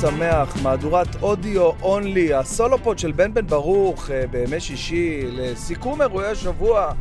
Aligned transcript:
שמח, 0.00 0.62
מהדורת 0.62 1.22
אודיו 1.22 1.70
אונלי, 1.82 2.34
הסולופוד 2.34 2.98
של 2.98 3.12
בן 3.12 3.34
בן 3.34 3.46
ברוך 3.46 4.10
אה, 4.10 4.26
בימי 4.30 4.60
שישי, 4.60 5.22
לסיכום 5.30 6.02
אירועי 6.02 6.26
השבוע 6.26 6.92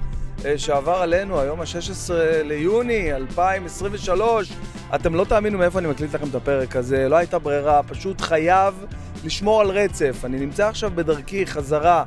אה, 0.46 0.58
שעבר 0.58 0.96
עלינו, 0.96 1.40
היום 1.40 1.62
ה-16 1.62 2.14
ליוני 2.44 3.14
2023. 3.14 4.52
אתם 4.96 5.16
לא 5.16 5.24
תאמינו 5.24 5.58
מאיפה 5.58 5.80
אני 5.80 5.88
מקליט 5.88 6.16
לכם 6.16 6.28
את 6.30 6.36
הפרק 6.36 6.76
הזה, 6.76 7.10
לא 7.10 7.16
הייתה 7.16 7.40
ברירה, 7.40 7.84
פשוט 7.84 8.22
חייב 8.22 8.86
לשמור 9.26 9.62
על 9.62 9.70
רצף. 9.70 10.22
אני 10.24 10.40
נמצא 10.40 10.68
עכשיו 10.68 10.92
בדרכי 10.96 11.46
חזרה 11.46 12.04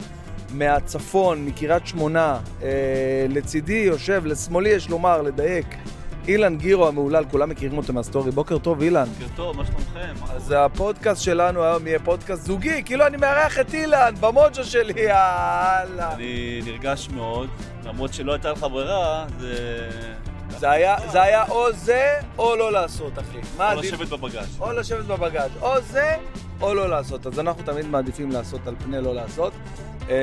מהצפון, 0.53 1.45
מקריית 1.45 1.87
שמונה, 1.87 2.39
אה, 2.63 2.69
לצידי 3.29 3.83
יושב, 3.87 4.23
לשמאלי 4.27 4.71
יש 4.71 4.89
לומר, 4.89 5.23
לדייק. 5.23 5.67
אילן 6.29 6.57
גירו 6.57 6.89
המהולל, 6.89 7.25
כולם 7.31 7.49
מכירים 7.49 7.79
אותו 7.79 7.93
מהסטורי. 7.93 8.31
בוקר 8.31 8.59
טוב, 8.59 8.83
אילן. 8.83 9.05
בוקר 9.05 9.35
טוב, 9.37 9.57
מה 9.57 9.67
שלומכם? 9.67 10.15
אז 10.31 10.55
הפודקאסט 10.57 11.23
שלנו 11.23 11.65
היום 11.65 11.87
יהיה 11.87 11.99
פודקאסט 11.99 12.43
זוגי, 12.43 12.83
כאילו 12.85 13.07
אני 13.07 13.17
מארח 13.17 13.59
את 13.59 13.75
אילן 13.75 14.15
במוג'ו 14.21 14.65
שלי, 14.65 15.01
יאללה. 15.01 16.13
אני 16.15 16.61
נרגש 16.65 17.09
מאוד, 17.15 17.49
למרות 17.85 18.15
שלא 18.15 18.33
הייתה 18.33 18.53
לך 18.53 18.67
ברירה, 18.71 19.27
זה... 19.39 19.89
זה 20.59 20.71
היה, 20.71 20.97
זה 21.13 21.23
היה 21.23 21.45
או 21.49 21.73
זה 21.73 22.15
או 22.39 22.57
לא 22.57 22.73
לעשות, 22.73 23.19
אחי. 23.19 23.39
מה 23.57 23.75
או? 23.75 23.81
לשבת 23.81 24.09
בבגז. 24.09 24.57
או 24.61 24.73
לשבת 24.73 25.05
בבגאז', 25.05 25.51
או 25.61 25.81
זה 25.81 26.17
או 26.61 26.75
לא 26.75 26.89
לעשות. 26.89 27.27
אז 27.27 27.41
אנחנו 27.41 27.63
תמיד 27.63 27.87
מעדיפים 27.87 28.33
לעשות 28.33 28.67
על 28.67 28.75
פני 28.85 29.01
לא 29.01 29.15
לעשות. 29.15 29.53
אה, 30.11 30.17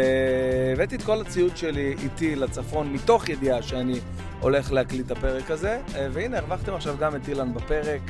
הבאתי 0.73 0.95
את 0.95 1.01
כל 1.03 1.21
הציוד 1.21 1.57
שלי 1.57 1.95
איתי 2.03 2.35
לצפון, 2.35 2.93
מתוך 2.93 3.29
ידיעה 3.29 3.61
שאני 3.61 3.99
הולך 4.45 4.71
להקליט 4.71 5.05
את 5.05 5.11
הפרק 5.11 5.51
הזה, 5.51 5.79
אה, 5.95 6.07
והנה, 6.11 6.37
הרווחתם 6.37 6.73
עכשיו 6.73 6.95
גם 6.99 7.15
את 7.15 7.27
אילן 7.27 7.53
בפרק. 7.53 8.01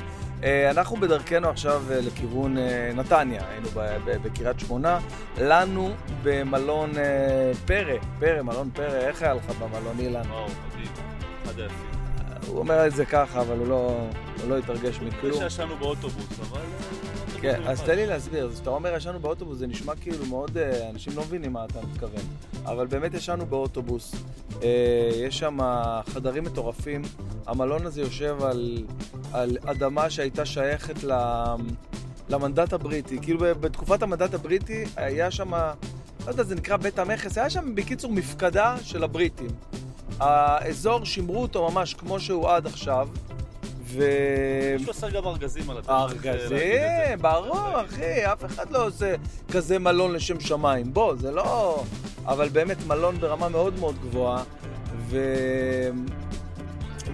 אה, 0.44 0.72
אנחנו 0.72 0.98
בדרכנו 0.98 1.50
עכשיו 1.50 1.84
אה, 1.92 2.02
לכיוון 2.02 2.58
נתניה, 2.96 3.42
היינו 3.50 3.68
בקריית 4.24 4.60
שמונה, 4.60 5.00
לנו 5.42 5.94
במלון 6.24 6.92
פרא, 7.66 7.98
פרא, 8.20 8.42
מלון 8.42 8.70
פרא, 8.74 8.96
איך 8.96 9.22
היה 9.22 9.34
לך 9.34 9.50
במלון 9.50 10.00
אילן? 10.00 10.22
וואו, 10.30 10.46
מדהים. 10.46 10.88
אחד 11.44 11.60
היפים. 11.60 11.78
הוא 12.48 12.60
אומר 12.60 12.88
את 12.88 12.96
זה 12.96 13.06
ככה, 13.06 13.42
אבל 13.42 13.58
הוא 13.58 13.68
לא, 13.68 14.08
הוא 14.42 14.50
לא 14.50 14.58
התרגש 14.58 15.00
מכלום. 15.00 15.40
שישנו 15.40 15.76
באוטובוס, 15.76 16.40
אבל... 16.40 16.62
כן, 17.42 17.62
אז. 17.66 17.82
תן 17.82 17.96
לי 17.96 18.06
להסביר, 18.06 18.52
כשאתה 18.54 18.70
אומר 18.70 18.96
ישנו 18.96 19.20
באוטובוס 19.20 19.58
זה 19.58 19.68
נשמע 19.68 19.94
כאילו 20.02 20.26
מאוד, 20.26 20.58
אנשים 20.90 21.14
לא 21.16 21.22
מבינים 21.22 21.54
מה 21.54 21.66
אתה 21.66 21.80
מתכוון, 21.92 22.24
אבל 22.66 22.88
באמת 22.88 23.14
ישנו 23.14 23.46
באוטובוס, 23.46 24.16
יש 25.16 25.40
שם 25.40 25.58
חדרים 26.08 26.44
מטורפים, 26.44 27.02
המלון 27.48 27.86
הזה 27.86 28.02
יושב 28.02 28.44
על, 28.44 28.84
על 29.34 29.58
אדמה 29.66 30.10
שהייתה 30.10 30.46
שייכת 30.46 31.04
ל, 31.04 31.12
למנדט 32.30 32.74
הבריטי, 32.74 33.20
כאילו 33.22 33.40
בתקופת 33.40 34.04
המנדט 34.04 34.34
הבריטי 34.34 34.84
היה 34.96 35.32
שם, 35.32 35.54
לא 35.54 35.74
יודע, 36.28 36.44
זה 36.44 36.56
נקרא 36.56 36.78
בית 36.78 37.00
המכס, 37.00 37.38
היה 37.38 37.50
שם 37.50 37.76
בקיצור 37.76 38.12
מפקדה 38.12 38.76
של 38.82 39.04
הבריטים. 39.04 39.50
האזור 40.20 41.06
שימרו 41.06 41.42
אותו 41.42 41.72
ממש 41.72 41.94
כמו 41.94 42.20
שהוא 42.20 42.50
עד 42.50 42.66
עכשיו, 42.66 43.08
ו... 43.86 44.04
מישהו 44.78 44.92
עשה 44.92 45.10
גם 45.10 45.26
ארגזים 45.26 45.70
על 45.70 45.78
הדרך. 45.78 45.90
ארגזים, 45.90 47.22
ברור, 47.22 47.82
אחי, 47.86 48.26
אף 48.34 48.46
אחד 48.46 48.72
לא 48.72 48.88
עושה 48.88 49.16
כזה 49.52 49.80
מלון 49.80 50.14
לשם 50.14 50.40
שמיים. 50.40 50.94
בוא, 50.94 51.16
זה 51.16 51.32
לא... 51.32 51.84
אבל 52.28 52.50
באמת 52.50 52.78
מלון 52.88 53.18
ברמה 53.20 53.50
מאוד 53.50 53.80
מאוד 53.80 53.96
גבוהה, 54.02 54.44
ו... 54.98 55.18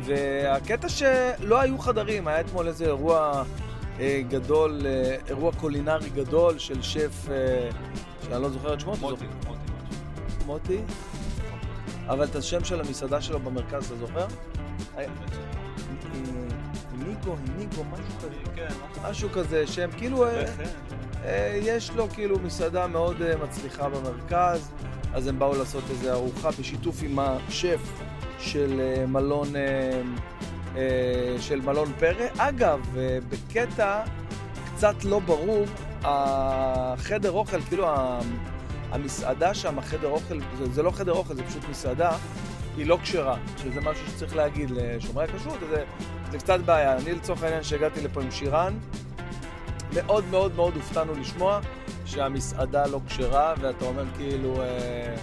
והקטע 0.06 0.90
שלא 0.90 1.60
היו 1.62 1.78
חדרים, 1.80 2.28
היה 2.28 2.40
אתמול 2.40 2.68
איזה 2.68 2.86
אירוע 2.86 3.44
אה, 4.00 4.22
גדול, 4.30 4.82
אה, 4.86 5.16
אירוע 5.28 5.52
קולינרי 5.60 6.10
גדול 6.10 6.60
של 6.60 6.82
שף, 6.82 7.30
אה, 7.32 7.70
שאני 8.24 8.42
לא 8.42 8.50
זוכר 8.50 8.74
את 8.74 8.80
שמו, 8.80 8.96
מוטי? 9.02 9.26
מוטי. 9.48 9.58
מוטי? 10.46 10.78
אבל 12.08 12.24
את 12.26 12.36
השם 12.36 12.64
של 12.64 12.80
המסעדה 12.80 13.22
שלו 13.22 13.40
במרכז, 13.40 13.86
אתה 13.86 13.96
זוכר? 13.96 14.26
היה- 14.98 15.10
ניגו, 16.98 17.36
ניגו, 17.58 17.84
משהו 17.84 18.06
כזה. 18.20 18.30
כן, 18.56 18.68
משהו. 19.10 19.30
כזה, 19.34 19.68
שהם 19.68 19.90
כאילו, 19.98 20.26
אה, 20.28 20.44
וכן. 20.44 20.64
אה, 21.26 21.60
יש 21.62 21.92
לו 21.92 22.10
כאילו 22.10 22.40
מסעדה 22.40 22.88
מאוד 22.88 23.22
אה, 23.22 23.34
מצליחה 23.44 23.90
במרכז, 23.90 24.72
אז 25.14 25.28
הם 25.28 25.40
באו 25.40 25.56
לעשות 25.58 25.84
איזו 25.90 26.12
ארוחה 26.12 26.50
בשיתוף 26.60 27.04
עם 27.04 27.20
השף 27.20 27.82
של 28.40 28.82
אה, 28.82 29.06
מלון, 29.06 29.56
אה, 29.56 30.02
אה, 30.76 31.36
של 31.40 31.62
מלון 31.62 31.92
פרא. 32.00 32.26
אגב, 32.38 32.98
בקטע 33.30 34.04
קצת 34.76 35.04
לא 35.04 35.20
ברור, 35.20 35.66
החדר 36.04 37.32
אוכל, 37.32 37.62
כאילו 37.62 37.88
המסעדה 38.92 39.54
שם, 39.54 39.80
החדר 39.80 40.08
אוכל, 40.08 40.40
זה, 40.58 40.72
זה 40.72 40.84
לא 40.84 40.92
חדר 40.92 41.12
אוכל, 41.12 41.36
זה 41.36 41.44
פשוט 41.44 41.70
מסעדה, 41.70 42.12
היא 42.78 42.86
לא 42.86 42.98
כשרה, 43.04 43.38
שזה 43.58 43.82
משהו 43.82 44.08
שצריך 44.08 44.36
להגיד 44.36 44.72
לשומרי 44.72 45.24
הכשרות, 45.24 45.60
זה, 45.70 45.84
זה 46.32 46.38
קצת 46.38 46.60
בעיה. 46.60 46.98
אני 46.98 47.14
לצורך 47.14 47.44
העניין 47.44 47.64
שהגעתי 47.64 48.02
לפה 48.02 48.22
עם 48.22 48.32
שירן, 48.32 48.74
מאוד 49.94 50.26
מאוד 50.32 50.56
מאוד 50.56 50.76
הופתענו 50.76 51.14
לשמוע 51.14 51.60
שהמסעדה 52.06 52.88
לא 52.88 53.00
כשרה, 53.08 53.54
ואתה 53.62 53.86
אומר 53.86 54.04
כאילו, 54.18 54.62
אה, 54.62 55.16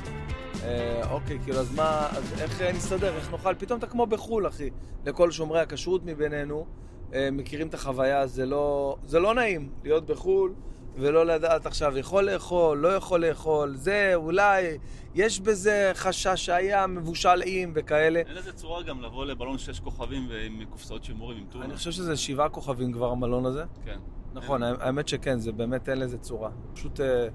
אה, 0.65 1.11
אוקיי, 1.11 1.39
כאילו, 1.45 1.59
אז 1.59 1.75
מה, 1.75 2.09
אז 2.11 2.41
איך 2.41 2.61
אה, 2.63 2.73
נסתדר, 2.73 3.17
איך 3.17 3.33
נאכל? 3.33 3.55
פתאום 3.59 3.79
אתה 3.79 3.87
כמו 3.87 4.07
בחו"ל, 4.07 4.47
אחי. 4.47 4.71
לכל 5.07 5.31
שומרי 5.31 5.61
הכשרות 5.61 6.05
מבינינו, 6.05 6.67
אה, 7.15 7.29
מכירים 7.33 7.69
את 7.69 7.75
החוויה, 7.75 8.27
זה 8.27 8.47
לא, 8.47 8.97
זה 9.05 9.19
לא 9.19 9.35
נעים 9.35 9.71
להיות 9.85 10.07
בחו"ל. 10.07 10.55
ולא 11.01 11.27
לדעת 11.27 11.67
עכשיו, 11.67 11.99
יכול 11.99 12.31
לאכול, 12.31 12.79
לא 12.79 12.89
יכול 12.89 13.27
לאכול, 13.27 13.77
זה, 13.77 14.13
אולי, 14.15 14.79
יש 15.15 15.41
בזה 15.41 15.93
חשש 15.95 16.47
שהיה 16.47 16.87
מבושל 16.87 17.43
עם 17.47 17.73
וכאלה. 17.75 18.23
אין 18.27 18.37
איזה 18.37 18.53
צורה 18.53 18.83
גם 18.83 19.03
לבוא 19.03 19.25
למלון 19.25 19.59
שש 19.59 19.81
כוכבים 19.81 20.27
ועם 20.29 20.65
קופסאות 20.71 21.05
שימורים 21.05 21.39
עם 21.39 21.45
טונה. 21.51 21.65
אני 21.65 21.77
חושב 21.77 21.91
שזה 21.91 22.17
שבעה 22.17 22.49
כוכבים 22.49 22.93
כבר 22.93 23.11
המלון 23.11 23.47
הזה. 23.47 23.65
כן. 23.85 23.99
נכון, 24.35 24.63
האמת 24.63 25.09
שכן, 25.09 25.39
זה 25.39 25.53
באמת 25.53 25.89
אין 25.89 25.99
לזה 25.99 26.19
צורה. 26.19 26.51
פשוט 26.75 27.01
אה, 27.01 27.29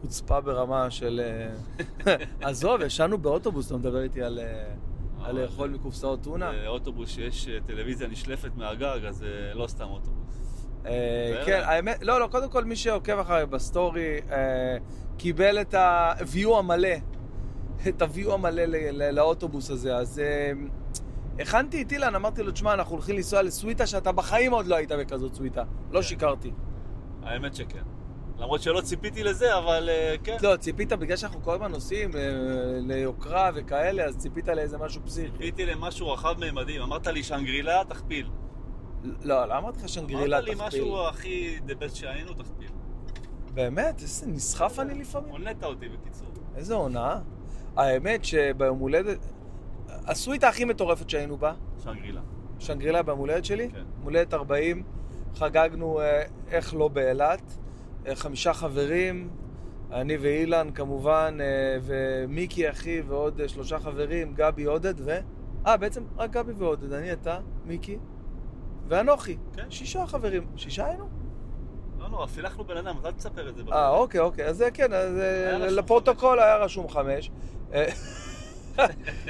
חוצפה 0.00 0.40
ברמה 0.40 0.90
של... 0.90 1.20
אה, 2.06 2.16
עזוב, 2.48 2.80
ישנו 2.80 3.18
באוטובוס, 3.18 3.66
אתה 3.66 3.76
מדבר 3.76 4.02
איתי 4.02 4.22
על, 4.22 4.38
אה, 4.38 4.74
על 5.24 5.40
לאכול 5.40 5.70
מקופסאות 5.70 6.22
טונה. 6.22 6.52
באוטובוס 6.52 7.10
שיש 7.10 7.48
אה, 7.48 7.58
טלוויזיה 7.66 8.08
נשלפת 8.08 8.50
מהגג, 8.56 9.00
אז 9.04 9.24
לא 9.54 9.66
סתם 9.66 9.88
אוטובוס. 9.88 10.26
אה, 10.86 11.42
כן, 11.46 11.60
האמת, 11.64 12.02
לא, 12.02 12.20
לא, 12.20 12.26
קודם 12.26 12.50
כל 12.50 12.64
מי 12.64 12.76
שעוקב 12.76 13.18
אחריי 13.18 13.46
בסטורי 13.46 14.20
אה, 14.30 14.76
קיבל 15.16 15.60
את 15.60 15.74
ה-view 15.74 16.56
המלא, 16.58 16.88
את 17.88 18.02
ה-view 18.02 18.32
המלא 18.32 18.62
לאוטובוס 19.10 19.70
הזה, 19.70 19.96
אז 19.96 20.18
אה, 20.18 20.52
הכנתי 21.40 21.82
את 21.82 21.92
אילן, 21.92 22.14
אמרתי 22.14 22.42
לו, 22.42 22.52
תשמע, 22.52 22.74
אנחנו 22.74 22.94
הולכים 22.94 23.16
לנסוע 23.16 23.42
לסוויטה 23.42 23.86
שאתה 23.86 24.12
בחיים 24.12 24.52
עוד 24.52 24.66
לא 24.66 24.74
היית 24.76 24.92
בכזאת 24.92 25.34
סוויטה. 25.34 25.62
לא 25.90 26.02
שיקרתי. 26.02 26.50
האמת 27.22 27.54
שכן. 27.54 27.82
למרות 28.38 28.62
שלא 28.62 28.80
ציפיתי 28.80 29.22
לזה, 29.24 29.58
אבל 29.58 29.88
אה, 29.88 30.14
כן. 30.24 30.36
לא, 30.42 30.56
ציפית, 30.56 30.92
בגלל 30.92 31.16
שאנחנו 31.16 31.42
כל 31.42 31.54
הזמן 31.54 31.70
נוסעים 31.72 32.10
אה, 32.16 32.20
ליוקרה 32.80 33.50
וכאלה, 33.54 34.04
אז 34.04 34.16
ציפית 34.16 34.48
לאיזה 34.48 34.78
משהו 34.78 35.00
פסיכי. 35.04 35.30
ציפיתי 35.30 35.66
למשהו 35.66 36.08
רחב 36.08 36.34
מימדים. 36.38 36.82
אמרת 36.82 37.06
לי 37.06 37.22
שאנגרילה, 37.22 37.82
תכפיל. 37.88 38.30
לא, 39.22 39.44
לא 39.44 39.58
אמרתי 39.58 39.78
לך 39.78 39.88
שאנגרילה 39.88 40.38
אמרת 40.38 40.48
לי 40.48 40.54
תכפיל. 40.54 40.82
משהו 40.82 41.06
הכי 41.08 41.58
the 41.66 41.82
best 41.82 41.94
שהיינו, 41.94 42.34
תכפיל. 42.34 42.68
באמת? 43.54 44.02
איזה 44.02 44.26
נסחף 44.26 44.78
אני 44.78 44.94
לפעמים. 44.94 45.30
הונית 45.30 45.64
אותי 45.64 45.88
בקיצור. 45.88 46.28
איזה 46.56 46.74
הונאה. 46.74 47.18
האמת 47.76 48.24
שביום 48.24 48.78
הולדת... 48.78 49.18
הסוויטה 50.06 50.48
הכי 50.48 50.64
מטורפת 50.64 51.10
שהיינו 51.10 51.36
בה, 51.36 51.54
שאנגרילה. 51.84 52.20
שאנגרילה 52.58 53.02
ביום 53.02 53.18
הולדת 53.18 53.44
שלי, 53.44 53.68
כן. 53.70 53.76
יום 53.76 53.86
הולדת 54.02 54.34
40, 54.34 54.82
חגגנו 55.34 56.00
אה, 56.00 56.22
איך 56.50 56.74
לא 56.74 56.88
באילת, 56.88 57.56
אה, 58.06 58.16
חמישה 58.16 58.52
חברים, 58.52 59.30
אני 59.92 60.16
ואילן 60.16 60.70
כמובן, 60.74 61.38
אה, 61.40 61.78
ומיקי 61.82 62.70
אחי 62.70 63.00
ועוד 63.00 63.40
שלושה 63.46 63.78
חברים, 63.78 64.34
גבי 64.34 64.64
עודד 64.64 64.94
ו... 64.98 65.18
אה, 65.66 65.76
בעצם 65.76 66.02
רק 66.16 66.30
גבי 66.30 66.52
ועודד, 66.52 66.92
אני, 66.92 67.12
אתה, 67.12 67.38
מיקי 67.64 67.98
ואנוכי. 68.88 69.36
כן. 69.56 69.70
שישה 69.70 70.06
חברים. 70.06 70.46
שישה 70.56 70.86
היינו? 70.86 71.08
לא 71.98 72.08
נורא, 72.08 72.26
פילחנו 72.26 72.64
בן 72.64 72.76
אדם, 72.76 72.96
אז 72.98 73.06
אל 73.06 73.12
תספר 73.12 73.48
את 73.48 73.56
זה. 73.56 73.62
אה, 73.72 73.88
אוקיי, 73.88 74.20
אוקיי. 74.20 74.46
אז 74.46 74.64
כן, 74.74 74.92
אז 74.92 75.14
לפרוטוקול 75.72 76.40
היה 76.40 76.56
רשום 76.56 76.88
חמש. 76.88 77.30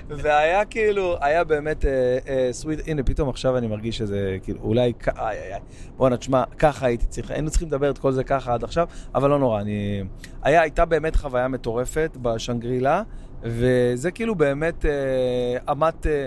והיה 0.08 0.64
כאילו, 0.64 1.16
היה 1.20 1.44
באמת 1.44 1.84
אה, 1.84 2.18
אה, 2.28 2.48
סוויט, 2.52 2.80
הנה 2.86 3.02
פתאום 3.02 3.28
עכשיו 3.28 3.56
אני 3.56 3.66
מרגיש 3.66 3.98
שזה, 3.98 4.36
כאילו, 4.42 4.60
אולי, 4.62 4.82
איי 4.82 4.92
איי 5.18 5.52
איי, 5.52 5.60
בואנה, 5.96 6.16
תשמע, 6.16 6.44
ככה 6.58 6.86
הייתי 6.86 7.06
צריך, 7.06 7.30
היינו 7.30 7.50
צריכים 7.50 7.68
לדבר 7.68 7.90
את 7.90 7.98
כל 7.98 8.12
זה 8.12 8.24
ככה 8.24 8.54
עד 8.54 8.64
עכשיו, 8.64 8.88
אבל 9.14 9.30
לא 9.30 9.38
נורא, 9.38 9.60
אני... 9.60 10.02
היה, 10.42 10.60
הייתה 10.62 10.84
באמת 10.84 11.16
חוויה 11.16 11.48
מטורפת 11.48 12.16
בשנגרילה, 12.22 13.02
וזה 13.42 14.10
כאילו 14.10 14.34
באמת 14.34 14.86
אה, 14.86 15.72
אמת, 15.72 16.06
אה, 16.06 16.26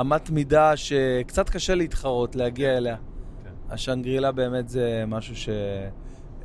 אמת 0.00 0.30
מידה 0.30 0.76
שקצת 0.76 1.50
קשה 1.50 1.74
להתחרות, 1.74 2.36
להגיע 2.36 2.76
אליה. 2.76 2.96
כן. 2.96 3.74
השנגרילה 3.74 4.32
באמת 4.32 4.68
זה 4.68 5.04
משהו 5.06 5.36
ש... 5.36 5.48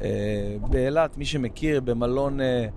אה, 0.02 0.56
באילת, 0.70 1.18
מי 1.18 1.26
שמכיר, 1.26 1.82
במלון 1.82 2.42
אה, 2.42 2.68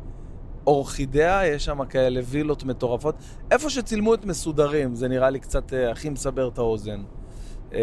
אורחידאה, 0.66 1.46
יש 1.46 1.64
שם 1.64 1.84
כאלה 1.84 2.20
וילות 2.24 2.64
מטורפות. 2.64 3.14
איפה 3.50 3.70
שצילמו 3.70 4.14
את 4.14 4.24
מסודרים, 4.24 4.94
זה 4.94 5.08
נראה 5.08 5.30
לי 5.30 5.40
קצת 5.40 5.72
אה, 5.72 5.90
הכי 5.90 6.08
מסבר 6.08 6.48
את 6.48 6.58
האוזן. 6.58 7.02
אה, 7.74 7.80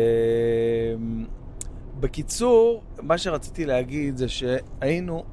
בקיצור, 2.00 2.83
מה 3.01 3.18
שרציתי 3.18 3.65
להגיד 3.65 4.18
זה 4.18 4.30
שהיינו... 4.30 5.24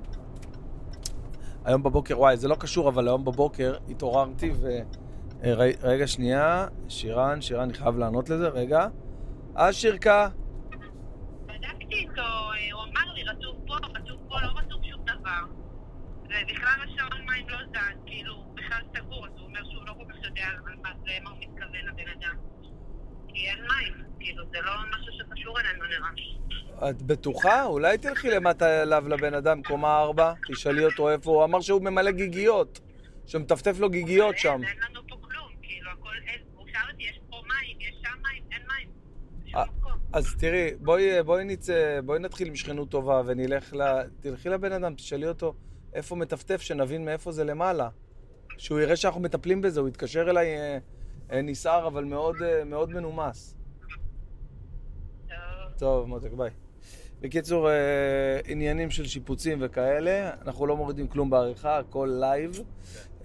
היום 1.65 1.83
בבוקר, 1.83 2.19
וואי, 2.19 2.37
זה 2.37 2.49
לא 2.49 2.55
קשור, 2.55 2.89
אבל 2.89 3.09
היום 3.09 3.25
בבוקר 3.25 3.75
התעוררתי 3.89 4.51
ו... 4.55 4.79
אה, 5.45 5.55
רגע, 5.83 6.07
שנייה, 6.07 6.67
שירן, 6.89 7.41
שירן, 7.41 7.63
אני 7.63 7.75
חייב 7.75 7.99
לענות 7.99 8.29
לזה, 8.29 8.49
רגע. 8.49 8.87
אה, 9.59 9.73
שירקה? 9.73 10.29
בדקתי 11.47 11.95
איתו, 11.95 12.21
אה, 12.21 12.73
הוא 12.73 12.83
אמר 12.83 13.13
לי, 13.15 13.23
רטוב 13.23 13.57
פה, 13.67 13.75
רטוב 13.75 14.19
פה, 14.29 14.41
לא 14.41 14.49
רטוב 14.59 14.81
שום 14.91 15.01
דבר. 15.05 15.60
ובכלל 16.31 16.79
השעון 16.85 17.27
מים 17.27 17.49
לא 17.49 17.59
זז, 17.73 17.99
כאילו, 18.07 18.55
בכלל 18.55 18.83
סגור, 18.97 19.27
אז 19.27 19.33
הוא 19.37 19.47
אומר 19.47 19.61
שהוא 19.71 19.87
לא 19.87 19.93
כל 19.93 20.05
כך 20.13 20.25
יודע 20.25 20.47
על 20.67 20.75
מה 20.83 20.91
זה, 21.05 21.13
מה 21.23 21.31
הוא 21.31 21.39
מתכוון 21.41 21.87
לבן 21.87 22.11
אדם. 22.19 22.37
כי 23.29 23.47
אין 23.49 23.59
מים, 23.59 24.05
כאילו, 24.21 24.45
זה 24.53 24.61
לא 24.61 24.73
משהו 24.91 25.13
שקשור 25.19 25.61
אלינו 25.61 25.85
נראה. 25.85 26.91
את 26.91 27.03
בטוחה? 27.03 27.65
אולי 27.65 27.99
תלכי 27.99 28.31
למטה 28.31 28.83
אליו 28.83 29.05
לבן 29.09 29.35
אדם, 29.35 29.63
קומה 29.63 29.99
ארבע, 29.99 30.33
תשאלי 30.53 30.85
אותו 30.85 31.11
איפה 31.11 31.31
הוא. 31.31 31.45
אמר 31.45 31.61
שהוא 31.61 31.83
ממלא 31.83 32.11
גיגיות, 32.11 32.81
שמטפטף 33.27 33.79
לו 33.79 33.91
גיגיות 33.91 34.39
שם. 34.39 34.61
אין, 34.65 34.77
לנו 34.91 35.01
פה 35.09 35.17
כלום, 35.21 35.53
כאילו, 35.63 35.91
הכל 35.91 36.15
אין. 36.27 36.41
הוא 36.55 36.67
שאל 36.73 36.91
אותי, 36.93 37.03
יש 37.03 37.21
פה 37.31 37.37
מים, 37.37 37.77
יש 37.81 37.95
שם 38.03 38.23
מים, 38.23 38.43
אין 38.53 38.63
מים. 38.69 38.89
אה. 39.57 39.65
אז 40.13 40.37
תראי, 40.39 40.71
בואי, 40.79 41.23
בואי 41.23 41.45
נצא, 41.45 42.01
בואי 42.05 42.19
נתחיל 42.19 42.49
עם 42.49 42.57
שכנות 42.57 42.91
טובה 42.91 43.23
ונלך 43.27 43.75
ל... 43.75 43.83
תלכי 44.21 44.49
לבן 44.49 44.73
אדם, 44.73 44.95
תשאלי 44.95 45.29
אותו 45.29 45.55
איפה 45.95 46.17
מטפטף, 46.17 46.61
שנבין 46.61 47.05
מאיפה 47.05 47.33
זה 47.33 47.45
למעלה. 47.45 47.89
שהוא 48.59 48.81
יראה 48.81 48.97
שאנחנו 48.97 49.21
מטפלים 49.21 49.63
בזה, 49.63 49.81
הוא 49.81 49.89
יתקשר 49.89 50.31
אליי 50.31 50.47
אה, 50.57 50.79
אה, 51.33 51.43
נסער, 51.43 51.87
אבל 51.87 52.05
מאוד, 52.05 52.37
אה, 52.43 52.65
מאוד 52.65 52.91
מנומס. 52.91 53.57
טוב. 55.79 56.09
מותק, 56.09 56.33
ביי. 56.33 56.51
בקיצור, 57.21 57.71
אה, 57.71 57.75
עניינים 58.45 58.91
של 58.91 59.07
שיפוצים 59.07 59.59
וכאלה, 59.61 60.31
אנחנו 60.43 60.67
לא 60.67 60.77
מורידים 60.77 61.09
כלום 61.09 61.31
בעריכה, 61.31 61.79
הכל 61.79 62.17
live. 62.21 62.63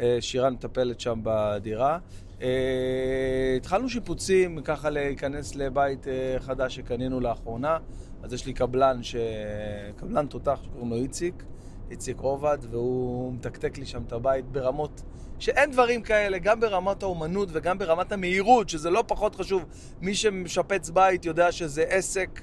אה, 0.01 0.17
שירן 0.19 0.53
מטפלת 0.53 0.99
שם 0.99 1.19
בדירה. 1.23 1.99
אה, 2.41 3.53
התחלנו 3.57 3.89
שיפוצים, 3.89 4.61
ככה 4.61 4.89
להיכנס 4.89 5.55
לבית 5.55 6.07
אה, 6.07 6.35
חדש 6.39 6.75
שקנינו 6.75 7.19
לאחרונה. 7.19 7.77
אז 8.23 8.33
יש 8.33 8.45
לי 8.45 8.53
קבלן, 8.53 9.03
ש... 9.03 9.15
קבלן 9.95 10.27
תותח 10.27 10.59
שקוראים 10.63 10.89
לו 10.89 10.95
איציק, 10.95 11.43
איציק 11.91 12.17
עובד, 12.19 12.57
והוא 12.71 13.33
מתקתק 13.33 13.77
לי 13.77 13.85
שם 13.85 14.03
את 14.07 14.13
הבית 14.13 14.45
ברמות 14.45 15.01
שאין 15.39 15.71
דברים 15.71 16.01
כאלה, 16.01 16.37
גם 16.37 16.59
ברמת 16.59 17.03
האומנות 17.03 17.49
וגם 17.51 17.77
ברמת 17.77 18.11
המהירות, 18.11 18.69
שזה 18.69 18.89
לא 18.89 19.03
פחות 19.07 19.35
חשוב. 19.35 19.65
מי 20.01 20.15
שמשפץ 20.15 20.89
בית 20.89 21.25
יודע 21.25 21.51
שזה 21.51 21.83
עסק. 21.83 22.41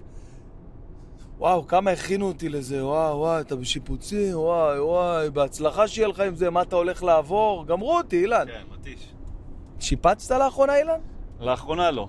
וואו, 1.38 1.66
כמה 1.66 1.90
הכינו 1.90 2.28
אותי 2.28 2.48
לזה, 2.48 2.86
וואו, 2.86 3.18
וואי, 3.18 3.40
אתה 3.40 3.56
בשיפוצים, 3.56 4.38
וואי, 4.38 4.80
וואי, 4.80 5.30
בהצלחה 5.30 5.88
שיהיה 5.88 6.08
לך 6.08 6.20
עם 6.20 6.34
זה, 6.34 6.50
מה 6.50 6.62
אתה 6.62 6.76
הולך 6.76 7.02
לעבור? 7.02 7.66
גמרו 7.66 7.96
אותי, 7.96 8.20
אילן. 8.20 8.46
כן, 8.46 8.62
מתיש. 8.72 9.12
שיפצת 9.80 10.30
לאחרונה, 10.38 10.76
אילן? 10.76 11.00
לאחרונה 11.40 11.90
לא. 11.90 12.08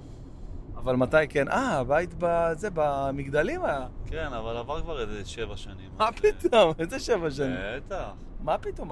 אבל 0.84 0.96
מתי 0.96 1.28
כן? 1.30 1.48
אה, 1.48 1.80
הבית 1.80 2.10
בזה, 2.18 2.70
במגדלים 2.74 3.66
היה. 3.66 3.88
כן, 4.06 4.34
אבל 4.34 4.58
עבר 4.58 4.82
כבר 4.82 5.02
איזה 5.02 5.26
שבע 5.26 5.58
שנים. 5.58 5.90
מה 5.98 6.10
פתאום? 6.12 6.74
איזה 6.80 7.00
שבע 7.00 7.32
שנים. 7.32 7.56
בטח, 7.76 8.12
מה 8.40 8.58
פתאום? 8.58 8.92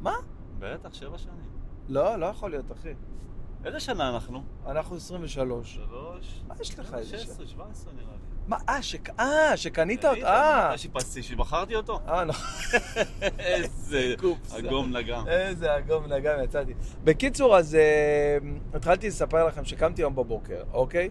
מה? 0.00 0.14
בטח, 0.58 0.94
שבע 0.94 1.18
שנים. 1.18 1.50
לא, 1.88 2.16
לא 2.16 2.26
יכול 2.26 2.50
להיות, 2.50 2.72
אחי. 2.72 2.94
איזה 3.64 3.80
שנה 3.80 4.08
אנחנו? 4.08 4.42
אנחנו 4.66 4.96
23. 4.96 5.74
שלוש? 5.74 6.42
מה 6.48 6.54
יש 6.60 6.78
לך 6.78 6.94
איזה 6.94 7.18
16, 7.18 7.46
17 7.46 7.92
נראה 7.92 8.04
לי. 8.12 8.18
מה, 8.46 8.56
אה, 8.68 8.82
שק- 8.82 9.20
אה, 9.20 9.56
שקנית 9.56 10.00
קנית? 10.00 10.14
אותו, 10.18 10.26
אה. 10.26 10.78
שיפצתי? 10.78 11.22
שבחרתי 11.22 11.74
אותו? 11.76 12.00
אה, 12.08 12.24
נכון. 12.24 12.46
איזה. 13.38 14.14
אגום 14.58 14.96
נגם. 14.96 15.28
איזה 15.28 15.78
אגום 15.78 16.12
נגם 16.12 16.38
יצאתי. 16.44 16.74
בקיצור, 17.04 17.56
אז 17.56 17.74
אה, 17.74 18.38
התחלתי 18.74 19.08
לספר 19.08 19.46
לכם 19.46 19.64
שקמתי 19.64 20.02
היום 20.02 20.14
בבוקר, 20.16 20.62
אוקיי? 20.72 21.10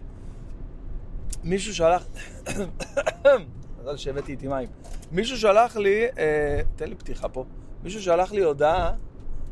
מישהו 1.44 1.74
שלח... 1.74 2.06
מזל 3.80 3.96
שהבאתי 3.96 4.32
איתי 4.32 4.48
מים. 4.48 4.68
מישהו 5.12 5.38
שלח 5.38 5.76
לי... 5.76 6.06
אה, 6.18 6.60
תן 6.76 6.88
לי 6.88 6.94
פתיחה 6.94 7.28
פה. 7.28 7.44
מישהו 7.82 8.02
שלח 8.02 8.32
לי 8.32 8.42
הודעה... 8.44 8.92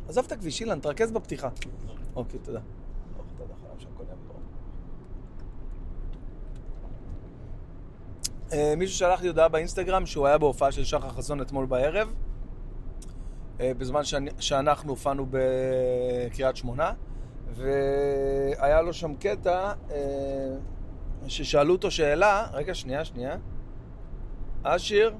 עזוב 0.07 0.25
את 0.25 0.31
הכביש, 0.31 0.61
אילן, 0.61 0.79
תרכז 0.79 1.11
בפתיחה. 1.11 1.49
אוקיי, 2.15 2.39
תודה, 2.39 2.59
חייב 3.61 3.79
שהכל 3.79 4.03
יהיה 4.03 4.15
ברור. 4.27 4.39
אה, 8.33 8.38
מישהו 8.77 8.97
שלח 8.97 9.21
לי 9.21 9.27
הודעה 9.27 9.47
באינסטגרם 9.47 10.05
שהוא 10.05 10.27
היה 10.27 10.37
בהופעה 10.37 10.71
של 10.71 10.83
שחר 10.83 11.09
חסון 11.09 11.41
אתמול 11.41 11.65
בערב, 11.65 12.13
אה, 13.59 13.71
בזמן 13.77 14.01
שאנחנו 14.39 14.89
הופענו 14.89 15.25
בקריית 15.29 16.55
שמונה, 16.55 16.91
והיה 17.53 18.81
לו 18.81 18.93
שם 18.93 19.13
קטע 19.15 19.73
אה, 19.91 19.97
ששאלו 21.27 21.73
אותו 21.73 21.91
שאלה, 21.91 22.47
רגע, 22.53 22.73
שנייה, 22.73 23.05
שנייה. 23.05 23.37
אשיר? 24.63 25.15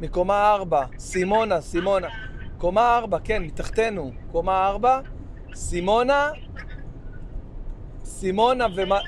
מקומה 0.00 0.52
ארבע, 0.52 0.84
סימונה, 0.98 1.60
סימונה. 1.60 2.08
קומה 2.58 2.96
ארבע, 2.96 3.18
כן, 3.24 3.42
מתחתנו. 3.42 4.12
קומה 4.32 4.66
ארבע, 4.66 5.00
סימונה, 5.54 6.30
סימונה 8.04 8.66
ומה... 8.76 8.98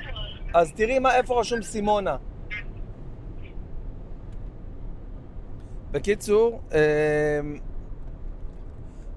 אז 0.53 0.71
תראי 0.73 0.99
מה, 0.99 1.15
איפה 1.15 1.39
רשום 1.39 1.61
סימונה. 1.61 2.17
בקיצור, 5.91 6.61
אה, 6.73 6.79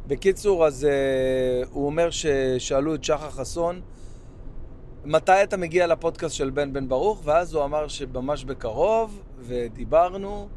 בקיצור, 0.07 0.67
אז 0.67 0.85
אה, 0.85 1.63
הוא 1.71 1.87
אומר 1.87 2.11
ששאלו 2.11 2.95
את 2.95 3.05
שחר 3.05 3.31
חסון, 3.31 3.81
מתי 5.05 5.43
אתה 5.43 5.57
מגיע 5.57 5.87
לפודקאסט 5.87 6.35
של 6.35 6.51
בן 6.51 6.73
בן 6.73 6.89
ברוך? 6.89 7.23
ואז 7.25 7.55
הוא 7.55 7.65
אמר 7.65 7.89
שממש 7.89 8.45
בקרוב, 8.45 9.23
ודיברנו, 9.39 10.49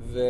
ו... 0.00 0.20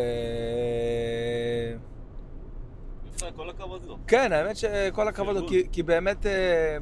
כל 3.35 3.49
הכבוד 3.49 3.85
לו. 3.85 3.97
כן, 4.07 4.31
האמת 4.31 4.57
שכל 4.57 5.07
הכבוד 5.07 5.35
לו. 5.35 5.47
כי, 5.47 5.67
כי 5.71 5.83
באמת, 5.83 6.25
אה, 6.25 6.77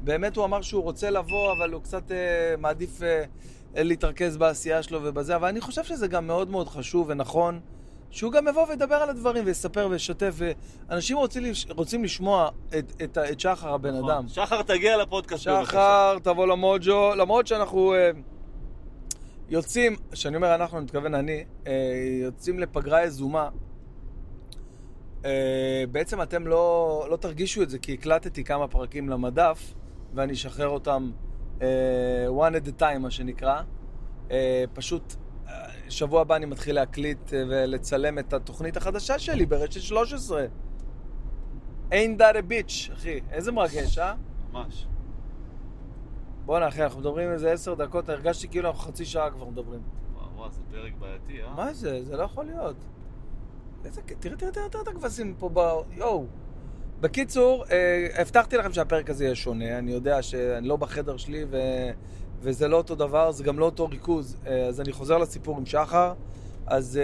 באמת 0.00 0.36
הוא 0.36 0.44
אמר 0.44 0.62
שהוא 0.62 0.82
רוצה 0.82 1.10
לבוא, 1.10 1.52
אבל 1.52 1.72
הוא 1.72 1.82
קצת 1.82 2.12
אה, 2.12 2.54
מעדיף 2.58 3.02
אה, 3.02 3.24
להתרכז 3.74 4.36
בעשייה 4.36 4.82
שלו 4.82 5.00
ובזה, 5.02 5.36
אבל 5.36 5.48
אני 5.48 5.60
חושב 5.60 5.84
שזה 5.84 6.08
גם 6.08 6.26
מאוד 6.26 6.50
מאוד 6.50 6.68
חשוב 6.68 7.06
ונכון, 7.08 7.60
שהוא 8.10 8.32
גם 8.32 8.48
יבוא 8.48 8.66
וידבר 8.68 8.94
על 8.94 9.10
הדברים 9.10 9.46
ויספר 9.46 9.88
וישתף, 9.90 10.34
ואנשים 10.88 11.16
רוצים, 11.16 11.42
רוצים 11.70 12.04
לשמוע 12.04 12.48
את, 12.78 12.92
את, 13.04 13.18
את 13.18 13.40
שחר 13.40 13.74
הבן 13.74 13.96
נכון. 13.96 14.10
אדם. 14.10 14.28
שחר, 14.28 14.62
תגיע 14.62 14.96
לפודקאסט 14.96 15.48
בבקשה. 15.48 15.64
שחר, 15.66 16.18
תבוא 16.22 16.46
למוג'ו, 16.46 17.14
למרות 17.16 17.46
שאנחנו 17.46 17.94
אה, 17.94 18.10
יוצאים, 19.48 19.96
כשאני 20.12 20.36
אומר 20.36 20.54
אנחנו, 20.54 20.78
אני 20.78 20.84
מתכוון 20.84 21.14
אני, 21.14 21.44
אה, 21.66 21.72
יוצאים 22.22 22.58
לפגרה 22.58 23.04
יזומה. 23.04 23.48
אה, 25.24 25.84
בעצם 25.92 26.22
אתם 26.22 26.46
לא, 26.46 27.06
לא 27.10 27.16
תרגישו 27.16 27.62
את 27.62 27.70
זה, 27.70 27.78
כי 27.78 27.94
הקלטתי 27.94 28.44
כמה 28.44 28.68
פרקים 28.68 29.08
למדף, 29.08 29.74
ואני 30.14 30.32
אשחרר 30.32 30.68
אותם 30.68 31.10
אה, 31.62 32.26
one 32.28 32.52
at 32.52 32.68
a 32.68 32.80
time, 32.80 32.98
מה 32.98 33.10
שנקרא. 33.10 33.62
אה, 34.30 34.64
פשוט, 34.74 35.14
אה, 35.48 35.68
שבוע 35.88 36.20
הבא 36.20 36.36
אני 36.36 36.46
מתחיל 36.46 36.74
להקליט 36.74 37.34
אה, 37.34 37.42
ולצלם 37.48 38.18
את 38.18 38.32
התוכנית 38.32 38.76
החדשה 38.76 39.18
שלי 39.18 39.46
ברשת 39.46 39.80
13. 39.80 40.46
ain't 41.90 42.18
that 42.18 42.34
a 42.34 42.50
bitch, 42.50 42.92
אחי. 42.92 43.20
איזה 43.30 43.52
מרגש, 43.52 43.98
אה? 43.98 44.14
ממש. 44.52 44.86
בואנה 46.46 46.68
אחי, 46.68 46.82
אנחנו 46.82 47.00
מדברים 47.00 47.30
איזה 47.30 47.52
עשר 47.52 47.74
דקות, 47.74 48.08
הרגשתי 48.08 48.48
כאילו 48.48 48.68
אנחנו 48.68 48.80
חצי 48.80 49.04
שעה 49.04 49.30
כבר 49.30 49.44
מדברים. 49.44 49.80
וואו, 50.36 50.50
זה 50.50 50.60
פרק 50.70 50.92
בעייתי, 50.98 51.42
אה? 51.42 51.54
מה 51.54 51.72
זה? 51.72 52.04
זה 52.04 52.16
לא 52.16 52.22
יכול 52.22 52.44
להיות. 52.44 52.76
איזה... 53.84 54.02
תראה, 54.02 54.36
תראה, 54.36 54.52
תראה, 54.52 54.68
תראה 54.68 54.82
את 54.82 54.88
הכבשים 54.88 55.34
פה 55.38 55.50
ב... 55.52 55.58
יואו. 55.90 56.26
בקיצור, 57.00 57.64
אה, 57.70 58.06
הבטחתי 58.20 58.56
לכם 58.56 58.72
שהפרק 58.72 59.10
הזה 59.10 59.24
יהיה 59.24 59.34
שונה, 59.34 59.78
אני 59.78 59.92
יודע 59.92 60.22
שאני 60.22 60.68
לא 60.68 60.76
בחדר 60.76 61.16
שלי 61.16 61.44
ו... 61.50 61.58
וזה 62.40 62.68
לא 62.68 62.76
אותו 62.76 62.94
דבר, 62.94 63.32
זה 63.32 63.44
גם 63.44 63.58
לא 63.58 63.64
אותו 63.64 63.88
ריכוז. 63.88 64.36
אה, 64.46 64.66
אז 64.66 64.80
אני 64.80 64.92
חוזר 64.92 65.18
לסיפור 65.18 65.56
עם 65.58 65.66
שחר. 65.66 66.12
אז 66.66 67.00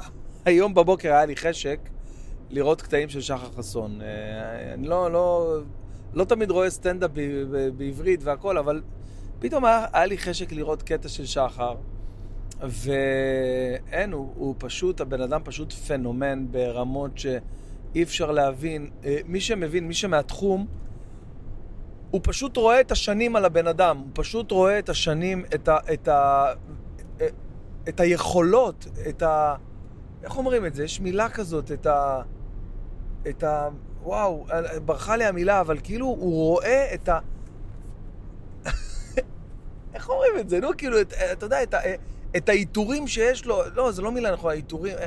אה, 0.00 0.06
היום 0.44 0.74
בבוקר 0.74 1.12
היה 1.12 1.26
לי 1.26 1.36
חשק 1.36 1.80
לראות 2.50 2.82
קטעים 2.82 3.08
של 3.08 3.20
שחר 3.20 3.50
חסון. 3.56 4.00
אני 4.74 4.88
לא, 4.88 5.12
לא... 5.12 5.58
לא 6.14 6.24
תמיד 6.24 6.50
רואה 6.50 6.70
סטנדאפ 6.70 7.10
בעברית 7.76 8.20
והכל, 8.24 8.58
אבל 8.58 8.82
פתאום 9.38 9.64
היה, 9.64 9.86
היה 9.92 10.06
לי 10.06 10.18
חשק 10.18 10.52
לראות 10.52 10.82
קטע 10.82 11.08
של 11.08 11.26
שחר, 11.26 11.74
ואין, 12.62 14.12
הוא, 14.12 14.32
הוא 14.36 14.54
פשוט, 14.58 15.00
הבן 15.00 15.20
אדם 15.20 15.40
פשוט 15.44 15.72
פנומן 15.72 16.46
ברמות 16.50 17.18
שאי 17.18 18.02
אפשר 18.02 18.30
להבין. 18.30 18.90
אה, 19.04 19.18
מי 19.26 19.40
שמבין, 19.40 19.88
מי 19.88 19.94
שמהתחום, 19.94 20.66
הוא 22.10 22.20
פשוט 22.24 22.56
רואה 22.56 22.80
את 22.80 22.92
השנים 22.92 23.36
על 23.36 23.44
הבן 23.44 23.66
אדם, 23.66 23.98
הוא 23.98 24.10
פשוט 24.12 24.50
רואה 24.50 24.78
את 24.78 24.88
השנים, 24.88 25.44
את 25.54 25.68
ה... 25.68 25.78
את 25.92 26.08
ה... 26.08 26.46
את 27.88 28.00
היכולות, 28.00 28.86
את 29.08 29.22
ה... 29.22 29.54
איך 30.22 30.36
אומרים 30.36 30.66
את 30.66 30.74
זה? 30.74 30.84
יש 30.84 31.00
מילה 31.00 31.28
כזאת, 31.28 31.72
את 31.72 31.86
ה... 31.86 32.22
את 33.28 33.42
ה... 33.42 33.68
וואו, 34.02 34.46
ברחה 34.84 35.16
לי 35.16 35.24
המילה, 35.24 35.60
אבל 35.60 35.78
כאילו 35.82 36.06
הוא 36.06 36.48
רואה 36.48 36.94
את 36.94 37.08
ה... 37.08 37.18
איך 39.94 40.08
אומרים 40.08 40.32
את 40.40 40.48
זה? 40.48 40.60
נו, 40.60 40.68
כאילו, 40.78 41.00
את, 41.00 41.12
אתה 41.32 41.46
יודע, 41.46 41.62
את, 41.62 41.74
ה... 41.74 41.78
את 42.36 42.48
העיטורים 42.48 43.06
שיש 43.06 43.46
לו, 43.46 43.62
לא, 43.74 43.92
זה 43.92 44.02
לא 44.02 44.12
מילה 44.12 44.32
נכונה, 44.32 44.52
העיטורים... 44.52 44.96
אה, 44.98 45.06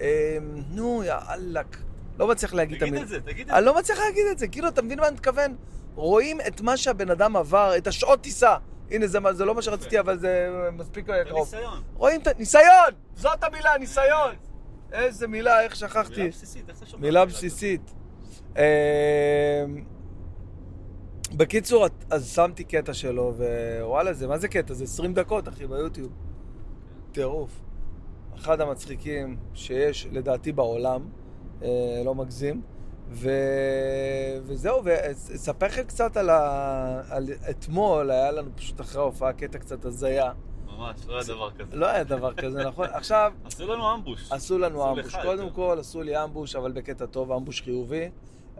אה, 0.00 0.38
נו, 0.70 1.02
יא 1.04 1.14
אללק. 1.30 1.76
לא 2.18 2.28
מצליח 2.28 2.54
להגיד 2.54 2.76
את 2.76 2.80
תגיד 2.82 2.92
המילה. 2.94 3.04
את 3.04 3.08
זה, 3.08 3.20
תגיד 3.20 3.46
את 3.46 3.52
אני 3.54 3.60
זה. 3.60 3.66
לא 3.66 3.78
מצליח 3.78 3.98
להגיד 3.98 4.26
את 4.30 4.38
זה, 4.38 4.48
כאילו, 4.48 4.68
אתה 4.68 4.82
מבין 4.82 5.00
מה 5.00 5.06
אני 5.08 5.14
מתכוון? 5.14 5.56
רואים 5.94 6.40
את 6.40 6.60
מה 6.60 6.76
שהבן 6.76 7.10
אדם 7.10 7.36
עבר, 7.36 7.76
את 7.76 7.86
השעות 7.86 8.20
טיסה. 8.20 8.56
הנה, 8.90 9.06
זה, 9.06 9.18
זה 9.32 9.44
לא 9.44 9.54
מה 9.54 9.62
שרציתי, 9.62 10.00
אבל 10.00 10.18
זה 10.18 10.48
מספיק 10.72 11.06
זה 11.06 11.22
קרוב. 11.28 11.54
ניסיון. 11.54 11.82
רואים 11.94 12.20
את. 12.20 12.38
ניסיון! 12.38 12.92
זאת 13.16 13.44
המילה, 13.44 13.78
ניסיון! 13.78 14.34
איזה 14.92 15.26
מילה, 15.26 15.62
איך 15.62 15.76
שכחתי. 15.76 16.16
מילה 16.20 16.30
בסיסית, 16.30 16.68
איך 16.68 16.78
אתה 16.78 16.86
שומע? 16.86 17.02
מילה? 17.02 17.24
בסיסית. 17.24 17.90
אמ, 18.56 18.62
בקיצור, 21.32 21.86
אז 22.10 22.34
שמתי 22.34 22.64
קטע 22.64 22.94
שלו, 22.94 23.34
ווואלה, 23.80 24.12
זה, 24.12 24.26
מה 24.26 24.38
זה 24.38 24.48
קטע? 24.48 24.74
זה 24.74 24.84
20 24.84 25.14
דקות, 25.14 25.48
אחי, 25.48 25.66
ביוטיוב. 25.66 26.12
טירוף. 27.14 27.60
אחד 28.36 28.60
המצחיקים 28.60 29.36
שיש, 29.54 30.06
לדעתי, 30.12 30.52
בעולם, 30.52 31.08
אה, 31.62 32.02
לא 32.04 32.14
מגזים. 32.14 32.62
ו... 33.10 33.30
וזהו, 34.42 34.84
ואספר 34.84 35.66
לכם 35.66 35.82
קצת 35.82 36.16
על, 36.16 36.30
ה... 36.30 37.02
על 37.10 37.28
אתמול, 37.50 38.10
היה 38.10 38.30
לנו 38.30 38.50
פשוט 38.56 38.80
אחרי 38.80 39.00
ההופעה 39.00 39.32
קטע 39.32 39.58
קצת 39.58 39.84
הזיה. 39.84 40.32
ממש, 40.66 40.96
לא 41.06 41.14
היה 41.14 41.24
דבר 41.24 41.50
כזה. 41.50 41.76
לא 41.76 41.86
היה 41.86 42.04
דבר 42.04 42.34
כזה, 42.34 42.64
נכון? 42.64 42.86
עכשיו, 42.92 43.32
עשו 43.44 43.66
לנו 43.66 43.94
אמבוש. 43.94 44.32
עשו 44.32 44.58
לנו 44.58 44.82
עשו 44.82 44.90
אמבוש. 44.90 45.16
קודם. 45.16 45.50
כל 45.50 45.76
עשו 45.80 46.02
לי 46.02 46.24
אמבוש, 46.24 46.56
אבל 46.56 46.72
בקטע 46.72 47.06
טוב, 47.06 47.32
אמבוש 47.32 47.62
חיובי. 47.62 48.10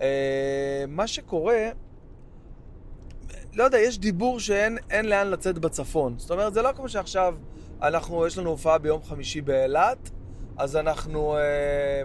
אה, 0.00 0.84
מה 0.88 1.06
שקורה, 1.06 1.68
לא 3.54 3.64
יודע, 3.64 3.78
יש 3.78 3.98
דיבור 3.98 4.40
שאין 4.40 4.78
אין 4.90 5.06
לאן 5.06 5.26
לצאת 5.26 5.58
בצפון. 5.58 6.14
זאת 6.18 6.30
אומרת, 6.30 6.54
זה 6.54 6.62
לא 6.62 6.72
כמו 6.72 6.88
שעכשיו, 6.88 7.34
אנחנו, 7.88 8.26
יש 8.26 8.38
לנו 8.38 8.50
הופעה 8.50 8.78
ביום 8.78 9.02
חמישי 9.02 9.40
באילת, 9.40 10.10
אז 10.56 10.76
אנחנו 10.76 11.36
אה, 11.36 12.02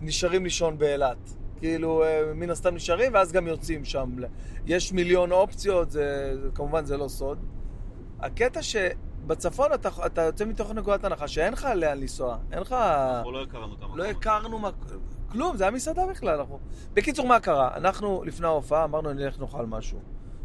נשארים 0.00 0.44
לישון 0.44 0.78
באילת. 0.78 1.34
כאילו, 1.58 2.04
אה, 2.04 2.22
מן 2.34 2.50
הסתם 2.50 2.74
נשארים, 2.74 3.14
ואז 3.14 3.32
גם 3.32 3.46
יוצאים 3.46 3.84
שם. 3.84 4.16
יש 4.66 4.92
מיליון 4.92 5.32
אופציות, 5.32 5.90
זה, 5.90 6.34
כמובן 6.54 6.84
זה 6.84 6.96
לא 6.96 7.08
סוד. 7.08 7.38
הקטע 8.20 8.60
שבצפון 8.62 9.72
אתה, 9.74 9.88
אתה 10.06 10.22
יוצא 10.22 10.44
מתוך 10.44 10.70
נקודת 10.70 11.04
הנחה 11.04 11.28
שאין 11.28 11.52
לך 11.52 11.68
לאן 11.74 11.98
לנסוע. 11.98 12.38
אין 12.52 12.60
לך... 12.60 12.72
אנחנו 12.72 13.32
לא 13.32 13.42
הכרנו 13.42 13.74
את 13.74 13.82
המקום. 13.82 13.98
לא 13.98 14.04
הכרנו 14.04 14.58
מה... 14.58 14.70
כלום, 15.32 15.56
זה 15.56 15.64
היה 15.64 15.70
מסעדה 15.70 16.06
בכלל. 16.06 16.38
אנחנו... 16.38 16.58
בקיצור, 16.94 17.26
מה 17.26 17.40
קרה? 17.40 17.76
אנחנו, 17.76 18.24
לפני 18.24 18.46
ההופעה, 18.46 18.84
אמרנו, 18.84 19.12
נלך 19.12 19.40
נאכל 19.40 19.66
משהו. 19.66 19.98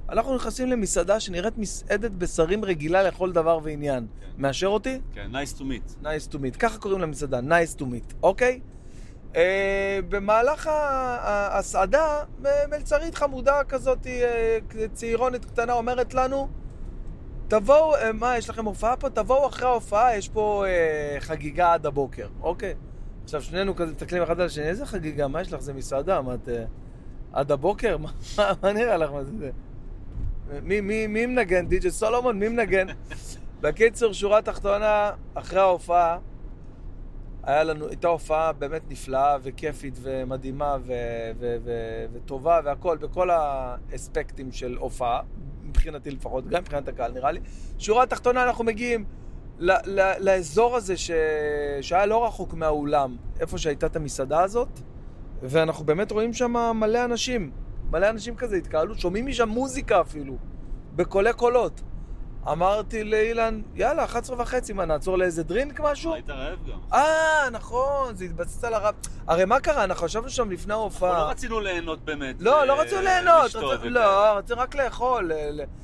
אנחנו 0.10 0.36
נכנסים 0.36 0.68
למסעדה 0.68 1.20
שנראית 1.20 1.58
מסעדת 1.58 2.12
בשרים 2.12 2.66
רגילה 2.66 3.04
לכל 3.04 3.32
דבר 3.32 3.60
ועניין. 3.64 4.08
כן. 4.20 4.26
מאשר 4.38 4.68
אותי? 4.68 5.00
כן, 5.14 5.28
nice 5.34 5.58
to 5.60 5.62
meet. 5.62 6.04
nice 6.06 6.34
to 6.34 6.36
meet. 6.36 6.58
ככה 6.60 6.78
קוראים 6.78 7.02
למסעדה, 7.02 7.40
nice 7.40 7.80
to 7.80 7.84
meet, 7.84 8.14
אוקיי? 8.24 8.60
אה, 9.36 10.00
במהלך 10.10 10.68
ה- 10.68 10.72
ה- 10.72 11.56
ההסעדה, 11.56 12.06
מ- 12.40 12.70
מלצרית 12.70 13.16
חמודה 13.16 13.64
כזאת, 13.64 14.08
אה, 14.08 14.58
צעירונת 14.94 15.46
קטנה, 15.46 15.74
אומרת 15.74 16.14
לנו, 16.14 16.48
תבואו, 17.48 17.96
אה, 17.96 18.12
מה, 18.12 18.38
יש 18.38 18.50
לכם 18.50 18.66
הופעה 18.66 18.96
פה? 18.98 19.10
תבואו 19.10 19.48
אחרי 19.48 19.68
ההופעה, 19.68 20.18
יש 20.18 20.30
פה 20.30 20.66
אה, 20.68 21.18
חגיגה 21.20 21.74
עד 21.74 21.86
הבוקר, 21.86 22.28
אוקיי? 22.42 22.74
עכשיו, 23.24 23.42
שנינו 23.42 23.76
כזה 23.76 23.92
מסתכלים 23.92 24.24
אחד 24.24 24.40
על 24.40 24.46
השני, 24.46 24.66
איזה 24.66 24.86
חגיגה? 24.86 25.28
מה 25.28 25.42
יש 25.42 25.54
לך? 25.54 25.62
זה 25.62 25.74
מסעדה? 25.74 26.22
מה, 26.22 26.34
את... 26.34 26.50
אה, 26.50 26.64
עד 27.34 27.52
הבוקר? 27.52 27.98
מה, 28.02 28.12
מה, 28.64 28.74
נראה 28.74 28.98
לך? 28.98 29.12
מה 29.12 29.24
זה? 29.24 29.50
מי, 30.62 30.82
מי, 30.82 31.08
מי 31.08 31.26
מנגן? 31.26 31.68
די.ג'י 31.68 31.92
סולומון? 31.92 32.40
מי 32.40 32.48
מנגן? 32.48 32.88
בקיצור, 33.62 34.14
שורה 34.14 34.42
תחתונה, 34.42 35.12
אחרי 35.34 35.60
ההופעה, 35.60 36.18
היה 37.44 37.64
לנו, 37.64 37.88
הייתה 37.88 38.08
הופעה 38.08 38.54
באמת 38.54 38.82
נפלאה 38.90 39.38
וכיפית 39.44 40.00
ומדהימה 40.02 40.78
ו- 40.86 40.94
ו- 41.40 41.58
ו- 41.64 42.06
וטובה 42.14 42.60
והכל, 42.64 42.98
בכל 42.98 43.30
האספקטים 43.30 44.52
של 44.52 44.76
הופעה, 44.80 45.22
מבחינתי 45.64 46.12
לפחות, 46.12 46.48
גם 46.48 46.62
מבחינת 46.62 46.88
הקהל 46.88 47.12
נראה 47.12 47.32
לי. 47.32 47.40
שורה 47.78 48.06
תחתונה, 48.06 48.44
אנחנו 48.44 48.64
מגיעים 48.64 49.06
ל- 49.60 49.72
ל- 50.00 50.14
לאזור 50.20 50.76
הזה 50.76 50.98
ש- 50.98 51.12
שהיה 51.82 52.06
לא 52.06 52.26
רחוק 52.26 52.54
מהאולם, 52.54 53.18
איפה 53.40 53.58
שהייתה 53.58 53.86
את 53.86 53.96
המסעדה 53.96 54.44
הזאת, 54.44 54.80
ואנחנו 55.42 55.86
באמת 55.86 56.12
רואים 56.12 56.34
שם 56.34 56.54
מלא 56.76 57.06
אנשים, 57.06 57.52
מלא 57.94 58.10
אנשים 58.10 58.36
כזה, 58.36 58.56
התקהלות, 58.56 59.00
שומעים 59.00 59.26
משם 59.26 59.50
מוזיקה 59.50 60.02
אפילו, 60.02 60.34
בקולי 60.96 61.34
קולות. 61.34 61.82
אמרתי 62.52 63.04
לאילן, 63.04 63.62
יאללה, 63.76 64.04
11 64.04 64.42
וחצי, 64.42 64.74
מה, 64.74 64.86
נעצור 64.86 65.18
לאיזה 65.18 65.44
דרינק 65.44 65.80
משהו? 65.80 66.14
היית 66.14 66.30
רעב 66.30 66.60
גם. 66.68 66.80
אה, 66.94 67.50
נכון, 67.52 68.16
זה 68.16 68.26
התבסס 68.26 68.64
על 68.64 68.74
הרב. 68.74 68.96
הרי 69.28 69.46
מה 69.46 69.60
קרה? 69.60 69.84
אנחנו 69.84 70.06
ישבנו 70.06 70.30
שם 70.30 70.52
לפני 70.52 70.74
אנחנו 70.74 70.82
ההופעה. 70.82 71.24
לא 71.24 71.30
רצינו 71.30 71.60
ליהנות 71.60 72.06
באמת. 72.06 72.36
לא, 72.40 72.60
אה, 72.60 72.66
לא 72.66 72.82
רצינו 72.82 73.02
ליהנות. 73.02 73.46
רצו- 73.56 73.58
וכאלה. 73.80 73.90
לא, 73.90 74.38
רצינו 74.38 74.62
רק 74.62 74.76
לאכול. 74.76 75.32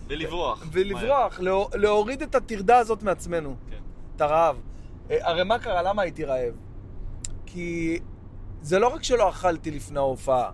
ולברוח. 0.07 0.65
ולברוח, 0.71 1.39
להור- 1.39 1.69
להוריד 1.73 2.21
את 2.21 2.35
הטרדה 2.35 2.77
הזאת 2.77 3.03
מעצמנו. 3.03 3.55
כן. 3.69 3.77
את 4.15 4.21
הרעב. 4.21 4.55
אה, 5.11 5.17
הרי 5.21 5.43
מה 5.43 5.59
קרה? 5.59 5.81
למה 5.81 6.01
הייתי 6.01 6.23
רעב? 6.25 6.53
כי 7.45 7.99
זה 8.61 8.79
לא 8.79 8.87
רק 8.87 9.03
שלא 9.03 9.29
אכלתי 9.29 9.71
לפני 9.71 9.99
ההופעה, 9.99 10.51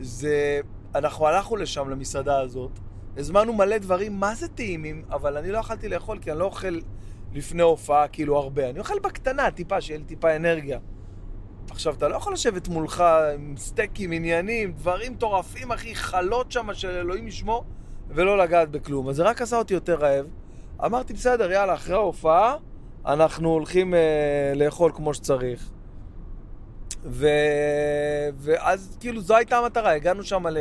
זה... 0.00 0.60
אנחנו 0.98 1.26
הלכנו 1.26 1.56
לשם, 1.56 1.88
למסעדה 1.88 2.40
הזאת, 2.40 2.70
הזמנו 3.16 3.52
מלא 3.52 3.78
דברים, 3.78 4.20
מה 4.20 4.34
זה 4.34 4.48
טעימים, 4.48 5.04
אבל 5.10 5.36
אני 5.36 5.50
לא 5.50 5.58
יכלתי 5.58 5.88
לאכול, 5.88 6.18
כי 6.18 6.30
אני 6.30 6.38
לא 6.38 6.44
אוכל 6.44 6.78
לפני 7.34 7.62
הופעה 7.62 8.08
כאילו 8.08 8.36
הרבה. 8.38 8.70
אני 8.70 8.78
אוכל 8.78 8.98
בקטנה, 8.98 9.50
טיפה, 9.50 9.80
שיהיה 9.80 9.98
לי 9.98 10.04
טיפה 10.04 10.36
אנרגיה. 10.36 10.78
עכשיו, 11.70 11.94
אתה 11.94 12.08
לא 12.08 12.16
יכול 12.16 12.32
לשבת 12.32 12.68
מולך 12.68 13.04
עם 13.34 13.54
סטייקים, 13.56 14.12
עניינים, 14.12 14.72
דברים 14.72 15.12
מטורפים, 15.12 15.72
אחי, 15.72 15.94
חלות 15.94 16.52
שם 16.52 16.68
של 16.72 16.88
אלוהים 16.88 17.28
ישמור, 17.28 17.64
ולא 18.08 18.38
לגעת 18.38 18.70
בכלום. 18.70 19.08
אז 19.08 19.16
זה 19.16 19.22
רק 19.22 19.42
עשה 19.42 19.58
אותי 19.58 19.74
יותר 19.74 19.94
רעב. 19.94 20.26
אמרתי, 20.84 21.12
בסדר, 21.12 21.50
יאללה, 21.50 21.74
אחרי 21.74 21.94
ההופעה, 21.94 22.56
אנחנו 23.06 23.48
הולכים 23.48 23.94
אה, 23.94 24.52
לאכול 24.56 24.92
כמו 24.94 25.14
שצריך. 25.14 25.70
ו... 27.06 27.28
ואז 28.36 28.96
כאילו 29.00 29.20
זו 29.20 29.36
הייתה 29.36 29.58
המטרה, 29.58 29.92
הגענו 29.92 30.24
שם, 30.24 30.46
ל... 30.46 30.58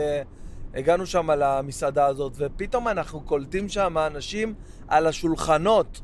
הגענו 0.74 1.06
שם 1.06 1.32
למסעדה 1.32 2.06
הזאת, 2.06 2.34
ופתאום 2.38 2.88
אנחנו 2.88 3.22
קולטים 3.22 3.70
שם 3.70 3.98
אנשים 3.98 4.54
על 4.88 5.08
השולחנות, 5.08 6.02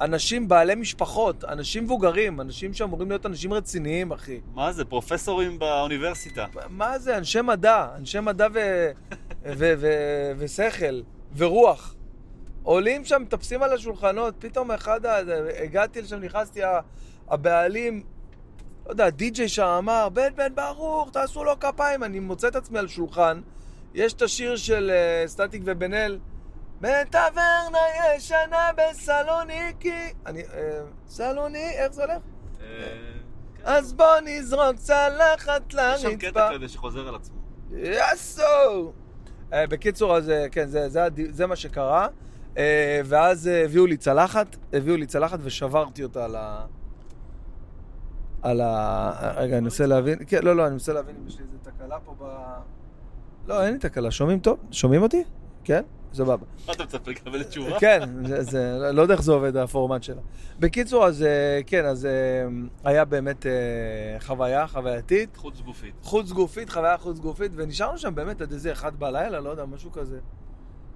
אנשים 0.00 0.48
בעלי 0.48 0.74
משפחות, 0.74 1.44
אנשים 1.44 1.84
מבוגרים, 1.84 2.40
אנשים 2.40 2.74
שאמורים 2.74 3.08
להיות 3.08 3.26
אנשים 3.26 3.52
רציניים, 3.52 4.12
אחי. 4.12 4.40
מה 4.54 4.72
זה, 4.72 4.84
פרופסורים 4.84 5.58
באוניברסיטה. 5.58 6.46
מה 6.68 6.98
זה, 6.98 7.18
אנשי 7.18 7.40
מדע, 7.40 7.86
אנשי 7.96 8.20
מדע 8.20 8.46
ו... 8.54 8.58
ו... 9.44 9.74
ו... 9.78 9.86
ושכל, 10.38 11.00
ורוח. 11.36 11.94
עולים 12.62 13.04
שם, 13.04 13.22
מטפסים 13.22 13.62
על 13.62 13.72
השולחנות, 13.72 14.34
פתאום 14.38 14.70
אחד. 14.70 15.00
הגעתי 15.62 16.02
לשם, 16.02 16.16
נכנסתי, 16.16 16.60
הבעלים, 17.28 18.02
לא 18.86 18.90
יודע, 18.90 19.10
די.ג'יי 19.10 19.48
שם 19.48 19.62
אמר, 19.62 20.08
בן 20.08 20.36
בן 20.36 20.54
ברוך, 20.54 21.10
תעשו 21.10 21.44
לו 21.44 21.60
כפיים. 21.60 22.04
אני 22.04 22.20
מוצא 22.20 22.48
את 22.48 22.56
עצמי 22.56 22.78
על 22.78 22.88
שולחן, 22.88 23.40
יש 23.94 24.12
את 24.12 24.22
השיר 24.22 24.56
של 24.56 24.92
uh, 25.24 25.28
סטטיק 25.28 25.62
ובן 25.64 25.94
אל, 25.94 26.18
בטברנה 26.80 27.78
ישנה 28.16 28.70
בסלוניקי. 28.76 30.12
אני, 30.26 30.42
uh, 30.42 30.46
סלוני, 31.08 31.70
איך 31.70 31.92
זה 31.92 32.04
הולך? 32.04 32.22
כן. 32.58 33.16
אז 33.64 33.92
בוא 33.92 34.20
נזרוק 34.24 34.76
צלחת 34.76 35.62
יש 35.68 36.02
שם 36.02 36.08
לרצפה. 36.08 36.16
קטע 36.16 36.50
כזה 36.54 36.68
שחוזר 36.68 37.08
על 37.08 37.14
עצמו. 37.14 37.36
יאסו! 37.70 38.92
אה, 39.52 39.66
בקיצור, 39.66 40.16
אז 40.16 40.32
כן, 40.52 40.66
זה, 40.66 40.88
זה, 40.88 41.08
זה 41.28 41.46
מה 41.46 41.56
שקרה. 41.56 42.08
אה, 42.58 43.00
ואז 43.04 43.46
הביאו 43.46 43.86
לי 43.86 43.96
צלחת, 43.96 44.56
הביאו 44.72 44.96
לי 44.96 45.06
צלחת 45.06 45.38
ושברתי 45.42 46.02
אותה 46.02 46.24
על 46.24 46.36
ה... 46.36 46.66
על 48.42 48.60
ה... 48.60 49.32
רגע, 49.36 49.56
אני 49.56 49.64
מנסה 49.64 49.86
להבין, 49.86 50.18
כן, 50.26 50.42
לא, 50.42 50.56
לא, 50.56 50.66
אני 50.66 50.72
מנסה 50.72 50.92
להבין 50.92 51.16
אם 51.22 51.28
יש 51.28 51.38
לי 51.38 51.44
איזה 51.44 51.56
תקלה 51.62 51.98
פה 52.00 52.14
ב... 52.20 52.24
לא, 53.46 53.62
אין 53.62 53.72
לי 53.72 53.78
תקלה. 53.78 54.10
שומעים 54.10 54.38
טוב? 54.38 54.58
שומעים 54.70 55.02
אותי? 55.02 55.24
כן? 55.64 55.82
סבבה. 56.12 56.46
מה 56.66 56.72
אתה 56.72 56.84
מצפה 56.84 57.10
לקבל 57.10 57.42
תשובה? 57.42 57.80
כן, 57.80 58.00
זה, 58.40 58.90
לא 58.92 59.02
יודע 59.02 59.14
איך 59.14 59.22
זה 59.22 59.32
עובד 59.32 59.56
הפורמט 59.56 60.02
שלה. 60.02 60.20
בקיצור, 60.58 61.06
אז 61.06 61.22
אה, 61.22 61.60
כן, 61.66 61.84
אז 61.84 62.06
אה, 62.06 62.10
היה 62.84 63.04
באמת 63.04 63.46
אה, 63.46 63.52
חוויה, 64.20 64.66
חווייתית, 64.66 65.36
חוץ 65.36 65.60
גופית. 65.60 65.94
חוץ 66.02 66.32
גופית, 66.32 66.70
חוויה 66.70 66.98
חוץ 66.98 67.18
גופית, 67.18 67.52
ונשארנו 67.54 67.98
שם 67.98 68.14
באמת 68.14 68.40
עד 68.40 68.52
איזה 68.52 68.72
אחד 68.72 68.98
בלילה, 68.98 69.40
לא 69.40 69.50
יודע, 69.50 69.64
משהו 69.64 69.92
כזה. 69.92 70.18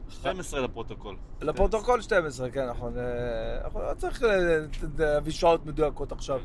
12 0.08 0.60
לפרוטוקול. 0.60 1.16
לפרוטוקול 1.40 2.00
12, 2.00 2.50
כן, 2.50 2.68
נכון. 2.68 2.92
אנחנו 3.64 3.80
לא 3.80 3.94
צריך 3.94 4.22
להביא 4.98 5.32
שעות 5.32 5.66
מדויקות 5.66 6.12
עכשיו. 6.12 6.40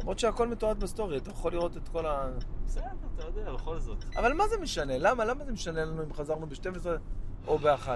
למרות 0.00 0.18
שהכל 0.18 0.48
מתועד 0.48 0.80
בסטורי, 0.80 1.16
אתה 1.16 1.30
יכול 1.30 1.52
לראות 1.52 1.76
את 1.76 1.88
כל 1.88 2.06
ה... 2.06 2.28
בסדר, 2.66 2.84
אתה 3.14 3.26
יודע, 3.26 3.52
בכל 3.52 3.78
זאת. 3.78 4.04
אבל 4.16 4.32
מה 4.32 4.48
זה 4.48 4.58
משנה? 4.58 4.98
למה? 4.98 5.24
למה 5.24 5.44
זה 5.44 5.52
משנה 5.52 5.84
לנו 5.84 6.02
אם 6.02 6.12
חזרנו 6.12 6.46
ב-12 6.46 6.86
או 7.46 7.58
ב-1? 7.58 7.88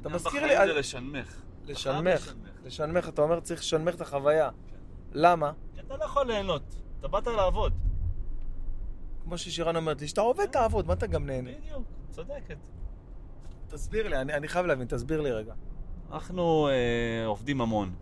אתה 0.00 0.08
מזכיר 0.08 0.46
לי... 0.46 0.56
זה 0.56 0.72
לשנמך. 0.72 1.42
לשנמך. 1.66 2.34
לשנמך. 2.64 3.08
אתה 3.08 3.22
אומר 3.22 3.40
צריך 3.40 3.60
לשנמך 3.60 3.94
את 3.94 4.00
החוויה. 4.00 4.50
למה? 5.12 5.52
כי 5.74 5.80
אתה 5.80 5.96
לא 5.96 6.04
יכול 6.04 6.26
ליהנות. 6.26 6.62
אתה 7.00 7.08
באת 7.08 7.26
לעבוד. 7.26 7.72
כמו 9.24 9.38
ששירן 9.38 9.76
אומרת 9.76 10.00
לי, 10.00 10.08
שאתה 10.08 10.20
עובד 10.20 10.46
תעבוד, 10.46 10.86
מה 10.86 10.92
אתה 10.92 11.06
גם 11.06 11.26
נהנה? 11.26 11.50
בדיוק, 11.50 11.82
צודקת. 12.10 12.56
תסביר 13.68 14.08
לי, 14.08 14.16
אני, 14.16 14.34
אני 14.34 14.48
חייב 14.48 14.66
להבין, 14.66 14.86
תסביר 14.86 15.20
לי 15.20 15.32
רגע. 15.32 15.54
אנחנו 16.12 16.68
אה, 16.68 17.26
עובדים 17.26 17.60
המון. 17.60 17.94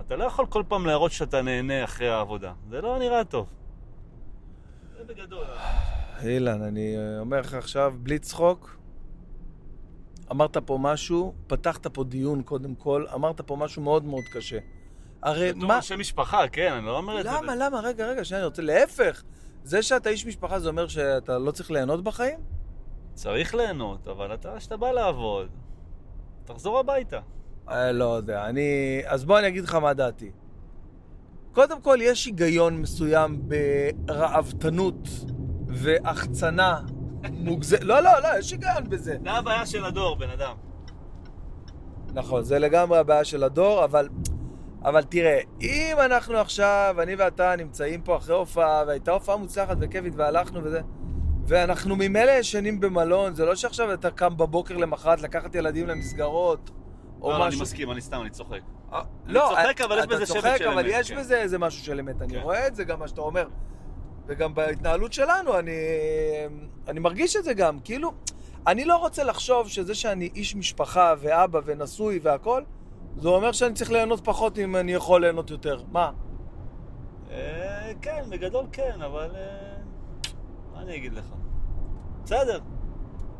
אתה 0.00 0.16
לא 0.16 0.24
יכול 0.24 0.46
כל 0.46 0.62
פעם 0.68 0.86
להראות 0.86 1.12
שאתה 1.12 1.42
נהנה 1.42 1.84
אחרי 1.84 2.08
העבודה. 2.08 2.52
זה 2.70 2.80
לא 2.80 2.98
נראה 2.98 3.24
טוב. 3.24 3.46
זה 4.96 5.04
בגדול. 5.04 5.46
אילן, 6.24 6.62
אני 6.62 6.96
אה, 6.96 7.20
אומר 7.20 7.40
לך 7.40 7.54
עכשיו, 7.54 7.94
בלי 8.02 8.18
צחוק, 8.18 8.76
אמרת 10.30 10.56
פה 10.56 10.78
משהו, 10.80 11.34
פתחת 11.46 11.86
פה 11.86 12.04
דיון 12.04 12.42
קודם 12.42 12.74
כל, 12.74 13.04
אמרת 13.14 13.40
פה 13.40 13.56
משהו 13.56 13.82
מאוד 13.82 14.04
מאוד 14.04 14.24
קשה. 14.32 14.58
הרי 15.22 15.52
בתור 15.52 15.68
מה... 15.68 15.76
אנשי 15.76 15.96
משפחה, 15.96 16.48
כן, 16.48 16.72
אני 16.72 16.86
לא 16.86 16.96
אומר 16.96 17.20
את 17.20 17.24
זה. 17.24 17.30
למה, 17.32 17.56
למה? 17.56 17.80
רגע, 17.80 18.06
רגע, 18.06 18.24
שנייה, 18.24 18.40
אני 18.40 18.46
רוצה... 18.46 18.62
להפך, 18.62 19.22
זה 19.64 19.82
שאתה 19.82 20.10
איש 20.10 20.26
משפחה 20.26 20.58
זה 20.58 20.68
אומר 20.68 20.88
שאתה 20.88 21.38
לא 21.38 21.50
צריך 21.50 21.70
ליהנות 21.70 22.04
בחיים? 22.04 22.38
צריך 23.14 23.54
ליהנות, 23.54 24.08
אבל 24.08 24.34
אתה, 24.34 24.54
כשאתה 24.58 24.76
בא 24.76 24.90
לעבוד, 24.90 25.48
תחזור 26.44 26.78
הביתה. 26.78 27.20
אה, 27.70 27.92
לא 27.92 28.16
יודע, 28.16 28.46
אני... 28.46 29.00
אז 29.06 29.24
בוא 29.24 29.38
אני 29.38 29.48
אגיד 29.48 29.64
לך 29.64 29.74
מה 29.74 29.94
דעתי. 29.94 30.30
קודם 31.52 31.80
כל, 31.80 31.98
יש 32.02 32.26
היגיון 32.26 32.76
מסוים 32.80 33.40
ברעבתנות 34.06 35.08
והחצנה 35.66 36.80
מוגזמת. 37.30 37.84
לא, 37.84 38.00
לא, 38.00 38.10
לא, 38.22 38.28
יש 38.38 38.52
היגיון 38.52 38.88
בזה. 38.88 39.16
זה 39.24 39.30
הבעיה 39.30 39.66
של 39.66 39.84
הדור, 39.84 40.16
בן 40.16 40.30
אדם. 40.30 40.56
נכון, 42.14 42.42
זה 42.42 42.58
לגמרי 42.58 42.98
הבעיה 42.98 43.24
של 43.24 43.44
הדור, 43.44 43.84
אבל... 43.84 44.08
אבל 44.84 45.02
תראה, 45.02 45.40
אם 45.60 45.96
אנחנו 46.04 46.36
עכשיו, 46.36 46.96
אני 47.02 47.14
ואתה 47.14 47.56
נמצאים 47.56 48.02
פה 48.02 48.16
אחרי 48.16 48.34
הופעה, 48.34 48.84
והייתה 48.86 49.12
הופעה 49.12 49.36
מוצלחת 49.36 49.76
וכיפית 49.80 50.12
והלכנו 50.16 50.64
וזה, 50.64 50.80
ואנחנו 51.46 51.96
ממילא 51.96 52.30
ישנים 52.30 52.80
במלון, 52.80 53.34
זה 53.34 53.44
לא 53.44 53.54
שעכשיו 53.54 53.94
אתה 53.94 54.10
קם 54.10 54.36
בבוקר 54.36 54.76
למחרת 54.76 55.22
לקחת 55.22 55.54
ילדים 55.54 55.86
למסגרות, 55.86 56.70
או 57.22 57.30
לא, 57.30 57.38
לא, 57.38 57.42
אני 57.42 57.48
משהו. 57.48 57.62
מסכים, 57.62 57.90
אני 57.90 58.00
סתם, 58.00 58.20
אני 58.20 58.30
צוחק. 58.30 58.60
אה, 58.92 59.02
אני 59.24 59.34
לא, 59.34 59.48
צוחק, 59.50 59.80
אבל 59.80 59.98
יש 59.98 60.04
אתה 60.04 60.14
בזה 60.14 60.26
שבט 60.26 60.36
צוחק, 60.36 60.56
של 60.58 60.68
אבל 60.68 60.84
אמת, 60.84 60.92
יש 60.94 61.10
כן. 61.10 61.18
בזה 61.18 61.38
איזה 61.38 61.58
משהו 61.58 61.84
של 61.84 62.00
אמת. 62.00 62.22
אני 62.22 62.34
כן. 62.34 62.40
רואה 62.40 62.66
את 62.66 62.76
זה 62.76 62.84
גם, 62.84 62.98
מה 62.98 63.08
שאתה 63.08 63.20
אומר. 63.20 63.48
וגם 64.26 64.54
בהתנהלות 64.54 65.12
שלנו, 65.12 65.58
אני, 65.58 65.72
אני 66.88 67.00
מרגיש 67.00 67.36
את 67.36 67.44
זה 67.44 67.54
גם. 67.54 67.78
כאילו, 67.78 68.12
אני 68.66 68.84
לא 68.84 68.96
רוצה 68.96 69.24
לחשוב 69.24 69.68
שזה 69.68 69.94
שאני 69.94 70.30
איש 70.34 70.56
משפחה 70.56 71.14
ואבא 71.18 71.60
ונשוי 71.64 72.20
והכל, 72.22 72.62
זה 73.16 73.28
אומר 73.28 73.52
שאני 73.52 73.74
צריך 73.74 73.90
ליהנות 73.90 74.24
פחות 74.24 74.58
אם 74.58 74.76
אני 74.76 74.92
יכול 74.92 75.20
ליהנות 75.20 75.50
יותר. 75.50 75.82
מה? 75.92 76.10
אה, 77.30 77.92
כן, 78.02 78.24
בגדול 78.30 78.66
כן, 78.72 79.02
אבל... 79.02 79.30
אה, 79.34 79.76
מה 80.74 80.82
אני 80.82 80.96
אגיד 80.96 81.12
לך? 81.12 81.24
בסדר, 82.24 82.60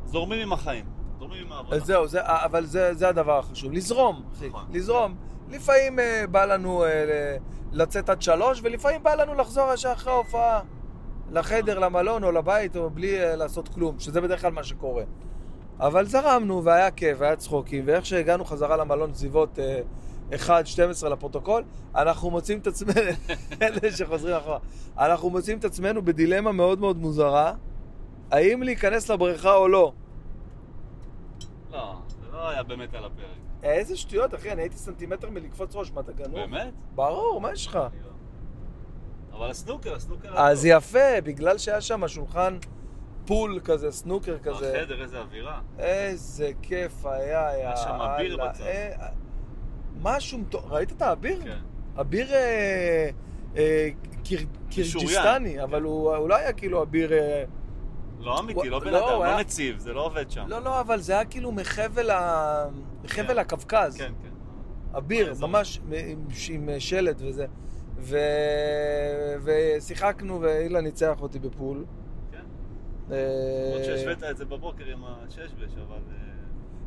זורמים 0.05 0.41
עם 0.41 0.53
החיים, 0.53 0.85
זורמים 1.19 1.47
עם 1.47 1.53
העבודה. 1.53 1.79
זהו, 1.79 2.09
זה, 2.09 2.21
אבל 2.23 2.67
זה, 2.67 2.95
זה 2.95 3.09
הדבר 3.09 3.39
החשוב. 3.39 3.73
לזרום, 3.73 4.23
אחי. 4.37 4.49
נכון. 4.49 4.65
לזרום. 4.73 5.15
לפעמים 5.51 5.99
אה, 5.99 6.25
בא 6.31 6.45
לנו 6.45 6.85
אה, 6.85 7.37
לצאת 7.73 8.11
עד 8.11 8.23
שלוש, 8.23 8.61
ולפעמים 8.63 9.03
בא 9.03 9.15
לנו 9.15 9.35
לחזור 9.35 9.73
ישר 9.75 9.93
אחרי 9.93 10.13
ההופעה. 10.13 10.61
לחדר, 11.31 11.79
למלון 11.79 12.25
או 12.25 12.33
לבית, 12.33 12.77
או 12.77 12.91
בלי 12.91 13.25
אה, 13.25 13.37
לעשות 13.37 13.69
כלום, 13.69 13.99
שזה 13.99 14.21
בדרך 14.21 14.41
כלל 14.41 14.53
מה 14.53 14.65
שקורה. 14.65 15.03
אבל 15.81 16.07
זרמנו, 16.07 16.65
והיה 16.65 16.91
כיף, 16.91 17.17
והיה 17.21 17.37
צחוקים, 17.37 17.85
ואיך 17.87 18.07
שהגענו 18.07 18.45
חזרה 18.45 18.77
למלון 18.77 19.15
סביבות 19.15 19.59
אה, 19.59 19.81
1-12 20.33 21.09
לפרוטוקול, 21.09 21.65
אנחנו 21.95 22.31
מוצאים 22.31 22.59
את 22.59 22.67
עצמנו, 22.67 23.01
אלה 23.63 23.93
שחוזרים 23.97 24.37
אחורה, 24.37 24.59
אנחנו 24.99 25.31
מוצאים 25.31 25.59
את 25.59 25.65
עצמנו 25.65 26.03
בדילמה 26.03 26.53
מאוד 26.53 26.81
מאוד 26.81 26.97
מוזרה, 26.97 27.53
האם 28.31 28.63
להיכנס 28.63 29.11
לבריכה 29.11 29.55
או 29.55 29.69
לא. 29.69 29.93
לא 32.47 32.51
היה 32.51 32.63
באמת 32.63 32.95
על 32.95 33.05
הפרק. 33.05 33.27
איזה 33.63 33.97
שטויות, 33.97 34.35
אחי, 34.35 34.53
אני 34.53 34.63
הייתי 34.63 34.77
סנטימטר 34.77 35.31
מלקפוץ 35.31 35.77
ראש, 35.77 35.93
מה 35.93 36.01
אתה 36.01 36.13
גנוב? 36.13 36.35
באמת? 36.35 36.73
ברור, 36.95 37.41
מה 37.41 37.53
יש 37.53 37.67
לך? 37.67 37.75
לא. 37.77 37.89
אבל 39.39 39.51
הסנוקר, 39.51 39.95
הסנוקר... 39.95 40.29
אז 40.39 40.65
היה 40.65 40.77
יפה, 40.77 41.21
בגלל 41.25 41.59
שהיה 41.59 41.81
שם 41.81 42.09
שולחן 42.09 42.59
פול 43.27 43.61
כזה, 43.65 43.93
סנוקר 43.93 44.37
טוב. 44.43 44.57
כזה. 44.57 44.79
החדר, 44.83 45.03
איזה 45.03 45.19
אווירה. 45.21 45.61
איזה 45.79 46.51
כיף 46.63 47.07
היה, 47.07 47.49
היה 47.49 47.77
שם 47.77 47.89
יאללה. 47.89 48.17
אביר 48.17 48.37
בצד. 48.49 48.61
אה, 48.65 49.09
משהו, 50.03 50.39
מטור- 50.39 50.63
ראית 50.69 50.93
את 50.93 51.03
האביר? 51.03 51.43
כן. 51.43 51.59
אביר 52.01 52.33
אה, 52.35 53.11
אה, 53.57 53.89
קיר-. 54.25 54.47
קירגיסטני, 54.71 55.63
אבל 55.63 55.83
הוא 55.83 56.15
הוא 56.17 56.29
לא 56.29 56.37
היה 56.37 56.53
כאילו 56.53 56.83
אביר... 56.83 57.13
אה, 57.13 57.45
לא 58.21 58.41
אמיתי, 58.41 58.69
לא 58.69 58.79
בן 58.79 58.89
לא, 58.91 59.23
אדם, 59.25 59.35
לא 59.35 59.41
נציב, 59.41 59.79
זה 59.79 59.93
לא 59.93 60.05
עובד 60.07 60.31
שם. 60.31 60.45
לא, 60.49 60.63
לא, 60.63 60.81
אבל 60.81 61.01
זה 61.01 61.13
היה 61.13 61.25
כאילו 61.25 61.53
מחבל 61.53 62.11
ה- 62.11 62.67
מחבל 63.05 63.27
כן. 63.35 63.39
הקווקז. 63.39 63.97
כן, 63.97 64.13
כן. 64.23 64.29
אביר. 64.97 65.35
ממש 65.41 65.81
עם, 66.51 66.69
עם 66.69 66.81
שלט 66.81 67.17
וזה. 67.21 67.47
ו... 67.99 68.19
ושיחקנו 69.43 70.41
ואילן 70.41 70.85
ניצח 70.85 71.17
אותי 71.21 71.39
בפול. 71.39 71.85
כן. 72.33 72.39
אה, 73.11 73.17
למרות 73.71 73.85
שהשווית 73.85 74.25
את 74.25 74.37
זה 74.37 74.45
בבוקר 74.45 74.85
עם 74.85 75.05
הששבש, 75.05 75.77
אבל... 75.89 75.99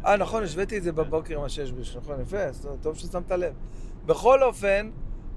אה, 0.05 0.11
אה, 0.11 0.17
נכון, 0.17 0.43
השוויתי 0.43 0.77
את 0.77 0.83
זה 0.83 0.91
בבוקר 0.91 1.37
עם 1.37 1.43
השש 1.43 1.71
נכון, 1.95 2.21
יפה, 2.21 2.37
אז 2.39 2.69
טוב 2.81 2.97
ששמת 2.97 3.31
לב. 3.31 3.53
בכל 4.05 4.43
אופן, 4.43 4.89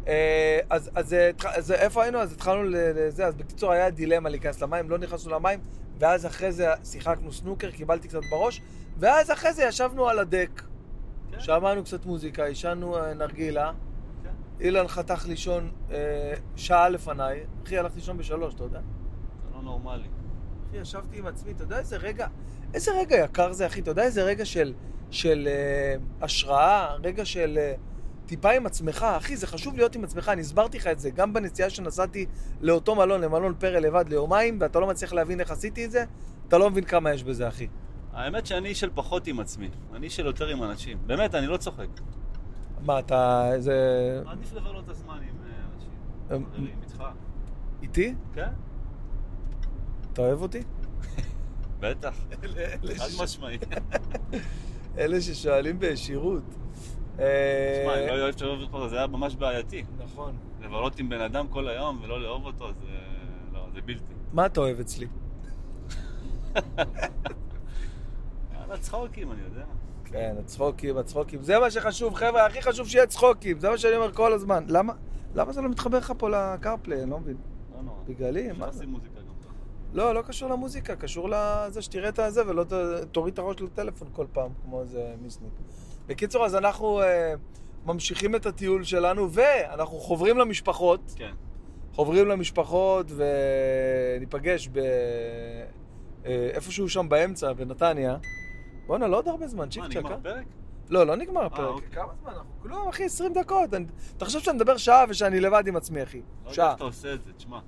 אה, 0.07 0.59
אז, 0.71 0.91
אז, 0.95 1.13
התח- 1.13 1.55
אז 1.57 1.73
איפה 1.73 2.03
היינו? 2.03 2.19
אז 2.19 2.33
התחלנו 2.33 2.63
לזה, 2.63 3.27
אז 3.27 3.35
בקיצור 3.35 3.73
היה 3.73 3.91
דילמה 3.91 4.29
להיכנס 4.29 4.63
למים, 4.63 4.91
לא 4.91 4.99
נכנסנו 4.99 5.31
למים, 5.33 5.61
ואז 5.99 6.27
אחרי 6.27 6.53
זה 6.53 6.69
שיחקנו 6.85 7.33
סנוקר, 7.33 7.71
קיבלתי 7.71 8.09
קצת 8.09 8.21
בראש, 8.31 8.63
ואז 8.99 9.31
אחרי 9.31 9.53
זה 9.53 9.65
ישבנו 9.65 10.09
על 10.09 10.19
הדק, 10.19 10.63
כן. 11.31 11.41
שמענו 11.41 11.85
קצת 11.85 12.07
מוזיקה, 12.07 12.45
עישנו 12.45 12.99
אה, 12.99 13.15
נרגילה, 13.15 13.73
כן. 14.23 14.31
אילן 14.61 14.89
חתך 14.89 15.25
לישון 15.29 15.71
אה, 15.91 16.35
שעה 16.57 16.89
לפניי, 16.89 17.41
אחי 17.65 17.79
הלך 17.79 17.95
לישון 17.95 18.19
בשלוש, 18.19 18.55
אתה 18.55 18.65
יודע? 18.65 18.81
זה 19.45 19.55
לא 19.55 19.63
נורמלי. 19.63 20.09
אחי, 20.69 20.77
ישבתי 20.77 21.19
עם 21.19 21.27
עצמי, 21.27 21.53
אתה 21.53 21.63
יודע 21.63 21.79
איזה 21.79 21.97
רגע, 21.97 22.27
איזה 22.75 22.91
רגע 23.01 23.17
יקר 23.17 23.53
זה, 23.53 23.67
אחי, 23.67 23.81
אתה 23.81 23.91
יודע 23.91 24.03
איזה 24.03 24.23
רגע 24.23 24.45
של, 24.45 24.75
של 25.11 25.49
אה, 25.51 25.95
השראה, 26.21 26.95
רגע 27.03 27.25
של 27.25 27.59
אה, 27.59 27.75
טיפה 28.33 28.51
עם 28.51 28.67
עצמך, 28.67 29.03
אחי, 29.03 29.37
זה 29.37 29.47
חשוב 29.47 29.77
להיות 29.77 29.95
עם 29.95 30.05
עצמך, 30.05 30.29
אני 30.29 30.41
הסברתי 30.41 30.79
לך 30.79 30.87
את 30.87 31.01
זה, 31.01 31.11
גם 31.11 31.33
בנסיעה 31.33 31.71
שנסעתי 31.71 32.27
לאותו 32.61 32.95
מלון, 32.95 33.21
למלון 33.21 33.55
פרא 33.59 33.79
לבד 33.79 34.05
ליומיים, 34.09 34.59
ואתה 34.61 34.81
לא 34.81 34.87
מצליח 34.87 35.13
להבין 35.13 35.41
איך 35.41 35.51
עשיתי 35.51 35.85
את 35.85 35.91
זה, 35.91 36.05
אתה 36.49 36.59
לא 36.59 36.71
מבין 36.71 36.85
כמה 36.85 37.13
יש 37.13 37.25
בזה, 37.25 37.49
אחי. 37.49 37.69
האמת 38.13 38.47
שאני 38.47 38.75
של 38.75 38.91
פחות 38.95 39.27
עם 39.27 39.41
עצמי, 39.41 39.71
אני 39.95 40.11
של 40.11 40.27
יותר 40.27 40.49
עם 40.49 40.63
אנשים. 40.63 40.99
באמת, 41.07 41.35
אני 41.35 41.47
לא 41.47 41.57
צוחק. 41.57 41.87
מה, 42.81 42.99
אתה, 42.99 43.51
איזה... 43.55 43.75
עדיף 44.27 44.53
לבלות 44.53 44.85
את 44.85 44.89
הזמן 44.89 45.15
עם 45.15 45.37
אה, 45.47 45.53
אנשים. 45.75 46.47
חברים, 46.55 46.77
איתך. 46.83 47.05
איתי? 47.83 48.15
כן? 48.35 48.51
אתה 50.13 50.23
אוהב 50.23 50.43
אותי? 50.43 50.63
בטח. 51.81 52.15
חד 52.99 53.23
משמעי. 53.23 53.59
אלה 54.99 55.21
ששואלים 55.21 55.79
בישירות. 55.79 56.62
תשמע, 57.13 57.25
אה, 57.25 57.99
אני 57.99 58.19
לא 58.19 58.23
אוהב 58.23 58.39
שאוהב 58.39 58.61
אותך, 58.61 58.91
זה 58.91 58.97
היה 58.97 59.07
ממש 59.07 59.35
בעייתי. 59.37 59.85
נכון. 59.99 60.37
לבלות 60.61 60.99
עם 60.99 61.09
בן 61.09 61.21
אדם 61.21 61.49
כל 61.49 61.69
היום 61.69 62.01
ולא 62.03 62.23
לאהוב 62.23 62.47
אותו, 62.47 62.69
זה... 62.73 62.99
לא, 63.53 63.67
זה 63.75 63.81
בלתי. 63.81 64.13
מה 64.33 64.47
אתה 64.47 64.61
אוהב 64.61 64.81
אצלי? 64.81 65.07
יאללה, 68.55 68.79
צחוקים, 68.81 69.33
אני 69.33 69.43
יודע. 69.43 69.65
כן, 70.05 70.35
הצחוקים, 70.39 70.97
הצחוקים. 70.97 71.43
זה 71.43 71.59
מה 71.59 71.71
שחשוב, 71.71 72.15
חבר'ה, 72.15 72.47
הכי 72.47 72.63
חשוב 72.63 72.89
שיהיה 72.89 73.07
צחוקים. 73.07 73.61
זה 73.61 73.71
מה 73.71 73.79
שאני 73.79 73.97
אומר 73.97 74.13
כל 74.13 74.33
הזמן. 74.33 74.65
למה? 74.69 74.93
למה 75.35 75.53
זה 75.53 75.61
לא 75.61 75.69
מתחבר 75.69 75.99
לך 75.99 76.13
פה 76.19 76.29
לקרפליי? 76.29 77.03
אני 77.03 77.11
לא 77.11 77.19
מבין. 77.19 77.37
לא 77.77 77.83
נורא. 77.83 77.99
בגללי? 78.07 78.53
מה 78.53 78.69
אפשר? 78.69 78.79
לשים 78.79 78.89
מוזיקה 78.89 79.21
גם 79.21 79.35
ככה. 79.45 79.53
לא, 79.93 80.15
לא 80.15 80.23
קשור 80.23 80.51
למוזיקה, 80.51 80.97
קשור 80.97 81.29
לזה 81.31 81.83
שתראה 81.83 82.09
את 82.09 82.19
הזה 82.19 82.49
ולא 82.49 82.65
תוריד 83.13 83.33
את 83.33 83.39
הראש 83.39 83.61
לטלפון 83.61 84.09
כל 84.13 84.27
פעם, 84.33 84.51
כמו 84.65 84.81
איזה 84.81 85.15
מיסניק. 85.23 85.53
בקיצור, 86.07 86.45
אז 86.47 86.55
אנחנו 86.57 87.03
אה, 87.03 87.35
ממשיכים 87.87 88.35
את 88.35 88.47
הטיול 88.47 88.85
שלנו, 88.85 89.29
ואנחנו 89.33 89.99
חוברים 89.99 90.39
למשפחות, 90.39 91.13
כן. 91.17 91.33
חוברים 91.93 92.29
למשפחות 92.29 93.07
וניפגש 93.17 94.69
ב... 94.69 94.79
אה, 94.79 96.51
איפשהו 96.55 96.89
שם 96.89 97.09
באמצע, 97.09 97.53
בנתניה. 97.53 98.17
בואנה, 98.87 99.07
לא 99.07 99.17
עוד 99.17 99.29
הרבה 99.29 99.47
זמן, 99.49 99.69
צ'יק 99.69 99.83
מה, 99.83 99.89
צ'ק, 99.89 99.97
נגמר 99.97 100.11
אה? 100.13 100.17
הפרק? 100.17 100.45
לא, 100.91 101.07
לא 101.07 101.17
נגמר 101.17 101.45
הפרק. 101.45 101.75
אוקיי. 101.75 101.89
כמה 101.93 102.13
זמן 102.23 102.31
אנחנו? 102.31 102.51
כלום, 102.63 102.89
אחי, 102.89 103.05
20 103.05 103.33
דקות. 103.33 103.75
אני- 103.75 103.87
אתה 104.17 104.25
חושב 104.25 104.41
שאני 104.41 104.57
מדבר 104.57 104.77
שעה 104.77 105.05
ושאני 105.09 105.41
לבד 105.41 105.67
עם 105.67 105.77
עצמי, 105.77 106.03
אחי. 106.03 106.19
לא 106.19 106.23
יודע 106.51 106.55
שעה. 106.55 106.69
איך 106.69 106.77
אתה 106.77 106.85
עושה 106.85 107.15
את 107.15 107.25
זה, 107.25 107.33
תשמע. 107.33 107.59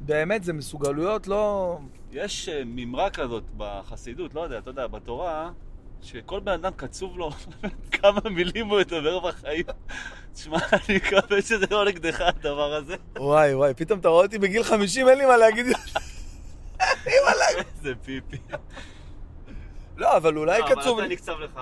באמת, 0.00 0.44
זה 0.44 0.52
מסוגלויות 0.52 1.26
לא... 1.26 1.78
יש 2.12 2.48
אה, 2.48 2.64
מימרה 2.64 3.10
כזאת 3.10 3.42
בחסידות, 3.56 4.34
לא 4.34 4.40
יודע, 4.40 4.58
אתה 4.58 4.70
יודע, 4.70 4.86
בתורה, 4.86 5.50
שכל 6.02 6.40
בן 6.40 6.52
אדם 6.52 6.72
קצוב 6.76 7.18
לו 7.18 7.30
כמה 7.92 8.20
מילים 8.30 8.66
הוא 8.66 8.80
ידבר 8.80 9.20
בחיים. 9.20 9.64
תשמע, 10.34 10.58
אני 10.72 10.96
מקווה 10.96 11.42
שזה 11.42 11.66
לא 11.70 11.84
נגדך 11.84 12.20
הדבר 12.20 12.74
הזה. 12.74 12.96
וואי, 13.18 13.54
וואי, 13.54 13.74
פתאום 13.74 14.00
אתה 14.00 14.08
רואה 14.08 14.24
אותי 14.24 14.38
בגיל 14.38 14.62
50, 14.62 15.08
אין 15.08 15.18
לי 15.18 15.26
מה 15.26 15.36
להגיד. 15.36 15.66
איזה 17.06 17.94
פיפי. 18.04 18.36
לא, 19.96 20.16
אבל 20.16 20.36
אולי 20.36 20.60
לא, 20.60 20.74
קצוב 20.74 21.00
לי... 21.00 21.16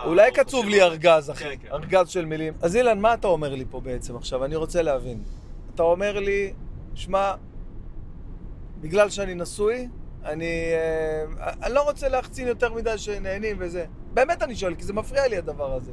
אולי 0.04 0.32
קצוב. 0.32 0.68
לי 0.68 0.82
ארגז, 0.82 1.30
אחי. 1.30 1.44
כן, 1.44 1.54
כן. 1.62 1.68
ארגז 1.72 2.08
של 2.08 2.24
מילים. 2.24 2.54
אז 2.62 2.76
אילן, 2.76 3.00
מה 3.00 3.14
אתה 3.14 3.28
אומר 3.28 3.54
לי 3.54 3.64
פה 3.70 3.80
בעצם 3.80 4.16
עכשיו? 4.16 4.44
אני 4.44 4.56
רוצה 4.56 4.82
להבין. 4.82 5.22
אתה 5.74 5.82
אומר 5.82 6.18
לי, 6.20 6.52
שמע, 6.94 7.34
בגלל 8.80 9.10
שאני 9.10 9.34
נשוי, 9.34 9.88
אני, 10.32 10.72
אה, 10.74 11.52
אני 11.62 11.74
לא 11.74 11.82
רוצה 11.82 12.08
להחצין 12.08 12.48
יותר 12.48 12.74
מדי 12.74 12.98
שנהנים 12.98 13.56
וזה. 13.58 13.86
באמת 14.14 14.42
אני 14.42 14.56
שואל, 14.56 14.74
כי 14.74 14.84
זה 14.84 14.92
מפריע 14.92 15.28
לי 15.28 15.36
הדבר 15.36 15.72
הזה. 15.74 15.92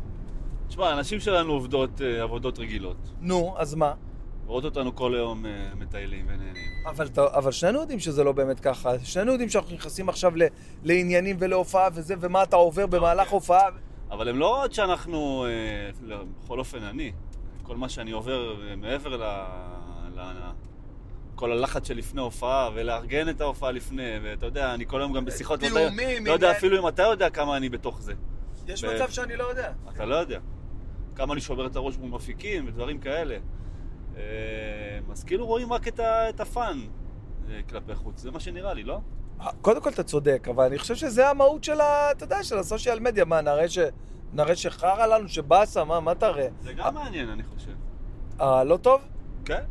תשמע, 0.68 0.90
הנשים 0.90 1.20
שלנו 1.20 1.54
עובדות 1.54 2.02
אה, 2.02 2.24
עבודות 2.24 2.60
רגילות. 2.60 2.98
נו, 3.22 3.56
אז 3.58 3.76
מה? 3.76 3.94
רואות 4.46 4.66
אותנו 4.66 4.96
כל 4.96 5.16
היום 5.16 5.46
אה, 5.46 5.52
מטיילים 5.76 6.26
ונהנים. 6.28 6.72
אבל, 6.88 7.08
אבל 7.18 7.52
שנינו 7.52 7.80
יודעים 7.80 8.00
שזה 8.00 8.24
לא 8.24 8.32
באמת 8.32 8.60
ככה. 8.60 9.00
שנינו 9.04 9.32
יודעים 9.32 9.50
שאנחנו 9.50 9.76
נכנסים 9.76 10.10
עכשיו 10.10 10.36
ל, 10.36 10.42
לעניינים 10.84 11.36
ולהופעה 11.40 11.90
וזה, 11.94 12.16
ומה 12.20 12.44
אתה 12.44 12.56
עובר 12.56 12.86
במהלך 12.86 13.22
אוקיי. 13.22 13.36
הופעה. 13.36 13.70
אבל 14.12 14.30
הם 14.30 14.40
לא 14.40 14.64
עוד 14.64 14.74
שאנחנו, 14.74 15.46
אה, 15.46 15.90
לא, 16.02 16.18
בכל 16.44 16.60
אופן 16.60 16.84
אני, 16.84 17.12
כל 17.64 17.78
מה 17.78 17.90
שאני 17.90 18.12
עובר 18.12 18.70
אה, 18.70 18.76
מעבר 18.76 19.18
ל... 19.18 19.24
כל 21.36 21.52
הלחץ 21.52 21.88
שלפני 21.88 22.22
הופעה, 22.22 22.70
ולארגן 22.76 23.30
את 23.30 23.42
ההופעה 23.42 23.72
לפני, 23.72 24.20
ואתה 24.24 24.46
יודע, 24.46 24.74
אני 24.74 24.86
כל 24.88 25.02
היום 25.02 25.14
גם 25.14 25.26
בשיחות, 25.26 25.64
לא 25.64 25.68
יודע- 25.68 25.90
לא 26.26 26.32
יודע 26.34 26.52
אפילו 26.52 26.80
אם 26.82 26.88
אתה 26.88 27.04
יודע 27.04 27.30
כמה 27.30 27.58
אני 27.58 27.70
בתוך 27.70 28.02
זה. 28.02 28.14
יש 28.68 28.84
ב- 28.84 28.94
מצב 28.96 29.10
שאני 29.10 29.36
לא 29.36 29.44
יודע. 29.44 29.72
אתה 29.94 30.06
לא 30.06 30.16
יודע. 30.16 30.40
כמה 31.16 31.34
אני 31.34 31.42
שובר 31.42 31.66
את 31.68 31.76
הראש 31.76 31.98
מול 31.98 32.10
מפיקים 32.10 32.68
ודברים 32.68 33.00
כאלה. 33.00 33.38
אה, 34.18 34.22
אז 35.12 35.24
כאילו 35.24 35.46
רואים 35.46 35.74
רק 35.74 35.88
את, 35.88 36.00
ה... 36.00 36.30
את 36.30 36.40
הפאן 36.40 36.80
אה, 37.50 37.60
כלפי 37.70 37.96
חוץ, 37.96 38.20
זה 38.22 38.32
מה 38.32 38.40
שנראה 38.40 38.74
לי, 38.74 38.84
לא? 38.84 39.00
קודם 39.62 39.82
כל 39.82 39.90
אתה 39.90 40.04
צודק, 40.04 40.48
אבל 40.52 40.64
אני 40.66 40.80
חושב 40.80 40.96
שזה 40.96 41.30
המהות 41.30 41.64
של 41.64 41.82
ה... 41.82 42.12
אתה 42.12 42.24
יודע, 42.24 42.44
של 42.44 42.58
הסושיאל 42.58 43.00
מדיה. 43.00 43.26
מה, 43.26 43.42
נראה 43.42 43.70
ש... 43.70 43.78
נראה 44.34 44.56
שחרא 44.56 45.06
לנו, 45.06 45.30
שבאסה, 45.30 45.84
מה, 45.84 46.00
מה 46.00 46.16
תראה? 46.16 46.48
זה 46.62 46.74
גם 46.74 46.94
מעניין, 46.94 47.30
אני 47.30 47.44
חושב. 47.44 47.72
אה, 48.42 48.64
לא 48.64 48.78
טוב? 48.78 49.02
כן? 49.46 49.64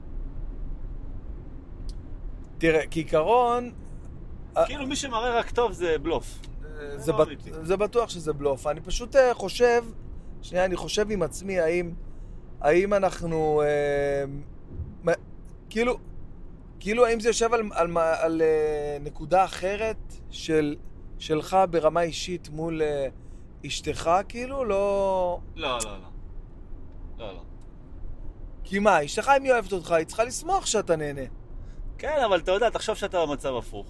תראה, 2.58 2.86
כעיקרון, 2.90 3.72
אה, 4.56 4.66
כאילו 4.66 4.86
מי 4.86 4.96
שמראה 4.96 5.38
רק 5.38 5.50
טוב 5.50 5.72
זה 5.72 5.98
בלוף. 5.98 6.38
אה, 6.64 6.98
זה 6.98 7.12
לא 7.12 7.24
בט... 7.24 7.28
זה 7.62 7.76
בטוח 7.76 8.10
שזה 8.10 8.32
בלוף. 8.32 8.66
אני 8.66 8.80
פשוט 8.80 9.16
אה, 9.16 9.34
חושב, 9.34 9.84
שנייה, 10.42 10.64
אני 10.64 10.76
חושב 10.76 11.10
עם 11.10 11.22
עצמי, 11.22 11.60
האם, 11.60 11.92
האם 12.60 12.94
אנחנו, 12.94 13.62
אה, 13.62 15.14
כאילו, 15.70 15.98
כאילו, 16.80 17.06
האם 17.06 17.20
זה 17.20 17.28
יושב 17.28 17.54
על, 17.54 17.60
על, 17.72 17.98
על 17.98 18.42
אה, 18.42 18.96
נקודה 19.00 19.44
אחרת 19.44 19.96
של, 20.30 20.76
שלך 21.18 21.56
ברמה 21.70 22.02
אישית 22.02 22.48
מול 22.48 22.82
אה, 22.82 23.08
אשתך, 23.66 24.10
כאילו? 24.28 24.64
לא... 24.64 25.40
לא, 25.56 25.78
לא, 25.84 25.90
לא. 25.90 25.98
לא, 27.18 27.32
לא. 27.32 27.40
כי 28.64 28.78
מה, 28.78 29.04
אשתך 29.04 29.30
אם 29.36 29.42
היא 29.42 29.52
אוהבת 29.52 29.72
אותך, 29.72 29.90
היא 29.92 30.06
צריכה 30.06 30.24
לשמוח 30.24 30.66
שאתה 30.66 30.96
נהנה. 30.96 31.22
כן, 32.04 32.22
אבל 32.24 32.38
אתה 32.38 32.52
יודע, 32.52 32.70
תחשוב 32.70 32.94
שאתה 32.94 33.26
במצב 33.26 33.56
הפוך. 33.56 33.86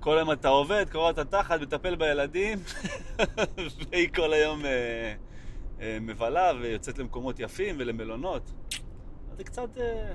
כל 0.00 0.16
היום 0.16 0.32
אתה 0.32 0.48
עובד, 0.48 0.86
קורא 0.92 1.10
את 1.10 1.18
התחת, 1.18 1.60
מטפל 1.60 1.96
בילדים, 1.96 2.58
והיא 3.90 4.08
כל 4.14 4.32
היום 4.32 4.64
אה, 4.64 5.14
אה, 5.80 5.98
מבלה 6.00 6.52
ויוצאת 6.60 6.98
למקומות 6.98 7.40
יפים 7.40 7.76
ולמלונות. 7.78 8.52
זה 9.36 9.44
קצת... 9.44 9.78
אה, 9.78 10.12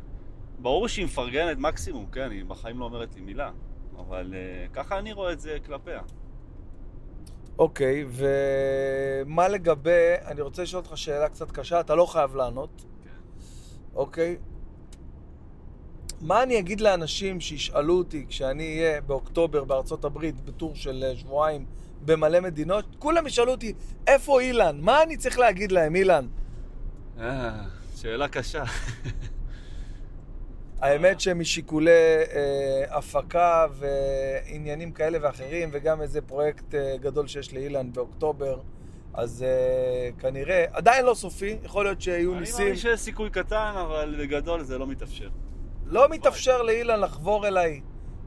ברור 0.59 0.87
שהיא 0.87 1.05
מפרגנת 1.05 1.57
מקסימום, 1.57 2.05
כן, 2.11 2.31
היא 2.31 2.45
בחיים 2.45 2.79
לא 2.79 2.85
אומרת 2.85 3.15
לי 3.15 3.21
מילה. 3.21 3.51
אבל 3.97 4.33
אה, 4.33 4.67
ככה 4.73 4.99
אני 4.99 5.13
רואה 5.13 5.31
את 5.31 5.39
זה 5.39 5.57
כלפיה. 5.65 6.01
אוקיי, 7.59 8.05
ומה 8.09 9.47
לגבי, 9.47 10.13
אני 10.25 10.41
רוצה 10.41 10.63
לשאול 10.63 10.83
אותך 10.83 10.97
שאלה 10.97 11.29
קצת 11.29 11.51
קשה, 11.51 11.79
אתה 11.79 11.95
לא 11.95 12.05
חייב 12.05 12.35
לענות, 12.35 12.85
כן. 13.03 13.09
אוקיי? 13.95 14.37
מה 16.21 16.43
אני 16.43 16.59
אגיד 16.59 16.81
לאנשים 16.81 17.39
שישאלו 17.39 17.97
אותי 17.97 18.25
כשאני 18.29 18.79
אהיה 18.79 19.01
באוקטובר 19.01 19.63
בארצות 19.63 20.05
הברית 20.05 20.41
בטור 20.45 20.75
של 20.75 21.03
אה, 21.07 21.15
שבועיים 21.15 21.65
במלא 22.05 22.39
מדינות? 22.39 22.85
כולם 22.99 23.27
ישאלו 23.27 23.51
אותי, 23.51 23.73
איפה 24.07 24.41
אילן? 24.41 24.77
מה 24.81 25.03
אני 25.03 25.17
צריך 25.17 25.39
להגיד 25.39 25.71
להם, 25.71 25.95
אילן? 25.95 26.27
אה, 27.19 27.51
שאלה 27.95 28.27
קשה. 28.27 28.63
האמת 30.81 31.21
שמשיקולי 31.21 31.91
אה, 31.91 32.97
הפקה 32.97 33.65
ועניינים 33.73 34.91
כאלה 34.91 35.17
ואחרים, 35.21 35.69
וגם 35.71 36.01
איזה 36.01 36.21
פרויקט 36.21 36.75
אה, 36.75 36.95
גדול 37.01 37.27
שיש 37.27 37.53
לאילן 37.53 37.93
באוקטובר, 37.93 38.59
אז 39.13 39.43
אה, 39.47 40.09
כנראה, 40.19 40.65
עדיין 40.71 41.05
לא 41.05 41.13
סופי, 41.13 41.57
יכול 41.63 41.85
להיות 41.85 42.01
שיהיו 42.01 42.31
אני 42.31 42.39
ניסים. 42.39 42.65
מאמין 42.65 42.77
שיש 42.77 42.99
סיכוי 42.99 43.29
קטן, 43.29 43.73
אבל 43.75 44.15
בגדול 44.19 44.63
זה 44.63 44.77
לא 44.77 44.87
מתאפשר. 44.87 45.29
לא 45.91 46.09
מתאפשר 46.09 46.61
לאילן 46.61 46.99
לחבור 46.99 47.47
אליי 47.47 47.81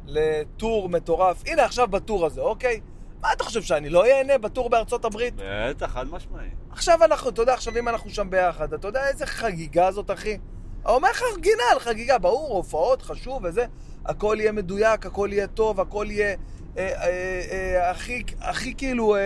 לטור 0.06 0.88
מטורף. 0.88 1.42
הנה 1.46 1.64
עכשיו 1.64 1.88
בטור 1.88 2.26
הזה, 2.26 2.40
אוקיי? 2.40 2.80
מה 3.20 3.32
אתה 3.32 3.44
חושב, 3.44 3.62
שאני 3.62 3.88
לא 3.90 4.06
אהנה 4.06 4.38
בטור 4.38 4.70
בארצות 4.70 5.04
הברית? 5.04 5.34
בטח, 5.36 5.92
חד 5.92 6.06
משמעי. 6.10 6.48
עכשיו 6.70 7.04
אנחנו, 7.04 7.30
אתה 7.30 7.42
יודע, 7.42 7.54
עכשיו 7.54 7.78
אם 7.78 7.88
אנחנו 7.88 8.10
שם 8.10 8.30
ביחד, 8.30 8.74
אתה 8.74 8.88
יודע 8.88 9.08
איזה 9.08 9.26
חגיגה 9.26 9.92
זאת, 9.92 10.10
אחי? 10.10 10.38
אומר 10.86 11.10
לך 11.10 11.22
גינה 11.40 11.62
על 11.72 11.78
חגיגה, 11.78 12.18
ברור, 12.18 12.56
הופעות, 12.56 13.02
חשוב 13.02 13.44
וזה, 13.44 13.64
הכל 14.04 14.36
יהיה 14.40 14.52
מדויק, 14.52 15.06
הכל 15.06 15.28
יהיה 15.32 15.46
טוב, 15.46 15.80
הכל 15.80 16.06
יהיה 16.10 16.36
אה, 16.78 16.88
אה, 17.02 17.40
אה, 17.50 17.90
הכי, 17.90 18.22
הכי 18.40 18.74
כאילו, 18.74 19.16
אה, 19.16 19.20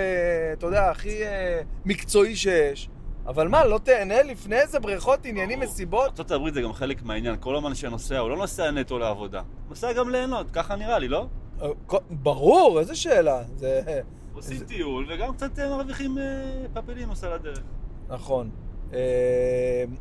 אתה 0.52 0.66
יודע, 0.66 0.90
הכי 0.90 1.26
אה, 1.26 1.60
מקצועי 1.84 2.36
שיש. 2.36 2.88
אבל 3.28 3.48
מה, 3.48 3.64
לא 3.64 3.78
תהנה 3.78 4.22
לפני 4.22 4.56
איזה 4.56 4.80
בריכות, 4.80 5.26
עניינים. 5.26 5.60
מסיבות? 5.60 6.06
ארצות 6.06 6.30
הברית 6.30 6.54
זה 6.54 6.62
גם 6.62 6.72
חלק 6.72 7.02
מהעניין, 7.02 7.36
כל 7.40 7.54
אומן 7.54 7.74
שנוסע, 7.74 8.18
הוא 8.18 8.30
לא 8.30 8.36
נוסע 8.36 8.70
נטו 8.70 8.98
לעבודה. 8.98 9.42
נוסע 9.68 9.92
גם 9.92 10.10
ליהנות, 10.10 10.50
ככה 10.50 10.76
נראה 10.76 10.98
לי, 10.98 11.08
לא? 11.08 11.26
אה, 11.62 11.68
ברור, 12.10 12.80
איזה 12.80 12.94
שאלה. 12.94 13.42
זה... 13.56 14.00
עושים 14.32 14.64
טיול 14.64 15.06
וגם 15.08 15.34
קצת 15.34 15.58
אה, 15.58 15.68
מרוויחים 15.68 16.18
אה, 16.18 16.24
פאפלים 16.72 17.08
עושה 17.08 17.34
לדרך. 17.34 17.62
נכון. 18.08 18.50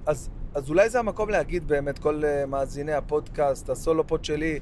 אז, 0.05 0.29
אז 0.53 0.69
אולי 0.69 0.89
זה 0.89 0.99
המקום 0.99 1.29
להגיד 1.29 1.67
באמת, 1.67 1.99
כל 1.99 2.23
מאזיני 2.47 2.93
הפודקאסט, 2.93 3.69
הסולו 3.69 4.07
פוד 4.07 4.25
שלי, 4.25 4.59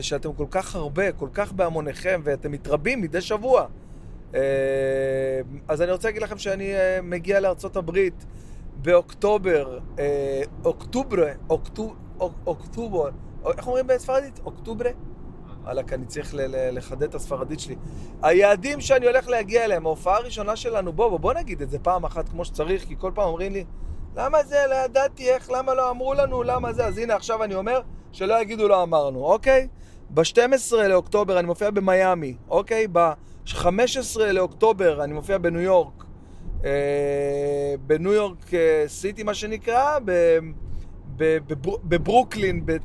שאתם 0.00 0.32
כל 0.32 0.46
כך 0.50 0.76
הרבה, 0.76 1.12
כל 1.12 1.28
כך 1.32 1.52
בהמוניכם, 1.52 2.20
ואתם 2.24 2.52
מתרבים 2.52 3.00
מדי 3.00 3.20
שבוע. 3.20 3.66
אה, 4.34 4.40
אז 5.68 5.82
אני 5.82 5.92
רוצה 5.92 6.08
להגיד 6.08 6.22
לכם 6.22 6.38
שאני 6.38 6.74
אה, 6.74 6.98
מגיע 7.02 7.40
לארצות 7.40 7.76
הברית 7.76 8.26
באוקטובר, 8.76 9.78
אה, 9.98 10.42
אוקטובר, 10.64 11.26
אוקטו- 11.50 11.94
אוק- 12.20 12.40
אוקטובר, 12.46 13.08
איך 13.58 13.66
אומרים 13.66 13.86
בספרדית? 13.86 14.40
אוקטוbre? 14.46 14.88
וואלכ, 15.64 15.92
אני 15.92 16.06
צריך 16.06 16.34
לחדד 16.72 17.02
את 17.02 17.14
הספרדית 17.14 17.60
שלי. 17.60 17.76
היעדים 18.22 18.80
שאני 18.80 19.06
הולך 19.06 19.28
להגיע 19.28 19.64
אליהם, 19.64 19.86
ההופעה 19.86 20.16
הראשונה 20.16 20.56
שלנו, 20.56 20.92
בוא, 20.92 21.18
בוא, 21.18 21.32
נגיד 21.32 21.62
את 21.62 21.70
זה 21.70 21.78
פעם 21.78 22.04
אחת 22.04 22.28
כמו 22.28 22.44
שצריך, 22.44 22.84
כי 22.84 22.94
כל 22.98 23.10
פעם 23.14 23.28
אומרים 23.28 23.52
לי, 23.52 23.64
למה 24.16 24.42
זה, 24.42 24.56
לא 24.70 24.74
ידעתי 24.74 25.30
איך, 25.30 25.50
למה 25.50 25.74
לא 25.74 25.90
אמרו 25.90 26.14
לנו, 26.14 26.42
למה 26.42 26.72
זה, 26.72 26.86
אז 26.86 26.98
הנה 26.98 27.14
עכשיו 27.14 27.44
אני 27.44 27.54
אומר, 27.54 27.80
שלא 28.12 28.40
יגידו 28.40 28.68
לא 28.68 28.82
אמרנו, 28.82 29.24
אוקיי? 29.24 29.68
ב-12 30.10 30.76
לאוקטובר 30.88 31.38
אני 31.38 31.46
מופיע 31.46 31.70
במיאמי, 31.70 32.36
אוקיי? 32.48 32.86
ב-15 33.54 33.66
לאוקטובר 34.32 35.04
אני 35.04 35.12
מופיע 35.12 35.38
בניו 35.38 35.60
יורק, 35.60 36.04
אה, 36.64 36.70
בניו 37.86 38.12
יורק 38.12 38.54
אה, 38.54 38.84
סיטי 38.86 39.22
מה 39.22 39.34
שנקרא, 39.34 39.98
בברוקלין, 41.84 42.66
ב- 42.66 42.76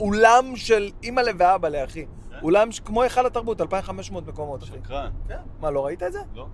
אולם 0.00 0.56
של 0.56 0.90
אימא'לה 1.02 1.30
ואבא'לה, 1.38 1.84
אחי. 1.84 2.04
כן? 2.30 2.36
אולם 2.42 2.72
ש- 2.72 2.80
כמו 2.80 3.02
היכל 3.02 3.26
התרבות, 3.26 3.60
2,500 3.60 4.26
מקומות. 4.26 4.62
שקרן. 4.62 5.10
כן. 5.28 5.36
מה, 5.60 5.70
לא 5.70 5.86
ראית 5.86 6.02
את 6.02 6.12
זה? 6.12 6.18
לא? 6.34 6.46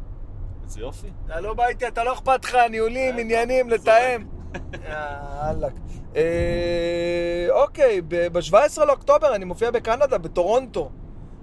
איזה 0.64 0.80
יופי. 0.80 1.07
אתה 1.26 1.40
לא 1.40 1.54
בא 1.54 1.66
איתי, 1.66 1.88
אתה 1.88 2.04
לא 2.04 2.12
אכפת 2.12 2.44
לך, 2.44 2.57
ניהולים, 2.70 3.14
אה, 3.14 3.20
עניינים, 3.20 3.70
לתאם. 3.70 4.24
יאללה. 4.88 5.68
אה, 6.16 7.46
אוקיי, 7.50 8.00
ב-17 8.09 8.54
לאוקטובר 8.87 9.35
אני 9.35 9.44
מופיע 9.44 9.70
בקנדה, 9.70 10.18
בטורונטו, 10.18 10.90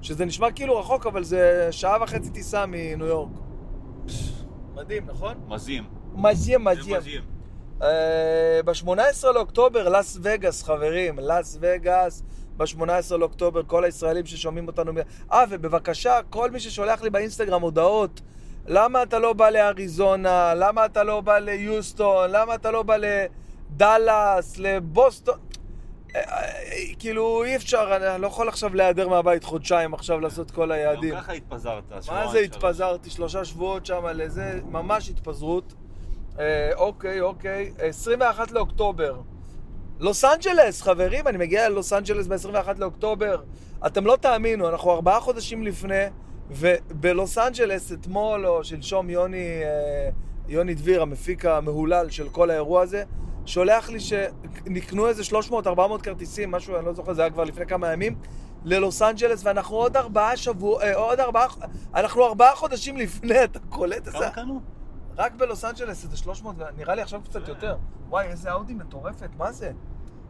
שזה 0.02 0.26
נשמע 0.26 0.52
כאילו 0.52 0.80
רחוק, 0.80 1.06
אבל 1.06 1.24
זה 1.24 1.68
שעה 1.72 2.04
וחצי 2.04 2.30
טיסה 2.30 2.66
מניו 2.66 3.06
יורק. 3.08 3.30
מדהים, 4.76 5.06
נכון? 5.06 5.34
מזים. 5.48 5.84
מזים, 6.14 6.64
מזים. 6.64 6.98
מזים. 6.98 7.22
ב-18 8.66 9.28
לאוקטובר, 9.34 9.90
לאס 9.90 10.18
וגאס, 10.22 10.64
חברים, 10.64 11.20
לאס 11.20 11.58
וגאס. 11.62 12.24
ב-18 12.58 13.18
לאוקטובר, 13.18 13.62
כל 13.68 13.84
הישראלים 13.84 14.26
ששומעים 14.26 14.68
אותנו... 14.68 14.92
אה, 15.32 15.44
ובבקשה, 15.50 16.20
כל 16.30 16.52
מי 16.52 16.60
ששולח 16.60 17.02
לי 17.02 17.10
באינסטגרם 17.10 17.62
הודעות, 17.62 18.22
למה 18.68 19.04
אתה 19.04 19.20
לא 19.20 19.34
בא 19.34 19.50
לאריזונה? 19.50 20.54
למה 20.54 20.86
אתה 20.86 21.04
לא 21.04 21.22
בא 21.22 21.40
ליוסטון? 21.40 22.32
למה 22.32 22.56
אתה 22.56 22.72
לא 22.72 22.84
בא 22.84 22.96
לדאלאס? 22.98 24.58
לבוסטון? 24.58 25.40
כאילו, 27.00 27.44
אי 27.44 27.56
אפשר, 27.56 27.98
אני 28.14 28.22
לא 28.22 28.28
יכול 28.28 28.50
עכשיו 28.50 28.76
להיעדר 28.76 29.08
מהבית 29.08 29.44
חודשיים 29.44 29.94
עכשיו 29.94 30.20
לעשות 30.20 30.52
כל 30.52 30.72
היעדים. 30.72 31.16
גם 31.16 31.22
ככה 31.22 31.34
התפזרת. 31.34 31.84
מה 32.12 32.32
זה. 32.32 32.40
התפזרתי? 32.40 33.10
שלושה 33.10 33.46
שבועות 33.46 33.86
שם 33.86 34.06
לזה, 34.06 34.60
ממש 34.66 35.10
התפזרות. 35.10 35.74
אה, 36.40 36.72
אוקיי, 36.76 37.22
אוקיי. 37.22 37.72
21 37.80 38.52
לאוקטובר. 38.52 39.22
לוס 40.00 40.26
אנג'לס, 40.26 40.82
חברים, 40.82 41.28
אני 41.28 41.38
מגיע 41.38 41.70
ללוס 41.70 41.94
אנג'לס 41.94 42.28
ב-21 42.28 42.70
לאוקטובר. 42.78 43.42
אתם 43.86 44.06
לא 44.06 44.18
תאמינו, 44.22 44.70
אנחנו 44.70 44.92
ארבעה 44.92 45.20
חודשים 45.20 45.64
לפני, 45.64 46.06
ובלוס 46.50 47.38
אנג'לס 47.38 47.92
אתמול 47.92 48.48
או 48.48 48.64
שלשום 48.64 49.10
יוני, 49.10 49.64
אה, 49.64 50.10
יוני 50.48 50.74
דביר, 50.74 51.02
המפיק 51.02 51.46
המהולל 51.46 52.10
של 52.10 52.30
כל 52.30 52.50
האירוע 52.50 52.82
הזה, 52.82 53.04
שולח 53.46 53.90
לי 53.90 54.00
שנקנו 54.00 55.08
איזה 55.08 55.24
300-400 55.50 56.02
כרטיסים, 56.04 56.52
משהו, 56.52 56.78
אני 56.78 56.86
לא 56.86 56.94
זוכר, 56.94 57.14
זה 57.14 57.22
היה 57.22 57.32
כבר 57.32 57.44
לפני 57.44 57.66
כמה 57.66 57.94
ימים, 57.94 58.16
ללוס 58.64 59.02
אנג'לס, 59.02 59.46
ואנחנו 59.46 59.76
עוד 59.76 59.98
ארבעה 59.98 60.38
שבוע... 60.38 60.84
אה, 60.84 60.96
עוד 60.96 61.20
ארבעה... 61.20 61.48
אנחנו 61.96 62.26
ארבעה 62.26 62.56
חודשים 62.56 62.98
לפני, 62.98 63.44
אתה 63.44 63.60
קולט 63.70 63.98
את 63.98 64.04
זה? 64.04 64.12
כמה 64.12 64.30
קנו? 64.30 64.62
רק 65.18 65.34
בלוס 65.34 65.66
אנג'לס 65.66 66.04
איזה 66.04 66.18
300, 66.18 66.56
נראה 66.78 66.96
לי 66.96 67.02
עכשיו 67.02 67.22
קצת 67.24 67.48
יותר. 67.48 67.76
וואי, 68.10 68.28
איזה 68.28 68.52
אאודי 68.52 68.74
מטורפת, 68.74 69.30
מה 69.38 69.52
זה? 69.52 69.72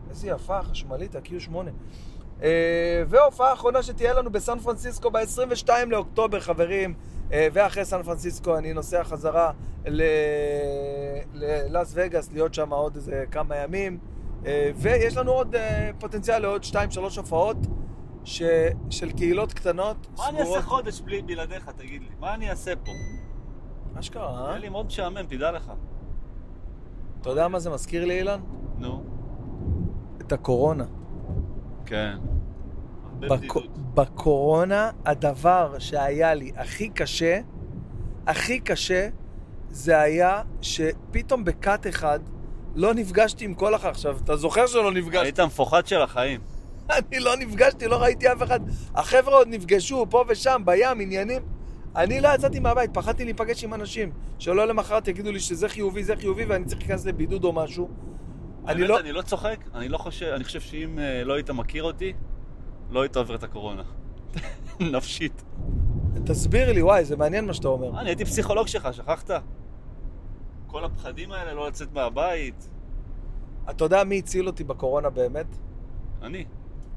איזה 0.09 0.27
יפה, 0.27 0.63
חשמלית, 0.63 1.15
ה-Q8. 1.15 1.55
אה, 2.43 3.03
והופעה 3.07 3.49
האחרונה 3.49 3.83
שתהיה 3.83 4.13
לנו 4.13 4.31
בסן 4.31 4.59
פרנסיסקו 4.59 5.11
ב-22 5.11 5.69
לאוקטובר, 5.87 6.39
חברים. 6.39 6.93
אה, 7.33 7.47
ואחרי 7.53 7.85
סן 7.85 8.03
פרנסיסקו 8.03 8.57
אני 8.57 8.73
נוסע 8.73 9.03
חזרה 9.03 9.51
ללאס 11.33 11.91
וגאס, 11.95 12.31
להיות 12.31 12.53
שם 12.53 12.73
עוד 12.73 12.95
איזה 12.95 13.23
כמה 13.31 13.55
ימים. 13.57 13.97
אה, 14.45 14.71
ויש 14.75 15.17
לנו 15.17 15.31
עוד 15.31 15.55
אה, 15.55 15.89
פוטנציאל 15.99 16.39
לעוד 16.39 16.61
2-3 16.63 16.75
הופעות 17.17 17.57
ש... 18.23 18.41
של 18.89 19.11
קהילות 19.11 19.53
קטנות, 19.53 20.07
מה 20.17 20.29
אני 20.29 20.39
אעשה 20.39 20.61
חודש 20.61 21.01
בלי- 21.01 21.21
בלעדיך, 21.21 21.69
תגיד 21.69 22.01
לי? 22.01 22.09
מה 22.19 22.33
אני 22.33 22.49
אעשה 22.49 22.75
פה? 22.75 22.91
מה 23.93 24.01
שקרה, 24.01 24.51
אה? 24.51 24.57
לי 24.57 24.69
מאוד 24.69 24.85
משעמם, 24.85 25.23
תדע 25.29 25.51
לך. 25.51 25.71
אתה 27.21 27.29
יודע 27.29 27.47
מה 27.47 27.59
זה 27.59 27.69
מזכיר 27.69 28.05
לי, 28.05 28.17
אילן? 28.19 28.39
נו. 28.77 29.03
את 30.21 30.31
הקורונה. 30.31 30.85
כן. 31.85 32.17
בק... 33.29 33.53
בקורונה 33.93 34.91
הדבר 35.05 35.75
שהיה 35.79 36.33
לי 36.33 36.51
הכי 36.55 36.89
קשה, 36.89 37.39
הכי 38.27 38.59
קשה, 38.59 39.09
זה 39.69 39.99
היה 39.99 40.41
שפתאום 40.61 41.43
בכת 41.43 41.87
אחד 41.89 42.19
לא 42.75 42.93
נפגשתי 42.93 43.45
עם 43.45 43.53
כל 43.53 43.73
החיים. 43.73 43.91
עכשיו, 43.91 44.17
אתה 44.23 44.35
זוכר 44.35 44.67
שלא 44.67 44.91
נפגשתי? 44.91 45.25
היית 45.25 45.39
מפוחד 45.39 45.87
של 45.87 46.01
החיים. 46.01 46.39
אני 46.89 47.19
לא 47.19 47.35
נפגשתי, 47.35 47.87
לא 47.87 47.95
ראיתי 47.95 48.31
אף 48.31 48.43
אחד. 48.43 48.59
החבר'ה 48.95 49.35
עוד 49.35 49.47
נפגשו 49.47 50.05
פה 50.09 50.23
ושם, 50.27 50.61
בים, 50.65 50.99
עניינים. 50.99 51.41
אני 51.95 52.21
לא 52.21 52.29
יצאתי 52.35 52.59
מהבית, 52.59 52.93
פחדתי 52.93 53.23
להיפגש 53.23 53.63
עם 53.63 53.73
אנשים. 53.73 54.11
שלא 54.39 54.67
למחרת 54.67 55.07
יגידו 55.07 55.31
לי 55.31 55.39
שזה 55.39 55.69
חיובי, 55.69 56.03
זה 56.03 56.15
חיובי, 56.15 56.45
ואני 56.45 56.65
צריך 56.65 56.81
להיכנס 56.81 57.05
לבידוד 57.05 57.43
או 57.43 57.53
משהו. 57.53 57.89
אני 58.67 58.87
לא... 58.87 58.99
אני 58.99 59.11
לא 59.11 59.21
צוחק, 59.21 59.57
אני 59.75 59.89
לא 59.89 59.97
חושב, 59.97 60.25
אני 60.25 60.43
חושב 60.43 60.61
שאם 60.61 60.99
אה, 60.99 61.23
לא 61.23 61.33
היית 61.33 61.49
מכיר 61.49 61.83
אותי, 61.83 62.13
לא 62.91 63.01
היית 63.01 63.17
עובר 63.17 63.35
את 63.35 63.43
הקורונה. 63.43 63.83
נפשית. 64.79 65.43
תסביר 66.25 66.73
לי, 66.73 66.81
וואי, 66.81 67.05
זה 67.05 67.17
מעניין 67.17 67.45
מה 67.45 67.53
שאתה 67.53 67.67
אומר. 67.67 67.99
אני 67.99 68.09
הייתי 68.09 68.25
פסיכולוג 68.25 68.67
שלך, 68.67 68.93
שכחת? 68.93 69.31
כל 70.67 70.85
הפחדים 70.85 71.31
האלה, 71.31 71.53
לא 71.53 71.67
לצאת 71.67 71.93
מהבית. 71.93 72.69
אתה 73.69 73.83
יודע 73.83 74.03
מי 74.03 74.19
הציל 74.19 74.47
אותי 74.47 74.63
בקורונה 74.63 75.09
באמת? 75.09 75.45
אני. 76.21 76.45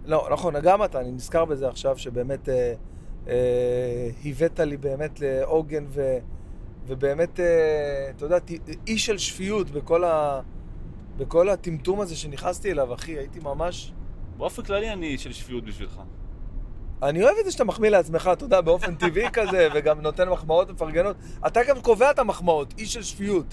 לא, 0.04 0.28
נכון, 0.33 0.54
גם 0.62 0.85
אתה, 0.85 1.00
אני 1.00 1.12
נזכר 1.12 1.44
בזה 1.44 1.68
עכשיו, 1.68 1.98
שבאמת 1.98 2.48
אה, 2.48 2.74
אה, 3.28 4.11
הבאת 4.24 4.61
לי 4.61 4.76
באמת 4.76 5.20
לעוגן, 5.20 5.85
ו, 5.88 6.18
ובאמת, 6.87 7.40
אה, 7.40 8.11
אתה 8.16 8.24
יודע, 8.24 8.38
אי 8.87 8.98
של 8.98 9.18
שפיות 9.18 9.70
בכל, 9.70 10.04
ה, 10.04 10.40
בכל 11.16 11.48
הטמטום 11.48 12.00
הזה 12.00 12.16
שנכנסתי 12.16 12.70
אליו, 12.70 12.94
אחי, 12.94 13.18
הייתי 13.18 13.40
ממש... 13.40 13.92
באופן 14.37 14.62
כללי 14.62 14.92
אני 14.92 15.18
של 15.18 15.33
שפיות 15.33 15.64
בשבילך. 15.64 16.01
אני 17.03 17.23
אוהב 17.23 17.37
את 17.40 17.44
זה 17.44 17.53
שאתה 17.53 17.64
מחמיא 17.64 17.90
לעצמך, 17.90 18.31
אתה 18.33 18.44
יודע, 18.44 18.61
באופן 18.61 18.94
טבעי 18.94 19.31
כזה, 19.33 19.68
וגם 19.75 20.01
נותן 20.01 20.29
מחמאות 20.29 20.70
מפרגנות. 20.70 21.16
אתה 21.47 21.61
גם 21.64 21.81
קובע 21.81 22.11
את 22.11 22.18
המחמאות, 22.18 22.75
איש 22.79 22.92
של 22.92 23.03
שפיות. 23.03 23.47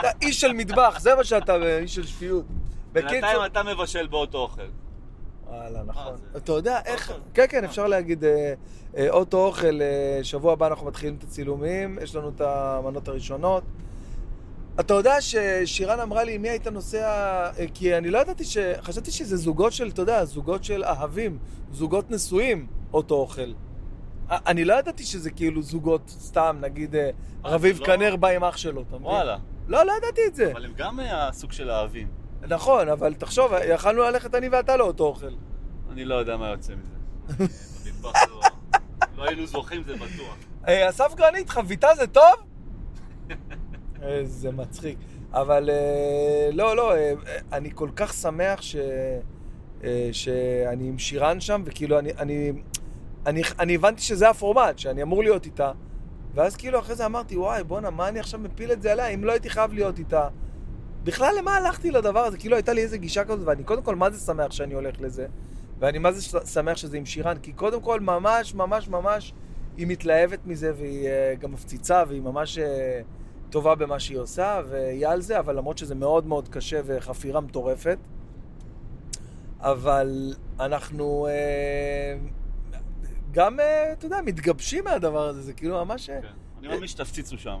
אתה 0.00 0.08
איש 0.22 0.40
של 0.40 0.52
מטבח, 0.52 1.00
זה 1.00 1.14
מה 1.14 1.24
שאתה, 1.24 1.78
איש 1.78 1.94
של 1.94 2.06
שפיות. 2.06 2.44
בינתיים 2.92 3.44
אתה 3.46 3.62
מבשל 3.62 4.06
באותו 4.06 4.38
אוכל. 4.38 4.62
וואלה, 5.46 5.82
נכון. 5.86 6.16
אתה 6.36 6.52
יודע 6.52 6.80
איך... 6.84 7.12
כן, 7.34 7.44
כן, 7.48 7.64
אפשר 7.64 7.86
להגיד 7.86 8.24
אה, 8.24 8.54
אה, 8.96 9.10
אוטו 9.10 9.46
אוכל, 9.46 9.82
אה, 9.82 10.24
שבוע 10.24 10.52
הבא 10.52 10.66
אנחנו 10.66 10.86
מתחילים 10.86 11.16
את 11.18 11.22
הצילומים, 11.22 11.98
יש 12.02 12.14
לנו 12.14 12.28
את 12.28 12.40
המנות 12.40 13.08
הראשונות. 13.08 13.62
אתה 14.80 14.94
יודע 14.94 15.20
ששירן 15.20 16.00
אמרה 16.00 16.24
לי, 16.24 16.38
מי 16.38 16.48
היית 16.48 16.66
נוסע... 16.66 16.98
אה, 17.58 17.64
כי 17.74 17.96
אני 17.98 18.10
לא 18.10 18.18
ידעתי 18.18 18.44
ש... 18.44 18.56
חשבתי 18.80 19.10
שזה 19.10 19.36
זוגות 19.36 19.72
של, 19.72 19.88
אתה 19.88 20.02
יודע, 20.02 20.24
זוגות 20.24 20.64
של 20.64 20.84
אהבים, 20.84 21.38
זוגות 21.72 22.10
נשואים, 22.10 22.66
אוטו 22.92 23.14
אוכל. 23.14 23.52
אני 24.30 24.64
לא 24.64 24.74
ידעתי 24.74 25.04
שזה 25.04 25.30
כאילו 25.30 25.62
זוגות, 25.62 26.08
סתם, 26.08 26.56
נגיד, 26.60 26.94
אה, 26.94 27.10
מה, 27.42 27.48
רביב 27.48 27.80
לא- 27.80 27.86
כנר 27.86 28.16
בא 28.16 28.28
עם 28.28 28.44
אח 28.44 28.56
שלו, 28.56 28.82
אתה 28.82 28.96
מבין? 28.96 29.06
וואלה. 29.06 29.36
לא, 29.68 29.82
לא 29.86 29.92
ידעתי 29.98 30.20
את 30.26 30.34
זה. 30.34 30.52
אבל 30.52 30.64
הם 30.64 30.72
גם 30.76 31.00
אה, 31.00 31.28
הסוג 31.28 31.52
של 31.52 31.70
האהבים. 31.70 32.08
נכון, 32.48 32.88
אבל 32.88 33.14
תחשוב, 33.14 33.52
יכלנו 33.68 34.02
ללכת 34.02 34.34
אני 34.34 34.48
ואתה 34.48 34.76
לאותו 34.76 35.04
אוכל. 35.04 35.34
אני 35.92 36.04
לא 36.04 36.14
יודע 36.14 36.36
מה 36.36 36.48
יוצא 36.48 36.72
מזה. 36.74 36.94
לא- 38.02 39.24
היינו 39.24 39.46
זוכים, 39.46 39.82
זה 39.82 39.94
בטוח. 39.94 40.36
אה, 40.68 40.88
אסף 40.88 41.14
גרנית, 41.14 41.50
חביתה 41.50 41.88
זה 41.96 42.06
טוב? 42.06 42.34
איזה 44.04 44.50
מצחיק. 44.52 44.98
אבל 45.32 45.70
אה, 45.70 46.48
לא, 46.52 46.76
לא, 46.76 46.94
אה, 46.94 47.12
אני 47.52 47.70
כל 47.74 47.88
כך 47.96 48.14
שמח 48.14 48.62
ש... 48.62 48.76
אה, 49.84 50.08
שאני 50.12 50.88
עם 50.88 50.98
שירן 50.98 51.40
שם, 51.40 51.62
וכאילו 51.64 51.98
אני, 51.98 52.12
אני, 52.18 52.52
אני, 53.26 53.42
אני 53.58 53.74
הבנתי 53.74 54.02
שזה 54.02 54.30
הפורמט, 54.30 54.78
שאני 54.78 55.02
אמור 55.02 55.22
להיות 55.22 55.46
איתה, 55.46 55.72
ואז 56.34 56.56
כאילו 56.56 56.78
אחרי 56.78 56.94
זה 56.94 57.06
אמרתי, 57.06 57.36
וואי, 57.36 57.64
בואנה, 57.64 57.90
מה 57.90 58.08
אני 58.08 58.20
עכשיו 58.20 58.40
מפיל 58.40 58.72
את 58.72 58.82
זה 58.82 58.92
עליה? 58.92 59.08
אם 59.08 59.24
לא 59.24 59.32
הייתי 59.32 59.50
חייב 59.50 59.72
להיות 59.72 59.98
איתה, 59.98 60.28
בכלל 61.04 61.34
למה 61.38 61.56
הלכתי 61.56 61.90
לדבר 61.90 62.20
הזה? 62.20 62.38
כאילו 62.38 62.56
הייתה 62.56 62.72
לי 62.72 62.82
איזה 62.82 62.98
גישה 62.98 63.24
כזאת, 63.24 63.46
ואני 63.46 63.64
קודם 63.64 63.82
כל 63.82 63.94
מה 63.94 64.10
זה 64.10 64.26
שמח 64.26 64.52
שאני 64.52 64.74
הולך 64.74 65.00
לזה, 65.00 65.26
ואני 65.78 65.98
מה 65.98 66.12
זה 66.12 66.38
שמח 66.46 66.76
שזה 66.76 66.96
עם 66.96 67.06
שירן, 67.06 67.36
כי 67.42 67.52
קודם 67.52 67.80
כל 67.80 68.00
ממש 68.00 68.54
ממש 68.54 68.88
ממש 68.88 69.32
היא 69.76 69.86
מתלהבת 69.86 70.46
מזה, 70.46 70.72
והיא 70.76 71.08
גם 71.40 71.52
מפציצה, 71.52 72.02
והיא 72.08 72.22
ממש 72.22 72.58
טובה 73.54 73.74
במה 73.74 74.00
שהיא 74.00 74.18
עושה, 74.18 74.60
והיא 74.68 75.08
על 75.08 75.20
זה, 75.20 75.38
אבל 75.38 75.56
למרות 75.56 75.78
שזה 75.78 75.94
מאוד 75.94 76.26
מאוד 76.26 76.48
קשה 76.48 76.80
וחפירה 76.84 77.40
מטורפת. 77.40 77.98
אבל 79.60 80.34
אנחנו 80.60 81.26
אה, 81.26 82.16
גם, 83.30 83.60
אה, 83.60 83.92
אתה 83.92 84.06
יודע, 84.06 84.20
מתגבשים 84.24 84.84
מהדבר 84.84 85.28
הזה, 85.28 85.42
זה 85.42 85.52
כאילו 85.52 85.84
ממש... 85.84 86.10
אה, 86.10 86.22
כן. 86.22 86.28
אני 86.58 86.68
מאמין 86.68 86.88
שתפציצו 86.88 87.38
שם. 87.38 87.58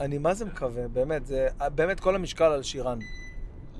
אני 0.00 0.18
מה 0.18 0.34
זה 0.34 0.44
מקווה, 0.44 0.88
באמת, 0.88 1.26
זה 1.26 1.48
באמת 1.74 2.00
כל 2.00 2.14
המשקל 2.14 2.44
על 2.44 2.62
שירן. 2.62 2.98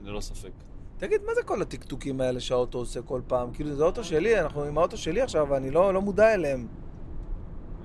ללא 0.03 0.21
ספק. 0.21 0.53
תגיד, 0.99 1.21
מה 1.27 1.35
זה 1.35 1.43
כל 1.43 1.63
הטקטוקים 1.63 2.21
האלה 2.21 2.41
שהאוטו 2.41 2.79
עושה 2.79 3.03
כל 3.03 3.21
פעם? 3.27 3.53
כאילו, 3.53 3.75
זה 3.75 3.85
אוטו 3.85 4.05
שלי, 4.05 4.41
אנחנו 4.41 4.63
עם 4.63 4.79
האוטו 4.79 4.97
שלי 4.97 5.21
עכשיו, 5.21 5.47
ואני 5.51 5.71
לא, 5.71 5.95
לא 5.95 6.03
מודע 6.03 6.35
אליהם. 6.35 6.67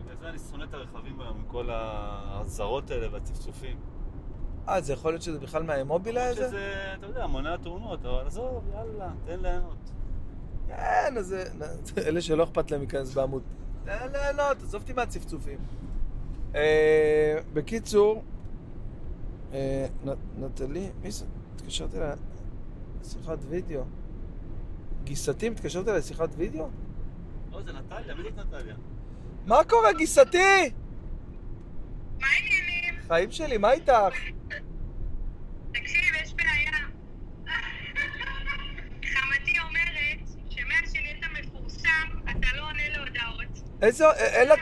בגלל 0.05 0.15
זה 0.21 0.29
אני 0.29 0.39
שונא 0.51 0.60
את 0.71 0.75
הרכבים 0.75 1.21
היום, 1.21 1.37
עם 1.37 1.43
כל 1.47 1.69
האזהרות 1.69 2.91
האלה 2.91 3.07
והצפצופים. 3.13 3.77
אה, 4.67 4.81
זה 4.81 4.93
יכול 4.93 5.11
להיות 5.11 5.21
שזה 5.21 5.39
בכלל 5.39 5.63
מהמובילאיי 5.63 6.27
הזה? 6.27 6.47
שזה, 6.47 6.93
אתה 6.97 7.05
יודע, 7.05 7.27
מונע 7.27 7.57
תאונות, 7.57 8.05
אבל 8.05 8.27
עזוב, 8.27 8.63
יאללה, 8.73 9.11
תן 9.25 9.39
ליהנות. 9.39 9.91
כן, 10.67 11.13
אז 11.17 11.35
אלה 12.07 12.21
שלא 12.21 12.43
אכפת 12.43 12.71
להם 12.71 12.81
להיכנס 12.81 13.13
בעמוד. 13.13 13.41
תן 13.83 14.11
ליהנות, 14.11 14.57
עזוב 14.63 14.81
אותי 14.81 14.93
מהצפצופים. 14.93 15.59
אה, 16.55 17.39
בקיצור, 17.53 18.23
אה, 19.53 19.87
נטלי, 20.37 20.89
מי 21.03 21.11
זה? 21.11 21.25
התקשרתי 21.55 21.97
אליה 21.97 22.13
לשיחת 23.01 23.37
וידאו. 23.49 23.81
גיסתי 25.03 25.49
מתקשרת 25.49 25.87
אליי 25.87 25.99
לשיחת 25.99 26.29
וידאו? 26.37 26.67
לא, 27.51 27.61
זה 27.61 27.71
נטליה, 27.73 28.15
מי 28.15 28.23
זאת 28.23 28.37
נטליה? 28.37 28.75
מה 29.45 29.63
קורה, 29.63 29.93
גיסתי? 29.93 30.71
מה 32.19 32.27
העניינים? 32.27 33.01
חיים 33.07 33.31
שלי, 33.31 33.57
מה 33.57 33.71
איתך? 33.71 33.93
תקשיב, 35.73 36.15
יש 36.23 36.33
בעיה. 36.33 36.71
חמתי 39.05 39.59
אומרת 39.59 40.19
שמאז 40.49 40.93
שנהיית 40.93 41.23
מפורסם, 41.33 42.09
אתה 42.23 42.47
לא 42.55 42.61
עונה 42.67 42.89
להודעות. 42.89 43.59
איזה... 43.81 44.05
אה, 44.05 44.11
אין 44.11 44.47
לה... 44.47 44.55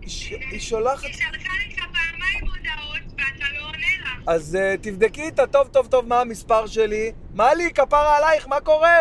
היא 0.00 0.60
שולחת... 0.60 1.04
היא 1.04 1.12
שלחה 1.12 1.52
לך 1.68 1.78
פעמיים 1.78 2.44
הודעות 2.46 3.12
ואתה 3.12 3.52
לא 3.52 3.66
עונה 3.66 3.86
לה. 4.04 4.32
אז 4.32 4.56
אה, 4.56 4.74
תבדקי 4.82 5.22
איתה 5.22 5.46
טוב 5.46 5.68
טוב 5.68 5.86
טוב 5.86 6.06
מה 6.06 6.20
המספר 6.20 6.66
שלי. 6.66 7.12
מה 7.34 7.54
לי, 7.54 7.72
כפרה 7.74 8.16
עלייך, 8.16 8.48
מה 8.48 8.60
קורה? 8.60 8.98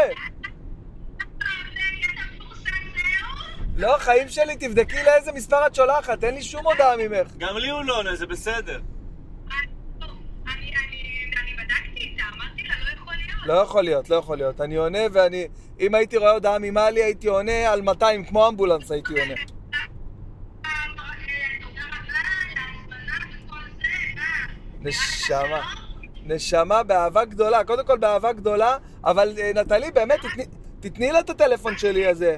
לא, 3.77 3.97
חיים 3.97 4.29
שלי, 4.29 4.55
תבדקי 4.55 5.03
לאיזה 5.03 5.31
מספר 5.31 5.67
את 5.67 5.75
שולחת, 5.75 6.23
אין 6.23 6.35
לי 6.35 6.41
שום 6.41 6.65
הודעה 6.65 6.97
ממך. 6.97 7.31
גם 7.37 7.57
לי 7.57 7.69
הוא 7.69 7.83
לא 7.83 7.97
עונה, 7.97 8.15
זה 8.15 8.27
בסדר. 8.27 8.79
אני, 9.49 9.61
אני, 10.47 10.71
אני 11.41 11.53
בדקתי 11.53 11.99
איתה, 11.99 12.23
אמרתי 12.35 12.63
לה, 12.63 12.75
לא 13.45 13.53
יכול 13.61 13.83
להיות. 13.83 14.09
לא 14.09 14.15
יכול 14.15 14.37
להיות, 14.37 14.59
לא. 14.59 14.65
אני 14.65 14.75
עונה 14.75 14.99
ואני... 15.11 15.47
אם 15.79 15.95
הייתי 15.95 16.17
רואה 16.17 16.31
הודעה 16.31 16.59
ממאלי, 16.59 17.03
הייתי 17.03 17.27
עונה 17.27 17.71
על 17.71 17.81
200, 17.81 18.25
כמו 18.25 18.47
אמבולנס 18.47 18.91
הייתי 18.91 19.13
עונה. 19.19 19.33
נשמה. 24.81 25.61
נשמה, 26.23 26.83
באהבה 26.83 27.25
גדולה. 27.25 27.63
קודם 27.63 27.85
כל 27.85 27.97
באהבה 27.97 28.33
גדולה, 28.33 28.77
אבל 29.03 29.33
אה, 29.39 29.51
נטלי, 29.55 29.91
באמת, 29.91 30.19
תתני 30.79 31.11
לה 31.11 31.19
את 31.19 31.29
הטלפון 31.29 31.77
שלי 31.77 32.07
הזה. 32.07 32.37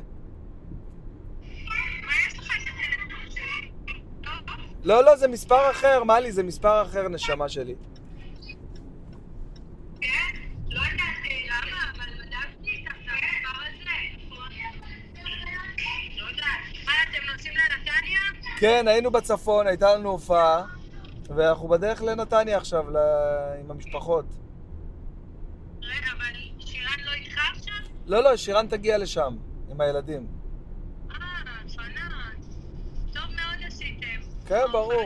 לא, 4.84 5.06
לא, 5.06 5.16
זה 5.16 5.28
מספר 5.28 5.72
אחר, 5.72 6.04
מאלי, 6.04 6.32
זה 6.32 6.44
מספר 6.44 6.82
אחר, 6.82 7.08
נשמה 7.08 7.50
שלי. 7.50 7.76
כן? 10.02 10.10
לא 10.70 10.82
הזה. 10.82 11.00
לא? 18.52 18.60
כן, 18.60 18.88
היינו 18.88 19.12
בצפון, 19.12 19.68
הייתה 19.68 19.96
לנו 19.96 20.10
הופעה, 20.10 20.66
ואנחנו 21.36 21.68
בדרך 21.68 22.02
לנתניה 22.02 22.58
עכשיו, 22.58 22.92
ל... 22.92 22.98
עם 23.60 23.72
המשפחות. 23.72 24.26
רגע, 25.82 26.08
אבל 26.18 26.36
שירן 26.60 27.00
לא 27.06 27.12
איתך 27.12 27.38
עכשיו? 27.56 27.74
לא, 28.06 28.24
לא, 28.24 28.38
שירן 28.38 28.68
תגיע 28.68 28.98
לשם, 28.98 29.36
עם 29.70 29.82
הילדים. 29.82 30.28
אה, 31.12 31.18
פנאט. 31.76 32.46
טוב 33.14 33.36
מאוד 33.36 33.68
עשיתם. 33.68 34.39
כן, 34.50 34.66
ברור. 34.72 35.04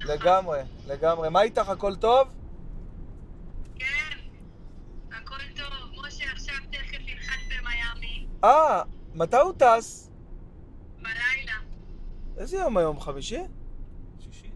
לגמרי, 0.00 0.60
לגמרי. 0.86 1.30
מה 1.30 1.42
איתך, 1.42 1.68
הכל 1.68 1.96
טוב? 1.96 2.28
כן, 3.78 4.18
הכל 5.12 5.36
טוב. 5.56 6.06
משה 6.06 6.24
עכשיו 6.32 6.54
תכף 6.70 7.00
ינחת 7.08 7.38
במיאמי, 7.48 8.26
אה, 8.44 8.82
מתי 9.14 9.36
הוא 9.36 9.52
טס? 9.52 10.10
בלילה. 10.98 11.52
איזה 12.36 12.56
יום 12.56 12.76
היום, 12.76 13.00
חמישי? 13.00 13.40
שישי. 14.20 14.50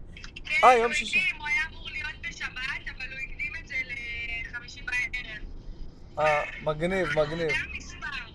כן, 0.45 0.67
אה, 0.67 0.73
יום 0.73 0.85
הוא 0.85 0.93
שישי. 0.93 1.19
הקדים, 1.19 1.41
הוא 1.41 1.47
היה 1.47 1.61
אמור 1.69 1.89
להיות 1.89 2.21
בשבת, 2.29 2.95
אבל 2.97 3.05
הוא 3.11 3.19
הקדים 3.19 3.53
את 3.61 3.67
זה 3.67 3.75
לחמישי 4.51 4.81
בערב. 4.81 5.43
אה, 6.19 6.43
מגניב, 6.63 7.07
מגניב. 7.07 7.49
זה 7.49 7.55
המספר. 7.73 8.31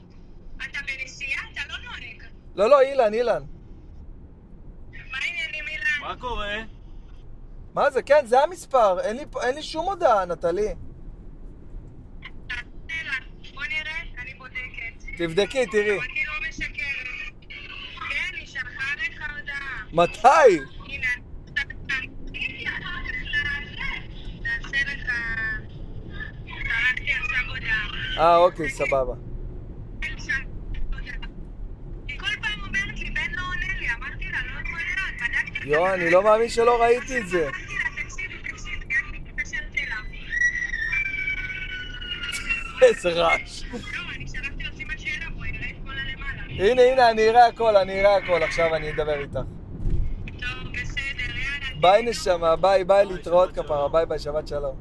אתה 0.57 0.79
בנסיעה? 0.87 1.43
אתה 1.53 1.61
לא 1.69 1.77
נוהג. 1.79 2.23
לא, 2.55 2.71
לא, 2.71 2.81
אילן, 2.81 3.15
אילן. 3.15 3.43
מה 6.07 6.17
קורה? 6.17 6.57
מה 7.75 7.91
זה? 7.91 8.03
כן, 8.03 8.27
זה 8.27 8.43
המספר. 8.43 9.01
אין 9.01 9.17
לי, 9.17 9.25
אין 9.43 9.55
לי 9.55 9.63
שום 9.63 9.87
הודעה, 9.87 10.25
נטלי. 10.25 10.75
תבדקי, 15.19 15.67
תראי. 15.67 15.97
לא. 15.97 16.03
כן, 18.09 18.35
היא 18.35 18.47
שלחה 18.47 18.95
לך 18.95 19.31
הודעה. 19.39 19.85
מתי? 19.93 20.29
הנה, 20.89 21.09
תגידי 22.27 22.69
אחר 22.69 22.81
כך 22.83 23.13
לזה. 23.23 23.79
נעשה 24.43 24.79
לך... 24.87 25.13
שלחתי 26.47 27.13
עכשיו 27.13 27.39
הודעה. 27.49 27.89
אה, 28.19 28.37
אוקיי, 28.37 28.71
סבבה. 28.71 29.15
היא 32.09 32.19
כל 32.19 32.27
פעם 32.43 32.61
אומרת 32.67 32.99
לי, 32.99 33.11
בן 33.11 33.35
לא 33.35 33.43
עונה 33.43 33.79
לי, 33.81 33.87
אמרתי 33.91 34.25
לה, 34.25 34.39
לא 34.47 34.61
יכול 34.61 34.81
יואו. 35.67 35.95
אני 35.95 36.11
לא 36.11 36.23
מאמין 36.23 36.49
שלא 36.49 36.83
ראיתי 36.83 37.19
את 37.19 37.29
זה. 37.29 37.49
איזה 42.83 43.09
רעש. 43.09 43.63
הנה, 46.49 46.83
הנה, 46.83 47.11
אני 47.11 47.29
אראה 47.29 47.47
הכל, 47.47 47.77
אני 47.77 48.01
אראה 48.01 48.17
הכל, 48.17 48.43
עכשיו 48.43 48.75
אני 48.75 48.91
אדבר 48.91 49.21
איתך. 49.21 49.39
ביי 51.81 52.03
נשמה, 52.03 52.57
ביי, 52.57 52.85
ביי, 52.85 53.05
להתראות 53.07 53.53
כפרה. 53.53 53.89
ביי 53.89 54.07
ביי, 54.07 54.19
שבת 54.19 54.49
שלום. 54.49 54.77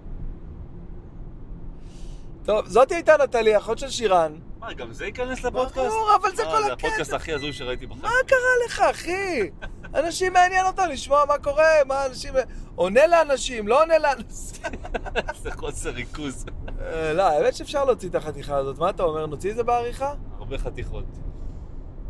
טוב, 2.45 2.67
זאתי 2.67 2.95
הייתה 2.95 3.15
נטלי, 3.23 3.57
אחות 3.57 3.79
של 3.79 3.89
שירן. 3.89 4.35
מה, 4.59 4.73
גם 4.73 4.93
זה 4.93 5.05
ייכנס 5.05 5.43
לפודקאסט? 5.43 5.77
ברור, 5.77 6.15
אבל 6.21 6.35
זה 6.35 6.43
כל 6.43 6.63
זה 6.63 6.73
הפודקאסט 6.73 7.01
הקטע. 7.01 7.15
הכי 7.15 7.33
הזוי 7.33 7.53
שראיתי 7.53 7.85
בחיים. 7.85 8.01
מה 8.03 8.09
קרה 8.27 8.65
לך, 8.65 8.79
אחי? 8.79 9.49
אנשים 9.95 10.33
מעניין 10.33 10.65
אותם 10.65 10.83
לשמוע 10.91 11.25
מה 11.27 11.37
קורה, 11.37 11.63
מה 11.87 12.05
אנשים... 12.05 12.33
עונה 12.75 13.07
לאנשים, 13.07 13.67
לא 13.67 13.81
עונה 13.81 13.97
לאנשים. 13.97 14.63
זה 15.43 15.51
חוסר 15.51 15.89
ריכוז. 15.89 16.45
אה, 16.81 17.13
לא, 17.13 17.23
האמת 17.23 17.55
שאפשר 17.55 17.85
להוציא 17.85 18.09
את 18.09 18.15
החתיכה 18.15 18.57
הזאת. 18.57 18.77
מה 18.77 18.89
אתה 18.89 19.03
אומר, 19.03 19.25
נוציא 19.25 19.51
את 19.51 19.55
זה 19.55 19.63
בעריכה? 19.63 20.13
הרבה 20.37 20.57
חתיכות. 20.57 21.05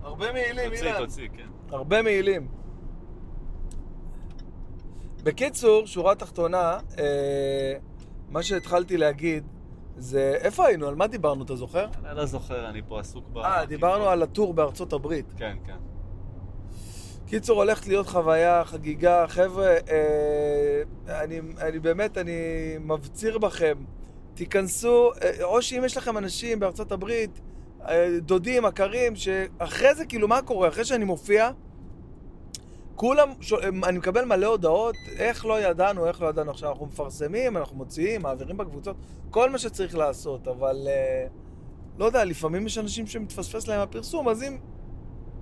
הרבה 0.04 0.32
מעילים, 0.32 0.70
תוציא, 0.70 0.88
אילן. 0.88 1.00
תוציא, 1.00 1.28
כן. 1.38 1.48
הרבה 1.70 2.02
מעילים. 2.02 2.48
בקיצור, 5.24 5.86
שורה 5.86 6.16
תחתונה, 6.16 6.78
אה, 7.00 7.74
מה 8.30 8.44
שהתחלתי 8.44 8.98
להגיד 8.98 9.48
זה... 9.98 10.38
איפה 10.42 10.66
היינו? 10.68 10.88
על 10.88 10.96
מה 10.96 11.08
דיברנו, 11.08 11.44
אתה 11.44 11.56
זוכר? 11.56 11.88
אני 12.06 12.18
לא 12.18 12.26
זוכר, 12.26 12.70
אני 12.70 12.82
פה 12.88 13.00
עסוק 13.00 13.28
ב... 13.34 13.38
אה, 13.38 13.66
דיברנו 13.66 14.10
על 14.10 14.24
הטור 14.24 14.54
בארצות 14.54 14.94
הברית. 14.94 15.34
כן, 15.38 15.58
כן. 15.66 15.78
קיצור, 17.28 17.58
הולכת 17.64 17.88
להיות 17.88 18.08
חוויה, 18.08 18.64
חגיגה. 18.66 19.28
חבר'ה, 19.28 19.76
אה, 19.90 21.24
אני, 21.24 21.42
אני 21.62 21.80
באמת, 21.80 22.18
אני 22.18 22.32
מפציר 22.80 23.38
בכם, 23.38 23.78
תיכנסו, 24.34 25.12
אה, 25.24 25.44
או 25.44 25.62
שאם 25.62 25.82
יש 25.86 25.98
לכם 25.98 26.18
אנשים 26.18 26.60
בארצות 26.60 26.92
הברית, 26.92 27.42
אה, 27.82 28.18
דודים, 28.22 28.64
מכרים, 28.64 29.16
שאחרי 29.16 29.96
זה, 29.96 30.06
כאילו, 30.06 30.28
מה 30.28 30.42
קורה? 30.42 30.68
אחרי 30.68 30.86
שאני 30.86 31.06
מופיע, 31.06 31.52
כולם, 32.96 33.34
ש... 33.42 33.54
אני 33.84 33.98
מקבל 33.98 34.26
מלא 34.26 34.46
הודעות, 34.46 34.96
איך 35.18 35.46
לא 35.46 35.62
ידענו, 35.62 36.08
איך 36.08 36.22
לא 36.22 36.28
ידענו. 36.28 36.52
עכשיו 36.52 36.70
אנחנו 36.72 36.86
מפרסמים, 36.86 37.58
אנחנו 37.58 37.78
מוציאים, 37.78 38.22
מעבירים 38.22 38.58
בקבוצות, 38.58 38.96
כל 39.30 39.50
מה 39.50 39.58
שצריך 39.58 39.96
לעשות, 39.96 40.48
אבל 40.48 40.88
אה, 40.88 41.28
לא 41.98 42.06
יודע, 42.06 42.26
לפעמים 42.26 42.66
יש 42.66 42.78
אנשים 42.78 43.08
שמתפספס 43.08 43.68
להם 43.68 43.82
הפרסום, 43.82 44.30
אז 44.30 44.44
אם 44.44 44.58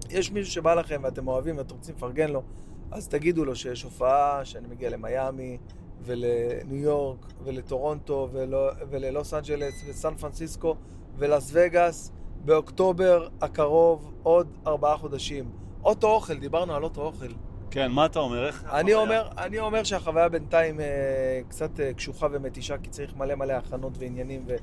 יש 0.10 0.32
מישהו 0.32 0.54
שבא 0.54 0.74
לכם 0.74 1.02
ואתם 1.04 1.28
אוהבים 1.28 1.58
ואתם 1.58 1.76
רוצים 1.76 1.96
לפרגן 1.96 2.30
לו, 2.30 2.44
אז 2.92 3.08
תגידו 3.08 3.46
לו 3.46 3.56
שיש 3.56 3.84
הופעה, 3.84 4.46
שאני 4.46 4.68
מגיע 4.68 4.90
למיאמי 4.90 5.58
ולניו 6.02 6.78
יורק 6.78 7.26
ולטורונטו 7.44 8.30
ולא, 8.32 8.72
וללוס 8.90 9.34
אנג'לס 9.34 9.84
וסן 9.90 10.16
פרנסיסקו 10.16 10.76
ולאס 11.18 11.52
וגאס 11.54 12.12
באוקטובר 12.46 13.28
הקרוב 13.42 14.14
עוד 14.24 14.48
ארבעה 14.68 14.98
חודשים. 14.98 15.52
אוטו 15.84 16.08
אוכל, 16.08 16.34
דיברנו 16.34 16.74
על 16.76 16.84
אוטו 16.84 17.02
אוכל. 17.02 17.32
כן, 17.72 17.92
מה 17.92 18.06
אתה 18.06 18.20
אומר? 18.20 18.48
איך... 18.48 18.66
אני? 18.72 18.94
אומר, 18.94 19.28
אני 19.38 19.60
אומר 19.60 19.84
שהחוויה 19.84 20.30
בינתיים 20.30 20.80
אה, 20.80 20.86
קצת 21.50 21.80
אה, 21.80 21.94
קשוחה 21.94 22.28
ומתישה, 22.32 22.78
כי 22.78 22.90
צריך 22.90 23.16
מלא 23.16 23.36
מלא 23.36 23.54
הכנות 23.54 23.98
ועניינים 23.98 24.44
ו, 24.48 24.56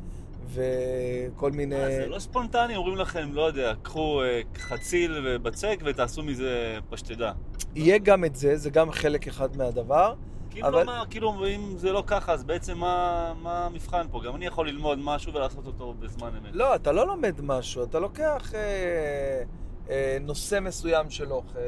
וכל 0.54 1.50
מיני... 1.52 1.76
מה, 1.78 1.86
זה 1.90 2.06
לא 2.08 2.18
ספונטני, 2.18 2.76
אומרים 2.76 2.96
לכם, 2.96 3.28
לא 3.32 3.42
יודע, 3.42 3.72
קחו 3.82 4.22
אה, 4.22 4.40
חציל 4.58 5.22
ובצק 5.24 5.80
ותעשו 5.84 6.22
מזה 6.22 6.78
פשטדה. 6.90 7.32
יהיה 7.74 7.98
גם 7.98 8.24
את 8.24 8.36
זה, 8.36 8.56
זה 8.56 8.70
גם 8.70 8.90
חלק 8.92 9.28
אחד 9.28 9.56
מהדבר, 9.56 10.14
כאילו, 10.50 10.68
אבל- 10.68 10.84
מה, 10.86 11.02
כאילו, 11.10 11.46
אם 11.46 11.74
זה 11.76 11.92
לא 11.92 12.02
ככה, 12.06 12.32
אז 12.32 12.44
בעצם 12.44 12.78
מה, 12.78 13.32
מה 13.42 13.66
המבחן 13.66 14.06
פה? 14.10 14.20
גם 14.26 14.36
אני 14.36 14.46
יכול 14.46 14.68
ללמוד 14.68 14.98
משהו 15.02 15.32
ולעשות 15.34 15.66
אותו 15.66 15.94
בזמן 16.00 16.28
אמת. 16.28 16.50
לא, 16.52 16.74
אתה 16.74 16.92
לא 16.92 17.06
לומד 17.06 17.40
משהו, 17.42 17.82
אתה 17.84 17.98
לוקח 17.98 18.52
אה, 18.54 19.42
אה, 19.90 20.18
נושא 20.20 20.58
מסוים 20.62 21.10
של 21.10 21.32
אוכל. 21.32 21.58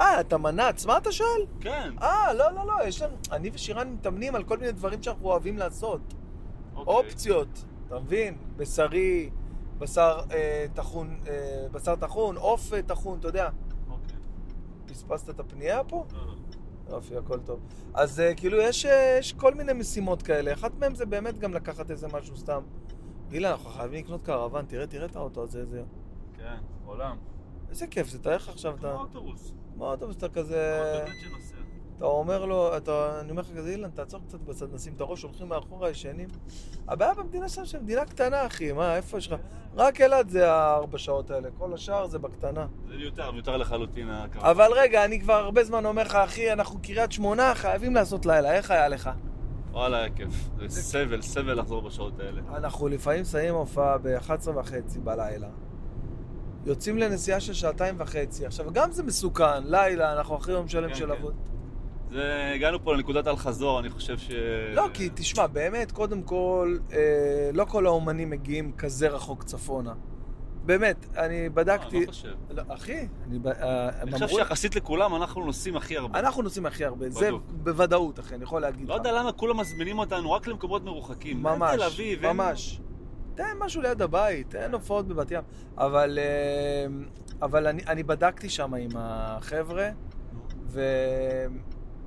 אה, 0.00 0.20
אתה 0.20 0.38
מנץ, 0.38 0.86
מה 0.86 0.96
אתה 0.98 1.12
שואל? 1.12 1.42
כן, 1.60 1.90
אה, 2.02 2.32
לא, 2.34 2.52
לא, 2.52 2.66
לא, 2.66 2.86
יש 2.86 3.02
לנו... 3.02 3.16
אני 3.32 3.50
ושירן 3.54 3.88
מתאמנים 3.88 4.34
על 4.34 4.44
כל 4.44 4.56
מיני 4.58 4.72
דברים 4.72 5.02
שאנחנו 5.02 5.28
אוהבים 5.28 5.58
לעשות. 5.58 6.00
אוקיי. 6.86 6.94
אופציות, 6.94 7.64
אתה 7.86 7.98
מבין? 7.98 8.36
בשרי, 8.56 9.30
בשר 9.78 10.20
אה, 10.30 10.66
טחון, 10.74 11.20
אה, 11.28 11.66
בשר 11.72 11.96
טחון, 11.96 12.36
עוף 12.36 12.72
אה, 12.72 12.82
טחון, 12.82 13.18
אתה 13.18 13.28
יודע. 13.28 13.48
אוקיי. 13.90 14.16
פספסת 14.86 15.30
את 15.30 15.40
הפנייה 15.40 15.84
פה? 15.84 16.04
לא, 16.12 16.26
לא. 16.26 16.32
יופי, 16.90 17.16
הכל 17.16 17.40
טוב. 17.40 17.60
אז 17.94 18.20
אה, 18.20 18.34
כאילו, 18.34 18.58
יש, 18.60 18.86
אה, 18.86 19.16
יש 19.18 19.32
כל 19.32 19.54
מיני 19.54 19.72
משימות 19.72 20.22
כאלה. 20.22 20.52
אחת 20.52 20.72
מהן 20.78 20.94
זה 20.94 21.06
באמת 21.06 21.38
גם 21.38 21.54
לקחת 21.54 21.90
איזה 21.90 22.08
משהו 22.08 22.36
סתם. 22.36 22.62
גילה, 23.28 23.50
אנחנו 23.50 23.70
חייבים 23.70 24.04
לקנות 24.04 24.22
קרוון, 24.24 24.64
תראה, 24.64 24.86
תראה 24.86 25.06
את 25.06 25.16
האוטו 25.16 25.42
הזה, 25.42 25.60
איזה... 25.60 25.82
כן, 26.34 26.56
עולם. 26.84 27.16
איזה 27.70 27.86
כיף 27.86 28.08
זה, 28.08 28.18
תאר 28.18 28.36
עכשיו, 28.36 28.74
כמו 28.78 28.88
אתה... 28.88 28.96
אוטובוס. 28.96 29.52
מה 29.76 29.86
אוטובוס, 29.86 30.16
אתה 30.16 30.28
כזה... 30.28 30.80
אוטובוס 31.00 31.20
שנוסע. 31.20 31.59
אתה 32.00 32.08
אומר 32.08 32.44
לו, 32.44 32.76
אתה, 32.76 33.20
אני 33.20 33.30
אומר 33.30 33.42
לך 33.42 33.48
כזה, 33.56 33.70
אילן, 33.70 33.90
תעצור 33.90 34.20
קצת 34.28 34.40
בצד, 34.40 34.74
נשים 34.74 34.92
את 34.96 35.00
הראש, 35.00 35.22
הולכים 35.22 35.48
מאחורה, 35.48 35.90
ישנים. 35.90 36.28
הבעיה 36.88 37.14
במדינה 37.14 37.48
שלנו 37.48 37.66
שמדינה 37.66 38.04
קטנה, 38.04 38.46
אחי, 38.46 38.72
מה, 38.72 38.96
איפה 38.96 39.18
יש 39.18 39.32
לך? 39.32 39.40
רק 39.76 40.00
אילת 40.00 40.30
זה 40.30 40.52
הארבע 40.52 40.98
שעות 40.98 41.30
האלה, 41.30 41.48
כל 41.58 41.74
השאר 41.74 42.06
זה 42.06 42.18
בקטנה. 42.18 42.66
זה 42.88 42.96
מיותר, 42.96 43.30
מיותר 43.30 43.56
לחלוטין. 43.56 44.08
אבל 44.34 44.70
רגע, 44.76 45.04
אני 45.04 45.20
כבר 45.20 45.34
הרבה 45.34 45.64
זמן 45.64 45.86
אומר 45.86 46.02
לך, 46.02 46.14
אחי, 46.14 46.52
אנחנו 46.52 46.82
קריית 46.82 47.12
שמונה, 47.12 47.54
חייבים 47.54 47.94
לעשות 47.94 48.26
לילה, 48.26 48.52
איך 48.52 48.70
היה 48.70 48.88
לך? 48.88 49.10
וואלה, 49.70 49.96
היה 49.96 50.10
כיף. 50.10 50.50
זה 50.66 50.82
סבל, 50.82 51.22
סבל 51.22 51.58
לחזור 51.58 51.82
בשעות 51.82 52.20
האלה. 52.20 52.40
אנחנו 52.54 52.88
לפעמים 52.88 53.24
שמים 53.24 53.54
הופעה 53.54 53.98
ב-11 53.98 54.50
וחצי 54.54 55.00
בלילה. 55.00 55.48
יוצאים 56.66 56.98
לנסיעה 56.98 57.40
של 57.40 57.52
שעתיים 57.52 57.94
וחצי. 57.98 58.46
עכשיו, 58.46 58.72
גם 58.72 58.92
זה 58.92 59.02
מסוכן, 59.02 59.64
לילה, 59.64 60.12
אנחנו 60.12 60.36
אחרי 60.36 60.54
יום 60.54 60.68
שלם 60.68 60.88
כן, 60.88 60.94
של 60.94 61.06
כן. 61.06 61.12
עבוד. 61.12 61.49
זה, 62.12 62.52
הגענו 62.54 62.84
פה 62.84 62.94
לנקודת 62.94 63.26
אל-חזור, 63.26 63.80
אני 63.80 63.90
חושב 63.90 64.18
ש... 64.18 64.30
לא, 64.74 64.86
כי 64.94 65.08
תשמע, 65.14 65.46
באמת, 65.46 65.92
קודם 65.92 66.22
כל, 66.22 66.76
אה, 66.92 67.50
לא 67.54 67.64
כל 67.64 67.86
האומנים 67.86 68.30
מגיעים 68.30 68.72
כזה 68.72 69.08
רחוק 69.08 69.44
צפונה. 69.44 69.94
באמת, 70.64 71.06
אני 71.16 71.48
לא, 71.48 71.54
בדקתי... 71.54 71.96
אני 71.96 72.06
לא 72.06 72.10
חושב. 72.10 72.32
לא, 72.50 72.62
אחי, 72.68 73.06
אני... 73.26 73.38
אה, 73.46 73.88
אני 74.02 74.12
חושב 74.12 74.28
שיחסית 74.28 74.76
לכולם 74.76 75.14
אנחנו 75.14 75.44
נוסעים 75.44 75.76
הכי 75.76 75.96
הרבה. 75.96 76.18
אנחנו 76.18 76.42
נוסעים 76.42 76.66
הכי 76.66 76.84
הרבה, 76.84 77.10
זה 77.10 77.26
בדוק. 77.26 77.42
בוודאות, 77.50 78.20
אחי, 78.20 78.34
אני 78.34 78.44
יכול 78.44 78.62
להגיד 78.62 78.88
לא 78.88 78.94
לך. 78.94 79.00
יודע 79.00 79.18
למה 79.18 79.32
כולם 79.32 79.60
מזמינים 79.60 79.98
אותנו 79.98 80.32
רק 80.32 80.46
למקומות 80.46 80.84
מרוחקים. 80.84 81.42
ממש, 81.42 81.76
תל 81.76 81.82
אביב, 81.82 82.26
ממש. 82.26 82.80
תן 83.34 83.56
משהו 83.58 83.82
ליד 83.82 84.02
הבית, 84.02 84.50
תן 84.50 84.72
הופעות 84.74 85.08
בבת 85.08 85.30
ים. 85.30 85.42
אבל, 85.78 86.18
אה, 86.18 86.86
אבל 87.42 87.66
אני, 87.66 87.82
אני 87.86 88.02
בדקתי 88.02 88.48
שם 88.48 88.74
עם 88.74 88.90
החבר'ה, 88.94 89.90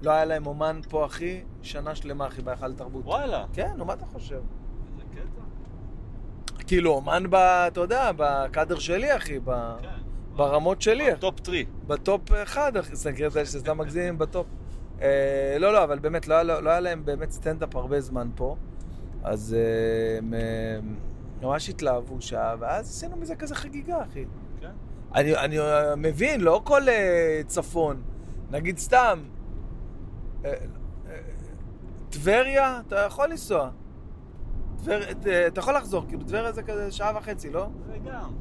ולא 0.04 0.12
היה 0.12 0.26
להם 0.26 0.46
אומן 0.46 0.80
פה, 0.90 1.06
אחי, 1.06 1.42
שנה 1.62 1.96
שלמה, 1.96 2.28
אחי, 2.28 2.42
בהיכל 2.42 2.74
תרבות. 2.74 3.06
וואלה. 3.06 3.46
כן, 3.54 3.72
נו, 3.78 3.86
מה 3.86 3.94
אתה 3.94 4.06
חושב? 4.06 4.36
איזה 4.92 5.04
קטע. 5.12 6.64
כאילו, 6.68 6.92
אומן, 6.92 7.24
ב, 7.30 7.36
אתה 7.36 7.80
יודע, 7.80 8.12
בקאדר 8.18 8.80
שלי, 8.80 9.18
אחי, 9.18 9.40
ב, 9.40 9.52
כן. 9.82 9.88
ברמות 10.36 10.82
שלי, 10.82 11.12
אחי. 11.12 11.22
top 11.22 11.40
three. 11.40 11.66
ב 11.88 11.96
top 11.96 12.22
אחד, 12.44 12.78
אחי, 12.78 12.96
זה 12.96 13.14
קטע 13.14 13.46
שזה 13.46 13.74
מגזים 13.74 14.18
בטופ. 14.18 14.48
אה, 15.02 15.58
לא, 15.60 15.74
לא, 15.74 15.84
אבל 15.84 16.00
באמת, 16.00 16.28
לא 16.28 16.34
היה, 16.34 16.44
לא 16.44 16.70
היה 16.70 16.80
להם 16.80 17.06
באמת 17.06 17.32
סטנדאפ 17.32 17.76
הרבה 17.76 18.02
זמן 18.02 18.30
פה, 18.36 18.56
אז 19.24 19.56
אה, 19.60 20.18
הם 20.18 20.34
אה, 20.34 20.80
ממש 21.42 21.70
התלהבו 21.70 22.22
שעה, 22.22 22.56
ואז 22.60 22.90
עשינו 22.90 23.18
מזה 23.18 23.36
כזה 23.36 23.56
חגיגה, 23.56 24.04
אחי. 24.04 24.26
כן. 24.62 24.72
אני, 25.16 25.36
אני 25.36 25.60
אה, 25.60 25.96
מבין, 25.96 26.42
לא 26.42 26.62
כל 26.64 26.90
אה, 26.90 27.42
צפון. 27.48 28.02
נגיד 28.52 28.78
סתם, 28.78 29.20
טבריה, 32.10 32.82
אתה 32.88 32.96
יכול 32.96 33.30
לנסוע. 33.30 33.70
אתה 35.48 35.60
יכול 35.60 35.74
לחזור, 35.74 36.06
כאילו 36.08 36.24
טבריה 36.24 36.52
זה 36.52 36.64
כזה 36.64 36.92
שעה 36.92 37.18
וחצי, 37.18 37.50
לא? 37.50 37.68
זה 37.88 37.98
גם. 38.06 38.32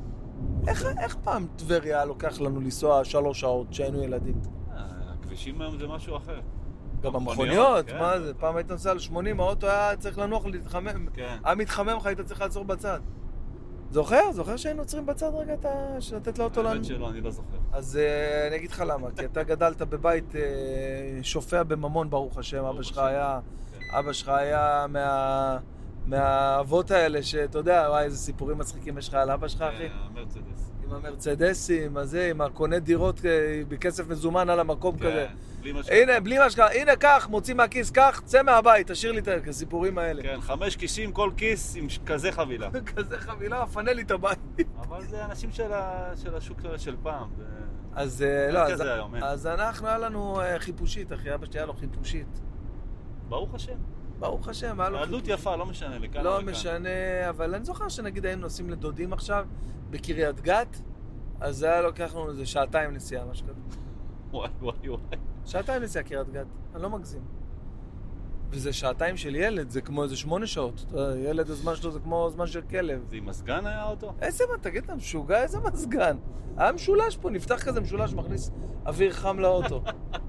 איך, 0.68 0.86
איך 0.98 1.16
פעם 1.24 1.46
טבריה 1.56 2.04
לוקח 2.04 2.40
לנו 2.40 2.60
לנסוע 2.60 3.04
שלוש 3.04 3.40
שעות 3.40 3.68
כשהיינו 3.70 4.02
ילדים? 4.02 4.40
אה, 4.70 4.84
הכבישים 5.20 5.60
היום 5.60 5.78
זה 5.78 5.88
משהו 5.88 6.16
אחר. 6.16 6.40
גם 7.02 7.16
המכוניות, 7.16 7.86
כן. 7.86 7.98
מה 7.98 8.20
זה? 8.20 8.34
פעם 8.34 8.56
היית 8.56 8.70
נוסע 8.70 8.90
על 8.90 8.98
80, 8.98 9.40
האוטו 9.40 9.66
היה 9.66 9.96
צריך 9.96 10.18
לנוח, 10.18 10.46
להתחמם. 10.46 11.06
כן. 11.14 11.36
היה 11.44 11.54
מתחמם 11.54 11.96
לך, 11.96 12.06
היית 12.06 12.20
צריך 12.20 12.40
לעצור 12.40 12.64
בצד. 12.64 13.00
זוכר? 13.92 14.32
זוכר 14.32 14.56
שהיינו 14.56 14.82
עוצרים 14.82 15.06
בצד 15.06 15.30
רגע 15.34 15.54
את 15.54 15.64
ה... 15.64 15.96
לתת 16.12 16.38
לאוטו 16.38 16.62
לנו? 16.62 16.70
האמת 16.70 16.84
שלא, 16.84 17.10
אני 17.10 17.20
לא 17.20 17.30
זוכר. 17.30 17.56
אז 17.72 17.96
אה, 17.96 18.48
אני 18.48 18.56
אגיד 18.56 18.70
לך 18.70 18.84
למה, 18.86 19.08
כי 19.16 19.24
אתה 19.24 19.42
גדלת 19.42 19.82
בבית 19.82 20.36
אה, 20.36 20.40
שופע 21.22 21.62
בממון, 21.62 22.10
ברוך 22.10 22.38
השם, 22.38 22.64
אבא 22.64 22.82
שלך. 22.82 22.98
היה, 22.98 23.40
כן. 23.72 23.98
אבא 23.98 24.12
שלך 24.12 24.28
היה 24.28 24.86
מה... 24.88 25.58
מהאבות 26.06 26.90
האלה, 26.90 27.22
שאתה 27.22 27.58
יודע, 27.58 27.86
וואי, 27.88 28.04
איזה 28.04 28.16
סיפורים 28.16 28.58
מצחיקים 28.58 28.98
יש 28.98 29.08
לך 29.08 29.14
על 29.14 29.30
אבא 29.30 29.48
שלך, 29.48 29.62
אחי. 29.62 29.86
אה, 29.86 30.08
מרצדס. 30.14 30.71
עם 30.96 31.06
המרצדסים, 31.06 31.96
הזה, 31.96 32.28
עם 32.30 32.40
הקונה 32.40 32.78
דירות 32.78 33.24
אה, 33.26 33.30
בכסף 33.68 34.08
מזומן 34.08 34.50
על 34.50 34.60
המקום 34.60 34.98
כזה. 34.98 35.26
כן. 35.28 35.34
בלי 35.62 35.72
משכנתה. 35.72 35.94
הנה, 36.02 36.20
בלי 36.20 36.38
משקע, 36.46 36.66
הנה, 36.74 36.96
קח, 36.96 37.26
מוציא 37.30 37.54
מהכיס, 37.54 37.90
קח, 37.90 38.22
צא 38.24 38.42
מהבית, 38.42 38.90
תשאיר 38.90 39.12
לי 39.12 39.18
את 39.18 39.28
הסיפורים 39.48 39.98
האלה. 39.98 40.22
כן, 40.22 40.40
חמש 40.40 40.76
כיסים, 40.76 41.12
כל 41.12 41.30
כיס 41.36 41.76
עם 41.76 41.86
כזה 42.06 42.32
חבילה. 42.32 42.68
כזה 42.96 43.18
חבילה, 43.18 43.66
פנה 43.66 43.92
לי 43.92 44.02
את 44.02 44.10
הבית. 44.10 44.38
אבל 44.80 45.04
זה 45.06 45.24
אנשים 45.24 45.50
של 45.52 45.72
ה- 45.72 46.12
של 46.22 46.36
השוק 46.36 46.60
של 46.76 46.96
פעם. 47.02 47.28
זה- 47.38 47.44
אז 47.94 48.22
אה, 48.22 48.50
לא, 48.52 48.58
אז- 48.58 48.80
היום. 48.80 49.14
אז 49.22 49.46
אנחנו, 49.46 49.86
היה 49.88 49.98
לנו 49.98 50.40
אה, 50.40 50.58
חיפושית, 50.58 51.12
אחי, 51.12 51.34
אבא 51.34 51.46
שלי 51.46 51.58
היה 51.58 51.66
לו 51.66 51.74
חיפושית. 51.74 52.40
ברוך 53.28 53.54
השם. 53.54 53.76
ברוך 54.18 54.48
השם, 54.48 54.80
היה 54.80 54.90
לו 54.90 54.98
ילדות 54.98 55.28
יפה, 55.28 55.56
לא 55.56 55.66
משנה, 55.66 55.98
לכאן 55.98 56.24
לא 56.24 56.38
לכאן. 56.38 56.50
משנה, 56.50 56.88
אבל 57.28 57.54
אני 57.54 57.64
זוכר 57.64 57.88
שנגיד 57.88 58.26
היינו 58.26 58.42
נוסעים 58.42 58.70
לדודים 58.70 59.12
עכשיו, 59.12 59.46
בקריית 59.92 60.40
גת, 60.40 60.80
אז 61.40 61.56
זה 61.56 61.66
היה 61.72 61.82
לוקח 61.82 62.14
לנו 62.14 62.30
איזה 62.30 62.46
שעתיים 62.46 62.94
נסיעה, 62.94 63.24
משהו 63.24 63.46
כזה. 63.46 63.60
וואי 64.30 64.50
וואי 64.60 64.88
וואי. 64.88 65.00
שעתיים 65.44 65.82
נסיעה 65.82 66.04
קריית 66.04 66.30
גת, 66.30 66.46
אני 66.74 66.82
לא 66.82 66.90
מגזים. 66.90 67.22
וזה 68.50 68.72
שעתיים 68.72 69.16
של 69.16 69.34
ילד, 69.34 69.70
זה 69.70 69.80
כמו 69.80 70.02
איזה 70.02 70.16
שמונה 70.16 70.46
שעות. 70.46 70.84
ילד, 71.16 71.50
הזמן 71.50 71.76
שלו 71.76 71.90
זה 71.90 72.00
כמו 72.00 72.30
זמן 72.30 72.46
של 72.46 72.60
כלב. 72.62 73.04
זה 73.08 73.16
עם 73.16 73.26
מזגן 73.26 73.66
היה 73.66 73.82
האוטו? 73.82 74.12
איזה 74.20 74.44
מה, 74.50 74.58
תגיד, 74.58 74.84
אתה 74.84 74.94
משוגע? 74.94 75.42
איזה 75.42 75.58
מזגן? 75.60 76.16
היה 76.56 76.72
משולש 76.72 77.16
פה, 77.16 77.30
נפתח 77.30 77.62
כזה 77.64 77.80
משולש, 77.80 78.14
מכניס 78.14 78.50
אוויר 78.86 79.12
חם 79.12 79.38
לאוטו. 79.38 79.82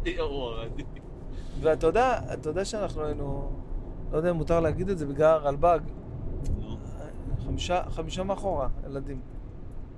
ואתה 1.62 1.88
יודע, 1.88 2.20
אתה 2.34 2.50
יודע 2.50 2.66
שאנחנו 2.66 3.06
היינו, 3.06 3.52
לא 4.12 4.18
יודע 4.18 4.30
אם 4.30 4.36
מותר 4.36 4.60
להגיד 4.60 4.90
את 4.90 4.98
זה, 4.98 5.06
בגלל 5.06 5.30
הרלב"ג. 5.30 5.80
חמישה, 7.46 7.84
חמישה 7.90 8.24
מאחורה, 8.24 8.68
ילדים. 8.86 9.22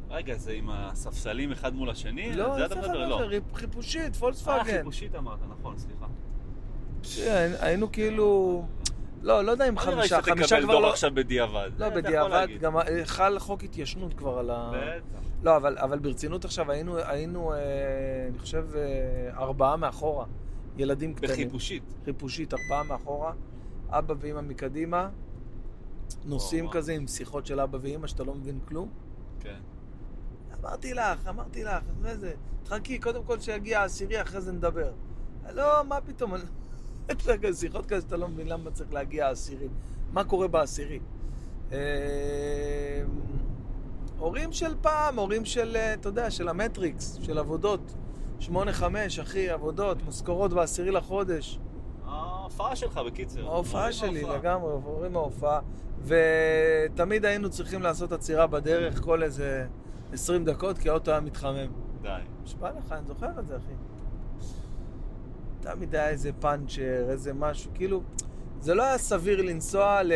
רגע, 0.10 0.36
זה 0.36 0.51
עם 0.51 0.70
הספסלים 0.70 1.51
אחד 1.51 1.76
מול 1.76 1.89
השני? 1.89 2.34
לא, 2.36 2.56
זה 2.58 2.66
אתה 2.66 2.76
מדבר? 2.76 3.08
לא. 3.08 3.22
חיפושית, 3.53 4.01
אה, 4.01 4.20
פולקסווגן. 4.20 4.64
חיפושית 4.64 5.16
אמרת, 5.16 5.39
נכון, 5.49 5.76
סליחה. 5.78 6.06
היינו 7.60 7.91
כאילו, 7.91 8.66
לא, 9.22 9.43
לא 9.43 9.51
יודע 9.51 9.70
אם 9.70 9.76
לא 9.76 9.82
לי 9.82 9.91
חמישה, 9.91 10.08
שאתה 10.08 10.22
חמישה 10.22 10.56
תקבל 10.56 10.64
כבר 10.64 10.74
דוח 10.74 10.82
לא, 10.82 10.89
עכשיו 10.89 11.12
בדיעבד. 11.14 11.72
לא, 11.78 11.86
אה, 11.86 11.89
בדיעבד. 11.89 12.47
גם 12.60 12.78
אה, 12.78 13.06
חל 13.06 13.39
חוק 13.39 13.64
התיישנות 13.64 14.14
כבר 14.14 14.39
על 14.39 14.49
ה... 14.49 14.72
בטח. 14.74 15.26
לא, 15.43 15.58
אבל, 15.58 15.78
אבל 15.78 15.99
ברצינות 15.99 16.45
עכשיו 16.45 16.72
היינו, 16.72 16.97
היינו 16.97 17.53
אה, 17.53 17.58
אני 18.30 18.39
חושב, 18.39 18.66
אה, 18.76 19.38
ארבעה 19.38 19.76
מאחורה, 19.76 20.26
ילדים 20.78 21.14
קטנים. 21.14 21.32
בחיפושית. 21.32 21.84
חיפושית, 22.06 22.53
ארבעה 22.53 22.84
מאחורה, 22.84 23.34
אבא 23.89 24.14
ואימא 24.20 24.41
מקדימה, 24.41 25.10
נוסעים. 26.26 26.70
כזה 26.70 26.93
עם 26.93 27.08
שיחות 27.08 27.45
של 27.45 27.60
אבא 27.60 27.78
ואימא 27.82 28.08
שאתה 28.08 28.24
לא 28.24 28.36
מבין 28.36 28.60
כלום. 28.68 28.89
אמרתי 30.66 30.93
לך, 30.93 31.28
אמרתי 31.28 31.63
לך, 31.63 31.84
זה 32.01 32.18
זה, 32.18 32.34
תחכי, 32.63 32.99
קודם 32.99 33.24
כל 33.24 33.39
שיגיע 33.39 33.82
העשירי, 33.82 34.22
אחרי 34.22 34.41
זה 34.41 34.51
נדבר. 34.51 34.91
לא, 35.53 35.84
מה 35.84 36.01
פתאום, 36.01 36.34
יודע, 37.09 37.38
כזה 37.41 37.59
שיחות 37.59 37.86
כאלה 37.86 38.01
שאתה 38.01 38.18
לא 38.18 38.28
מבין 38.28 38.47
למה 38.47 38.72
צריך 38.72 38.93
להגיע 38.93 39.28
העשירי. 39.28 39.68
מה 40.11 40.24
קורה 40.24 40.47
בעשירי? 40.47 40.99
אה, 41.72 41.78
הורים 44.18 44.53
של 44.53 44.76
פעם, 44.82 45.20
הורים 45.20 45.45
של, 45.45 45.76
אה, 45.76 45.93
אתה 45.93 46.09
יודע, 46.09 46.32
של 46.32 46.49
המטריקס, 46.49 47.20
של 47.22 47.38
עבודות. 47.38 47.93
שמונה, 48.39 48.74
חמש, 48.74 49.20
אחי, 49.20 49.49
עבודות, 49.49 49.97
משכורות 50.07 50.53
בעשירי 50.53 50.91
לחודש. 50.91 51.59
ההופעה 52.05 52.76
שלך, 52.76 52.97
בקיצר. 52.97 53.45
ההופעה 53.45 53.91
שלי, 53.93 54.20
ההופעה. 54.20 54.38
לגמרי, 54.38 54.72
עוברים 54.72 55.13
מההופעה. 55.13 55.59
ותמיד 56.03 57.26
היינו 57.26 57.49
צריכים 57.49 57.82
לעשות 57.82 58.11
עצירה 58.11 58.47
בדרך 58.47 59.01
כל 59.01 59.24
איזה 59.24 59.68
20 60.14 60.45
דקות, 60.45 60.78
כי 60.78 60.89
האוטו 60.89 61.12
היה 61.12 61.20
מתחמם. 61.20 61.68
די. 62.01 62.10
נשבע 62.43 62.72
לך, 62.72 62.91
אני 62.91 63.06
זוכר 63.06 63.39
את 63.39 63.47
זה, 63.47 63.58
אחי. 63.58 63.74
תמיד 65.60 65.95
היה 65.95 66.10
איזה 66.10 66.32
פאנצ'ר, 66.39 67.10
איזה 67.10 67.34
משהו, 67.34 67.72
כאילו, 67.74 68.01
זה 68.60 68.76
לא 68.76 68.84
היה 68.84 68.97
סביר 68.97 69.41
לנסוע 69.41 70.03
ל... 70.03 70.12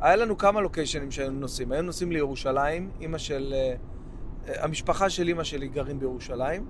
היה 0.00 0.16
לנו 0.16 0.38
כמה 0.38 0.60
לוקיישנים 0.60 1.10
שהיינו 1.10 1.40
נוסעים. 1.40 1.72
היינו 1.72 1.86
נוסעים 1.86 2.12
לירושלים, 2.12 2.90
אימא 3.00 3.18
של... 3.18 3.54
אה, 3.56 3.74
המשפחה 4.64 5.10
של 5.10 5.28
אימא 5.28 5.44
שלי 5.44 5.68
גרים 5.68 5.98
בירושלים, 5.98 6.66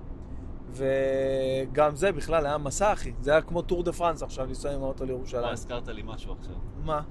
וגם 0.71 1.95
זה 1.95 2.11
בכלל 2.11 2.45
היה 2.45 2.57
מסע, 2.57 2.93
אחי. 2.93 3.13
זה 3.21 3.31
היה 3.31 3.41
כמו 3.41 3.61
טור 3.61 3.83
דה 3.83 3.91
פרנס 3.91 4.23
עכשיו, 4.23 4.45
לנסוע 4.45 4.71
עם 4.71 4.83
האוטו 4.83 5.03
מה, 5.03 5.11
לירושלים. 5.11 5.53
הזכרת 5.53 5.87
לי 5.87 6.01
משהו 6.05 6.33
עכשיו. 6.33 6.55
מה? 6.83 7.01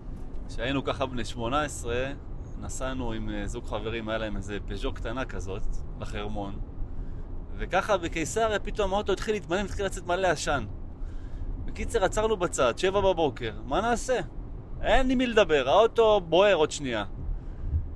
כשהיינו 0.48 0.84
ככה 0.84 1.06
בני 1.06 1.24
18, 1.24 1.94
נסענו 2.61 3.12
עם 3.12 3.30
אה, 3.30 3.46
זוג 3.46 3.64
חברים, 3.64 4.08
היה 4.08 4.18
להם 4.18 4.36
איזה 4.36 4.58
פז'ו 4.66 4.92
קטנה 4.92 5.24
כזאת, 5.24 5.62
לחרמון. 6.00 6.58
וככה 7.56 7.96
בקיסריה 7.96 8.58
פתאום 8.58 8.94
האוטו 8.94 9.12
התחיל 9.12 9.34
להתמלא, 9.34 9.61
התחיל 9.61 9.86
לצאת 9.86 10.06
מלא 10.06 10.26
עשן. 10.26 10.66
בקיצר, 11.64 12.04
עצרנו 12.04 12.36
בצד, 12.36 12.78
שבע 12.78 13.00
בבוקר, 13.00 13.52
מה 13.64 13.80
נעשה? 13.80 14.20
אין 14.82 15.08
לי 15.08 15.14
מי 15.14 15.26
לדבר, 15.26 15.68
האוטו 15.68 16.20
בוער 16.20 16.54
עוד 16.54 16.70
שנייה. 16.70 17.04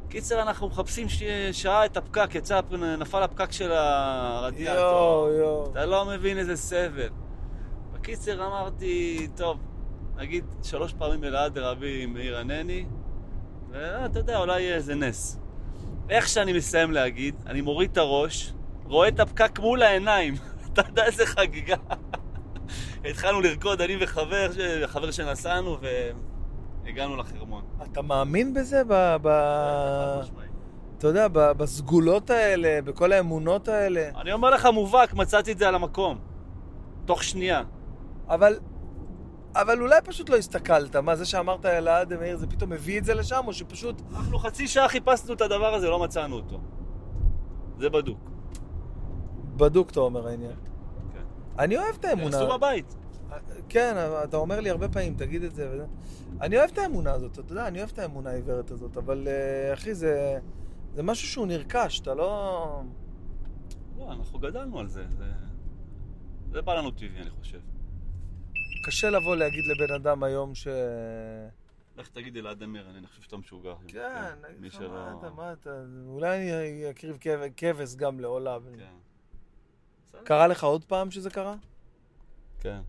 קיצר, 0.08 0.42
אנחנו 0.42 0.68
מחפשים 0.68 1.08
ש... 1.08 1.22
שעה 1.52 1.84
את 1.84 1.96
הפקק, 1.96 2.34
יצא, 2.34 2.60
נפל 2.98 3.22
הפקק 3.22 3.52
של 3.52 3.72
הרדיאטור. 3.72 4.80
יואו, 4.80 5.32
יואו. 5.32 5.70
אתה 5.70 5.86
לא 5.86 6.04
מבין 6.04 6.38
איזה 6.38 6.56
סבל. 6.56 7.08
בקיצר 7.92 8.46
אמרתי, 8.46 9.28
טוב, 9.36 9.58
נגיד 10.16 10.44
שלוש 10.62 10.92
פעמים 10.92 11.24
אלעד 11.24 11.58
רבי 11.58 12.06
מאיר 12.06 12.38
ענני, 12.38 12.86
ואתה 13.74 14.18
יודע, 14.18 14.38
אולי 14.38 14.62
יהיה 14.62 14.74
איזה 14.74 14.94
נס. 14.94 15.38
איך 16.10 16.28
שאני 16.28 16.52
מסיים 16.52 16.90
להגיד, 16.90 17.34
אני 17.46 17.60
מוריד 17.60 17.90
את 17.90 17.96
הראש, 17.96 18.52
רואה 18.84 19.08
את 19.08 19.20
הפקק 19.20 19.58
מול 19.58 19.82
העיניים. 19.82 20.34
אתה 20.72 20.82
יודע 20.88 21.04
איזה 21.04 21.26
חגיגה. 21.26 21.76
התחלנו 23.04 23.40
לרקוד, 23.40 23.80
אני 23.80 23.96
וחבר, 24.00 24.50
חבר 24.86 25.10
שנסענו, 25.10 25.78
והגענו 26.84 27.16
לחרמון. 27.16 27.64
אתה 27.82 28.02
מאמין 28.02 28.54
בזה? 28.54 28.82
ב... 28.88 29.16
ב... 29.22 29.28
אתה 30.98 31.06
יודע, 31.06 31.28
בסגולות 31.28 32.30
האלה, 32.30 32.82
בכל 32.84 33.12
האמונות 33.12 33.68
האלה. 33.68 34.08
אני 34.20 34.32
אומר 34.32 34.50
לך 34.50 34.66
מובהק, 34.66 35.14
מצאתי 35.14 35.52
את 35.52 35.58
זה 35.58 35.68
על 35.68 35.74
המקום. 35.74 36.18
תוך 37.04 37.24
שנייה. 37.24 37.62
אבל... 38.28 38.58
אבל 39.55 39.80
אולי 39.80 39.96
פשוט 40.05 40.28
לא 40.28 40.36
הסתכלת. 40.36 40.96
מה, 40.96 41.16
זה 41.16 41.24
שאמרת 41.24 41.66
אלעד 41.66 42.14
מאיר, 42.14 42.36
זה 42.36 42.46
פתאום 42.46 42.72
הביא 42.72 42.98
את 42.98 43.05
זה 43.05 43.14
לשם, 43.14 43.42
או 43.46 43.52
שפשוט... 43.52 44.02
אנחנו 44.16 44.38
חצי 44.38 44.68
שעה 44.68 44.88
חיפשנו 44.88 45.34
את 45.34 45.40
הדבר 45.40 45.74
הזה, 45.74 45.90
לא 45.90 45.98
מצאנו 45.98 46.36
אותו. 46.36 46.61
זה 47.78 47.90
בדוק. 47.90 48.30
בדוק, 49.57 49.90
אתה 49.90 50.00
אומר 50.00 50.28
העניין. 50.28 50.57
כן. 51.12 51.22
אני 51.59 51.76
אוהב 51.76 51.94
את 52.00 52.05
האמונה. 52.05 52.36
עשו 52.36 52.59
בבית. 52.59 52.96
כן, 53.68 53.94
אתה 54.24 54.36
אומר 54.36 54.61
לי 54.61 54.70
הרבה 54.70 54.88
פעמים, 54.88 55.14
תגיד 55.14 55.42
את 55.42 55.55
זה 55.55 55.70
וזה. 55.72 55.86
אני 56.40 56.59
אוהב 56.59 56.70
את 56.70 56.78
האמונה 56.78 57.12
הזאת, 57.12 57.38
אתה 57.38 57.52
יודע, 57.52 57.66
אני 57.68 57.78
אוהב 57.78 57.90
את 57.92 57.98
האמונה 57.98 58.30
העיוורת 58.30 58.70
הזאת, 58.70 58.96
אבל 58.96 59.28
אה, 59.28 59.74
אחי, 59.74 59.94
זה, 59.94 60.38
זה 60.94 61.02
משהו 61.02 61.28
שהוא 61.28 61.46
נרכש, 61.46 62.00
אתה 62.00 62.14
לא... 62.14 62.82
לא, 63.98 64.12
אנחנו 64.12 64.38
גדלנו 64.38 64.78
על 64.78 64.88
זה. 64.88 65.05
זה, 65.18 65.24
זה 66.52 66.62
בא 66.62 66.74
לנו 66.74 66.90
טבעי, 66.90 67.22
אני 67.22 67.30
חושב. 67.30 67.59
קשה 68.85 69.11
לבוא 69.11 69.37
להגיד 69.37 69.64
לבן 69.66 69.95
אדם 69.95 70.22
היום 70.22 70.55
ש... 70.55 70.68
לך 71.97 72.09
תגיד 72.09 72.37
אלעד 72.37 72.62
אמיר, 72.62 72.91
אני 72.91 73.07
חושב 73.07 73.22
שאתה 73.22 73.37
משוגע. 73.37 73.74
כן, 73.89 74.35
מי 74.43 74.49
נגיד 74.59 74.64
לך, 74.64 74.72
שלא... 74.72 74.89
מה 74.89 75.14
אתה, 75.18 75.30
מה 75.30 75.53
אתה, 75.53 75.70
אולי 76.07 76.53
אני 76.53 76.91
אקריב 76.91 77.18
כב- 77.20 77.49
כבש 77.57 77.95
גם 77.97 78.20
לעולה. 78.20 78.59
כן. 78.78 80.20
קרה 80.24 80.47
לך 80.47 80.64
עוד 80.64 80.85
פעם 80.85 81.11
שזה 81.11 81.30
קרה? 81.30 81.57
כן. 82.61 82.80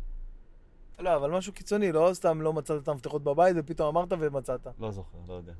לא, 0.99 1.15
אבל 1.15 1.31
משהו 1.31 1.53
קיצוני, 1.53 1.91
לא 1.91 2.09
סתם 2.13 2.41
לא 2.41 2.53
מצאת 2.53 2.83
את 2.83 2.87
המפתחות 2.87 3.23
בבית 3.23 3.55
ופתאום 3.59 3.97
אמרת 3.97 4.13
ומצאת. 4.19 4.67
לא 4.79 4.91
זוכר, 4.91 5.17
לא 5.27 5.33
יודע. 5.33 5.53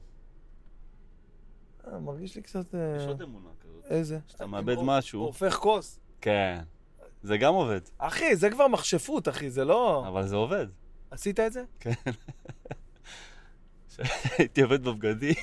אה, 1.88 2.00
מרגיש 2.00 2.36
לי 2.36 2.42
קצת... 2.42 2.76
אה, 2.76 2.96
יש 2.98 3.08
עוד 3.08 3.22
אמונה 3.22 3.50
כזאת. 3.60 3.86
איזה? 3.86 4.20
שאתה 4.28 4.46
מאבד 4.48 4.76
משהו. 4.84 5.22
הופך 5.22 5.54
כוס. 5.56 6.00
כן. 6.22 6.62
זה 7.26 7.38
גם 7.38 7.54
עובד, 7.54 7.82
אחי, 7.98 8.36
זה 8.36 8.50
כבר 8.50 8.68
מכשפות, 8.68 9.28
אחי, 9.28 9.50
זה 9.50 9.66
לא... 9.66 10.06
אבל 10.08 10.28
זה 10.28 10.36
עובד. 10.36 10.68
עשית 11.12 11.40
את 11.40 11.54
זה? 11.54 11.64
כן. 11.80 11.92
כשהייתי 13.90 14.62
עובד 14.62 14.84
בבגדים, 14.84 15.36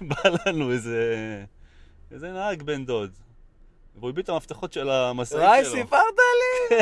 בא 0.00 0.16
לנו 0.46 0.72
איזה... 0.72 1.44
איזה 2.10 2.32
נהג 2.32 2.62
בן 2.62 2.84
דוד. 2.84 3.10
והוא 3.96 4.10
הביט 4.10 4.24
את 4.24 4.28
המפתחות 4.28 4.72
של 4.72 4.90
המשאית 4.90 5.64
שלו. 5.64 5.72
סיפרת 5.72 6.02
לי? 6.38 6.76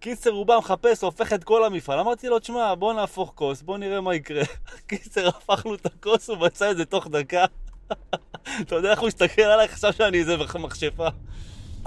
קיצר, 0.00 0.30
הוא 0.30 0.46
בא 0.46 0.58
מחפש, 0.58 1.02
הופך 1.02 1.32
את 1.32 1.44
כל 1.44 1.64
המפעל. 1.64 1.98
אמרתי 1.98 2.28
לו, 2.28 2.38
תשמע, 2.38 2.74
בוא 2.74 2.92
נהפוך 2.92 3.32
כוס, 3.34 3.62
בוא 3.62 3.78
נראה 3.78 4.00
מה 4.00 4.14
יקרה. 4.14 4.42
קיצר, 4.86 5.28
הפכנו 5.28 5.74
את 5.74 5.86
הכוס, 5.86 6.30
הוא 6.30 6.38
מצא 6.38 6.70
את 6.70 6.76
זה 6.76 6.84
תוך 6.84 7.06
דקה. 7.06 7.44
אתה 8.60 8.74
יודע 8.74 8.90
איך 8.90 9.00
הוא 9.00 9.08
הסתכל 9.08 9.42
עליי, 9.42 9.68
חשב 9.68 9.92
שאני 9.92 10.18
איזה 10.18 10.36
מכשפה. 10.54 11.08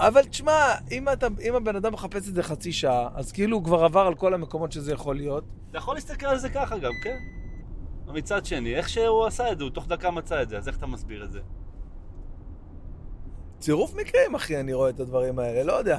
אבל 0.00 0.24
תשמע, 0.24 0.74
אם, 0.90 1.08
אתה, 1.08 1.26
אם 1.48 1.54
הבן 1.54 1.76
אדם 1.76 1.92
מחפש 1.92 2.28
את 2.28 2.34
זה 2.34 2.42
חצי 2.42 2.72
שעה, 2.72 3.08
אז 3.14 3.32
כאילו 3.32 3.56
הוא 3.56 3.64
כבר 3.64 3.84
עבר 3.84 4.00
על 4.00 4.14
כל 4.14 4.34
המקומות 4.34 4.72
שזה 4.72 4.92
יכול 4.92 5.16
להיות. 5.16 5.44
אתה 5.70 5.78
יכול 5.78 5.94
להסתכל 5.94 6.26
על 6.26 6.38
זה 6.38 6.48
ככה 6.48 6.78
גם, 6.78 6.92
כן? 7.02 7.16
מצד 8.06 8.46
שני, 8.46 8.74
איך 8.74 8.88
שהוא 8.88 9.24
עשה 9.24 9.52
את 9.52 9.58
זה, 9.58 9.64
הוא 9.64 9.70
תוך 9.70 9.86
דקה 9.86 10.10
מצא 10.10 10.42
את 10.42 10.48
זה, 10.48 10.58
אז 10.58 10.68
איך 10.68 10.76
אתה 10.76 10.86
מסביר 10.86 11.24
את 11.24 11.32
זה? 11.32 11.40
צירוף 13.58 13.94
מקרים, 13.94 14.34
אחי, 14.34 14.60
אני 14.60 14.72
רואה 14.72 14.90
את 14.90 15.00
הדברים 15.00 15.38
האלה, 15.38 15.62
לא 15.62 15.72
יודע. 15.72 15.98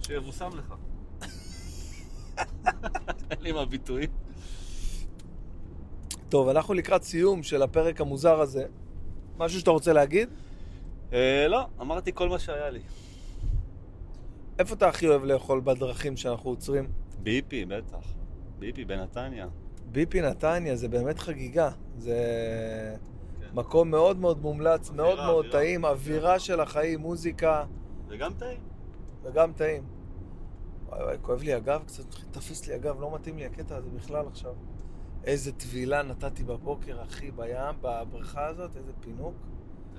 שיבושם 0.00 0.50
לך. 0.56 0.74
אין 3.30 3.38
לי 3.40 3.52
מה 3.52 3.64
ביטויים. 3.64 4.10
טוב, 6.28 6.48
אנחנו 6.48 6.74
לקראת 6.74 7.02
סיום 7.02 7.42
של 7.42 7.62
הפרק 7.62 8.00
המוזר 8.00 8.40
הזה. 8.40 8.64
משהו 9.36 9.60
שאתה 9.60 9.70
רוצה 9.70 9.92
להגיד? 9.92 10.28
אה, 11.16 11.48
לא, 11.48 11.66
אמרתי 11.80 12.10
כל 12.14 12.28
מה 12.28 12.38
שהיה 12.38 12.70
לי. 12.70 12.80
איפה 14.58 14.74
אתה 14.74 14.88
הכי 14.88 15.08
אוהב 15.08 15.24
לאכול 15.24 15.60
בדרכים 15.64 16.16
שאנחנו 16.16 16.50
עוצרים? 16.50 16.88
ביפי, 17.22 17.64
בטח. 17.64 18.14
ביפי 18.58 18.84
בנתניה. 18.84 19.46
ביפי 19.92 20.20
נתניה 20.20 20.76
זה 20.76 20.88
באמת 20.88 21.18
חגיגה. 21.18 21.70
זה 21.98 22.16
כן. 23.40 23.46
מקום 23.54 23.90
מאוד 23.90 24.18
מאוד 24.18 24.40
מומלץ, 24.40 24.88
אווירה, 24.88 25.06
מאוד 25.06 25.18
מאוד 25.18 25.44
אווירה. 25.44 25.60
טעים, 25.60 25.84
אווירה 25.84 26.38
של 26.38 26.60
החיים, 26.60 27.00
מוזיקה, 27.00 27.64
זה 28.08 28.16
גם 28.16 28.32
טעים. 28.38 28.60
וגם 29.22 29.52
טעים. 29.52 29.84
וואי 30.88 31.02
וואי, 31.02 31.16
כואב 31.22 31.42
לי 31.42 31.54
הגב 31.54 31.82
קצת, 31.86 32.04
תפס 32.30 32.66
לי 32.66 32.74
הגב, 32.74 33.00
לא 33.00 33.14
מתאים 33.14 33.38
לי 33.38 33.46
הקטע 33.46 33.76
הזה 33.76 33.90
בכלל 33.90 34.26
עכשיו. 34.26 34.54
איזה 35.24 35.52
טבילה 35.52 36.02
נתתי 36.02 36.44
בבוקר, 36.44 37.02
אחי, 37.02 37.30
בים, 37.30 37.74
בבריכה 37.80 38.46
הזאת, 38.46 38.76
איזה 38.76 38.92
פינוק. 39.00 39.34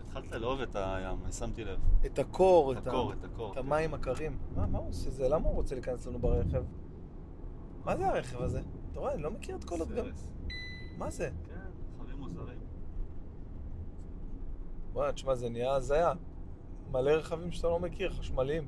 התחלת 0.08 0.32
לאהוב 0.32 0.62
את 0.62 0.76
הים, 0.76 1.18
שמתי 1.32 1.64
לב. 1.64 1.80
את 2.06 2.20
הקור, 2.20 2.74
את 2.74 2.88
הקור. 2.88 3.14
את 3.14 3.24
הקור. 3.24 3.52
את 3.52 3.58
המים 3.58 3.94
הקרים. 3.94 4.38
מה, 4.56 4.68
מה 4.68 4.78
הוא 4.78 4.90
עושה 4.90 5.10
זה? 5.10 5.30
למה 5.30 5.48
הוא 5.48 5.56
רוצה 5.56 5.76
להיכנס 5.76 6.08
לנו 6.08 6.20
ברכב? 6.20 6.64
מה 7.86 7.98
זה 7.98 8.08
הרכב 8.08 8.42
הזה? 8.42 8.62
אתה 8.92 9.00
רואה, 9.00 9.14
אני 9.14 9.22
לא 9.22 9.32
מכיר 9.32 9.56
את 9.56 9.64
כל 9.64 9.82
הדגם. 9.82 10.06
סרס. 10.06 10.30
מה 10.98 11.10
זה? 11.10 11.30
כן, 11.48 11.54
רכבים 12.00 12.18
מוזרים. 12.20 12.60
וואי, 14.94 15.14
תשמע, 15.14 15.36
זה 15.36 15.50
נהיה 15.50 15.74
הזיה. 15.74 16.14
מלא 16.92 17.12
רכבים 17.12 17.52
שאתה 17.52 17.68
לא 17.68 17.80
מכיר, 17.80 18.12
חשמליים. 18.12 18.68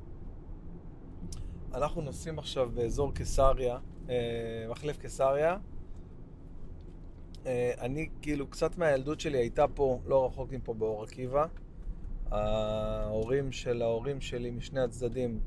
אנחנו 1.73 2.01
נוסעים 2.01 2.39
עכשיו 2.39 2.69
באזור 2.73 3.13
קיסריה, 3.13 3.77
אה, 4.09 4.65
מחלף 4.69 4.97
קיסריה. 4.97 5.57
אה, 7.45 7.71
אני, 7.79 8.09
כאילו, 8.21 8.47
קצת 8.47 8.77
מהילדות 8.77 9.19
שלי 9.19 9.37
הייתה 9.37 9.67
פה, 9.67 9.99
לא 10.05 10.25
רחוק 10.25 10.51
מפה, 10.51 10.73
באור 10.73 11.03
עקיבא. 11.03 11.45
ההורים 12.31 13.51
של 13.51 13.81
ההורים 13.81 14.21
שלי 14.21 14.51
משני 14.51 14.79
הצדדים 14.79 15.39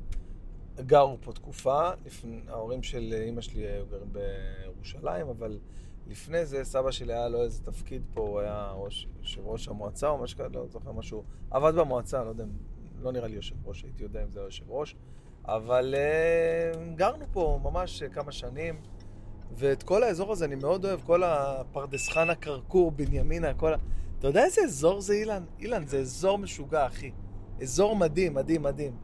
גרו 0.79 1.17
פה 1.21 1.33
תקופה. 1.33 1.89
לפני, 2.05 2.41
ההורים 2.47 2.83
של 2.83 3.13
אימא 3.25 3.41
שלי 3.41 3.67
היו 3.67 3.85
גרים 3.85 4.13
בירושלים, 4.13 5.27
אבל 5.27 5.59
לפני 6.07 6.45
זה 6.45 6.63
סבא 6.63 6.91
שלי 6.91 7.13
היה 7.13 7.27
לו 7.27 7.43
איזה 7.43 7.63
תפקיד 7.63 8.01
פה, 8.13 8.21
הוא 8.21 8.39
היה 8.39 8.71
ראש, 8.75 9.07
יושב 9.19 9.47
ראש 9.47 9.67
המועצה 9.67 10.09
או 10.09 10.17
משהו 10.17 10.37
כזה, 10.37 10.49
לא 10.49 10.67
זוכר 10.67 10.91
משהו. 10.91 11.23
עבד 11.51 11.75
במועצה, 11.75 12.23
לא 12.23 12.29
יודע, 12.29 12.45
לא 13.01 13.11
נראה 13.11 13.27
לי 13.27 13.35
יושב 13.35 13.67
ראש, 13.67 13.83
הייתי 13.83 14.03
יודע 14.03 14.23
אם 14.23 14.31
זה 14.31 14.39
יושב 14.39 14.71
ראש. 14.71 14.95
אבל 15.45 15.95
uh, 15.95 16.95
גרנו 16.95 17.25
פה 17.31 17.59
ממש 17.63 18.03
כמה 18.03 18.31
שנים, 18.31 18.81
ואת 19.55 19.83
כל 19.83 20.03
האזור 20.03 20.31
הזה 20.31 20.45
אני 20.45 20.55
מאוד 20.55 20.85
אוהב, 20.85 20.99
כל 21.05 21.23
הפרדס 21.23 22.09
חנה, 22.09 22.35
כרכור, 22.35 22.91
בנימינה, 22.91 23.53
כל 23.53 23.73
ה... 23.73 23.77
אתה 24.19 24.27
יודע 24.27 24.43
איזה 24.43 24.61
אזור 24.61 25.01
זה, 25.01 25.13
אילן? 25.13 25.43
אילן, 25.59 25.85
זה 25.85 25.97
אזור 25.97 26.37
משוגע, 26.37 26.87
אחי. 26.87 27.11
אזור 27.61 27.95
מדהים, 27.95 28.33
מדהים, 28.33 28.63
מדהים. 28.63 28.95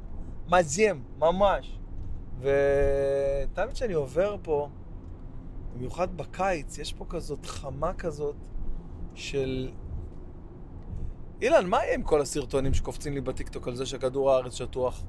מדהים, 0.49 1.03
ממש. 1.17 1.79
ותמיד 2.39 3.73
כשאני 3.73 3.93
עובר 3.93 4.35
פה, 4.41 4.69
במיוחד 5.73 6.17
בקיץ, 6.17 6.77
יש 6.77 6.93
פה 6.93 7.05
כזאת 7.09 7.45
חמה 7.45 7.93
כזאת 7.93 8.35
של... 9.13 9.71
אילן, 11.41 11.65
מה 11.65 11.77
יהיה 11.77 11.93
עם 11.93 12.03
כל 12.03 12.21
הסרטונים 12.21 12.73
שקופצים 12.73 13.13
לי 13.13 13.21
בטיקטוק 13.21 13.67
על 13.67 13.75
זה 13.75 13.85
שכדור 13.85 14.31
הארץ 14.31 14.53
שטוח? 14.53 15.03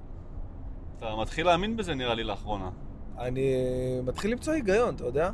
אתה 0.98 1.16
מתחיל 1.20 1.46
להאמין 1.46 1.76
בזה 1.76 1.94
נראה 1.94 2.14
לי 2.14 2.24
לאחרונה. 2.24 2.70
אני 3.20 3.54
מתחיל 4.04 4.32
למצוא 4.32 4.52
היגיון, 4.52 4.94
אתה 4.94 5.04
יודע? 5.04 5.30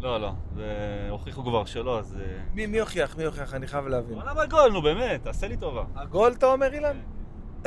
לא, 0.00 0.20
לא, 0.20 0.30
זה... 0.54 0.64
הוכיחו 1.10 1.42
כבר 1.42 1.64
שלא, 1.64 1.98
אז... 1.98 2.16
אה, 2.20 2.38
מי, 2.54 2.66
מי 2.66 2.80
הוכיח? 2.80 3.16
מי 3.16 3.24
הוכיח? 3.24 3.54
אני 3.54 3.66
חייב 3.66 3.86
להבין. 3.86 4.16
וואלה 4.16 4.34
בגול, 4.34 4.70
נו 4.72 4.82
באמת, 4.82 5.24
תעשה 5.24 5.48
לי 5.48 5.56
טובה. 5.56 5.84
הגול, 5.96 6.32
אתה 6.32 6.46
אומר, 6.46 6.72
אילן? 6.72 7.00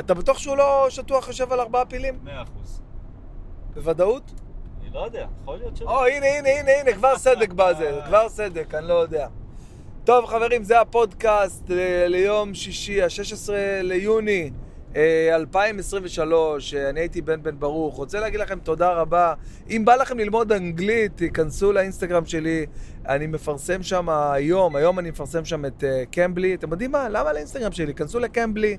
אתה 0.00 0.14
בטוח 0.14 0.38
שהוא 0.38 0.56
לא 0.56 0.86
שטוח 0.90 1.28
יושב 1.28 1.52
על 1.52 1.60
ארבעה 1.60 1.86
פילים? 1.86 2.18
מאה 2.22 2.42
אחוז. 2.42 2.82
בוודאות? 3.74 4.32
אני 4.82 4.90
לא 4.94 5.04
יודע, 5.04 5.26
יכול 5.42 5.56
להיות 5.56 5.76
שלא. 5.76 5.90
או, 5.90 6.06
הנה, 6.06 6.26
הנה, 6.26 6.48
הנה, 6.48 6.70
הנה, 6.80 6.92
כבר 6.92 7.18
סדק 7.18 7.52
בזה, 7.52 7.98
כבר 8.06 8.28
סדק, 8.28 8.74
אני 8.74 8.88
לא 8.88 8.94
יודע. 8.94 9.28
טוב, 10.04 10.26
חברים, 10.26 10.64
זה 10.64 10.80
הפודקאסט 10.80 11.70
אה, 11.70 12.08
ליום 12.08 12.54
שישי, 12.54 13.02
ה-16 13.02 13.52
ליוני 13.82 14.50
2023. 14.96 16.74
אה, 16.74 16.90
אני 16.90 17.00
הייתי 17.00 17.22
בן 17.22 17.42
בן 17.42 17.58
ברוך. 17.58 17.96
רוצה 17.96 18.20
להגיד 18.20 18.40
לכם 18.40 18.58
תודה 18.58 18.92
רבה. 18.92 19.34
אם 19.70 19.82
בא 19.84 19.94
לכם 19.94 20.18
ללמוד 20.18 20.52
אנגלית, 20.52 21.16
תיכנסו 21.16 21.72
לאינסטגרם 21.72 22.26
שלי. 22.26 22.66
אני 23.08 23.26
מפרסם 23.26 23.82
שם 23.82 24.08
היום, 24.08 24.76
היום 24.76 24.98
אני 24.98 25.10
מפרסם 25.10 25.44
שם 25.44 25.64
את 25.64 25.84
אה, 25.84 26.02
קמבלי. 26.10 26.54
אתם 26.54 26.70
יודעים 26.72 26.92
מה? 26.92 27.08
למה 27.08 27.32
לאינסטגרם 27.32 27.72
שלי? 27.72 27.94
כנסו 27.94 28.18
לקמבלי. 28.18 28.76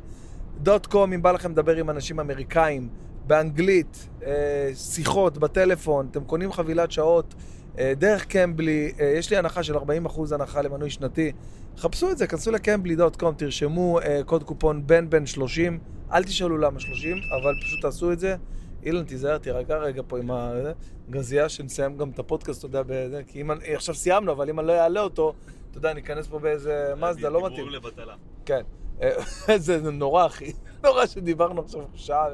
דוט 0.61 0.85
קום, 0.85 1.13
אם 1.13 1.21
בא 1.21 1.31
לכם 1.31 1.51
לדבר 1.51 1.75
עם 1.75 1.89
אנשים 1.89 2.19
אמריקאים, 2.19 2.89
באנגלית, 3.27 4.07
אה, 4.25 4.71
שיחות 4.75 5.37
בטלפון, 5.37 6.07
אתם 6.11 6.23
קונים 6.23 6.51
חבילת 6.51 6.91
שעות 6.91 7.33
אה, 7.37 7.54
דרך 7.97 8.25
קמבלי, 8.25 8.91
אה, 8.99 9.05
יש 9.05 9.29
לי 9.29 9.37
הנחה 9.37 9.63
של 9.63 9.75
40% 9.75 10.31
הנחה 10.31 10.61
למנוי 10.61 10.89
שנתי. 10.89 11.31
חפשו 11.77 12.11
את 12.11 12.17
זה, 12.17 12.27
כנסו 12.27 12.51
לקמבלי.קום, 12.51 13.35
תרשמו 13.35 13.99
אה, 13.99 14.21
קוד 14.25 14.43
קופון 14.43 14.87
בן 14.87 15.09
בן 15.09 15.25
30, 15.25 15.79
אל 16.11 16.23
תשאלו 16.23 16.57
למה 16.57 16.79
30, 16.79 17.17
אבל 17.41 17.53
פשוט 17.65 17.81
תעשו 17.81 18.11
את 18.11 18.19
זה. 18.19 18.35
אילן, 18.83 19.03
תיזהר, 19.03 19.37
תירגע 19.37 19.77
רגע 19.77 20.01
פה 20.07 20.19
עם 20.19 20.31
הגזייה, 20.31 21.49
שנסיים 21.49 21.97
גם 21.97 22.09
את 22.09 22.19
הפודקאסט, 22.19 22.59
אתה 22.59 22.65
יודע, 22.65 22.81
בזה, 22.87 23.21
כי 23.27 23.41
אם 23.41 23.51
אני, 23.51 23.75
עכשיו 23.75 23.95
סיימנו, 23.95 24.31
אבל 24.31 24.49
אם 24.49 24.59
אני 24.59 24.67
לא 24.67 24.73
אעלה 24.73 25.01
אותו, 25.01 25.33
אתה 25.69 25.77
יודע, 25.77 25.93
ניכנס 25.93 26.27
פה 26.27 26.39
באיזה 26.39 26.93
מזדה, 26.97 27.29
לא 27.29 27.45
מתאים. 27.45 27.55
דיבורים 27.55 27.73
לבטלה. 27.73 28.13
כן. 28.45 28.61
אה, 29.01 29.57
זה 29.57 29.91
נורא, 29.91 30.25
אחי. 30.25 30.51
נורא 30.83 31.05
שדיברנו 31.05 31.61
עכשיו 31.61 31.81
שעה. 31.95 32.25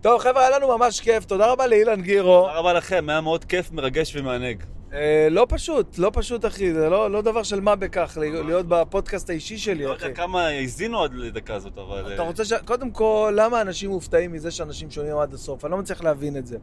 טוב, 0.00 0.20
חבר'ה, 0.20 0.46
היה 0.46 0.58
לנו 0.58 0.78
ממש 0.78 1.00
כיף. 1.00 1.24
תודה 1.24 1.52
רבה 1.52 1.66
לאילן 1.66 2.02
גירו. 2.02 2.40
תודה 2.40 2.58
רבה 2.58 2.72
לכם, 2.72 3.04
היה 3.08 3.20
מאוד 3.20 3.44
כיף, 3.44 3.72
מרגש 3.72 4.16
ומענג. 4.16 4.62
אה, 4.92 5.28
לא 5.30 5.46
פשוט, 5.48 5.98
לא 5.98 6.10
פשוט, 6.14 6.46
אחי. 6.46 6.72
זה 6.72 6.88
לא 6.88 7.10
לא 7.10 7.22
דבר 7.22 7.42
של 7.42 7.60
מה 7.60 7.76
בכך, 7.76 8.18
להיות 8.20 8.66
בפודקאסט 8.68 9.30
האישי 9.30 9.54
לא 9.54 9.60
שלי, 9.60 9.84
אחי. 9.86 10.04
יודע 10.04 10.14
כמה 10.14 10.46
האזינו 10.46 11.02
עד 11.02 11.14
לדקה 11.14 11.54
הזאת, 11.54 11.78
אבל... 11.78 12.14
אתה 12.14 12.22
אה, 12.22 12.26
רוצה 12.26 12.44
ש... 12.44 12.52
קודם 12.52 12.90
כל, 12.90 13.34
למה 13.36 13.60
אנשים 13.60 13.90
מופתעים 13.90 14.32
מזה 14.32 14.50
שאנשים 14.50 14.90
שומעים 14.90 15.16
עד 15.16 15.34
הסוף? 15.34 15.64
אני 15.64 15.72
לא 15.72 15.78
מצליח 15.78 16.02
להבין 16.02 16.36
את 16.36 16.46
זה. 16.46 16.58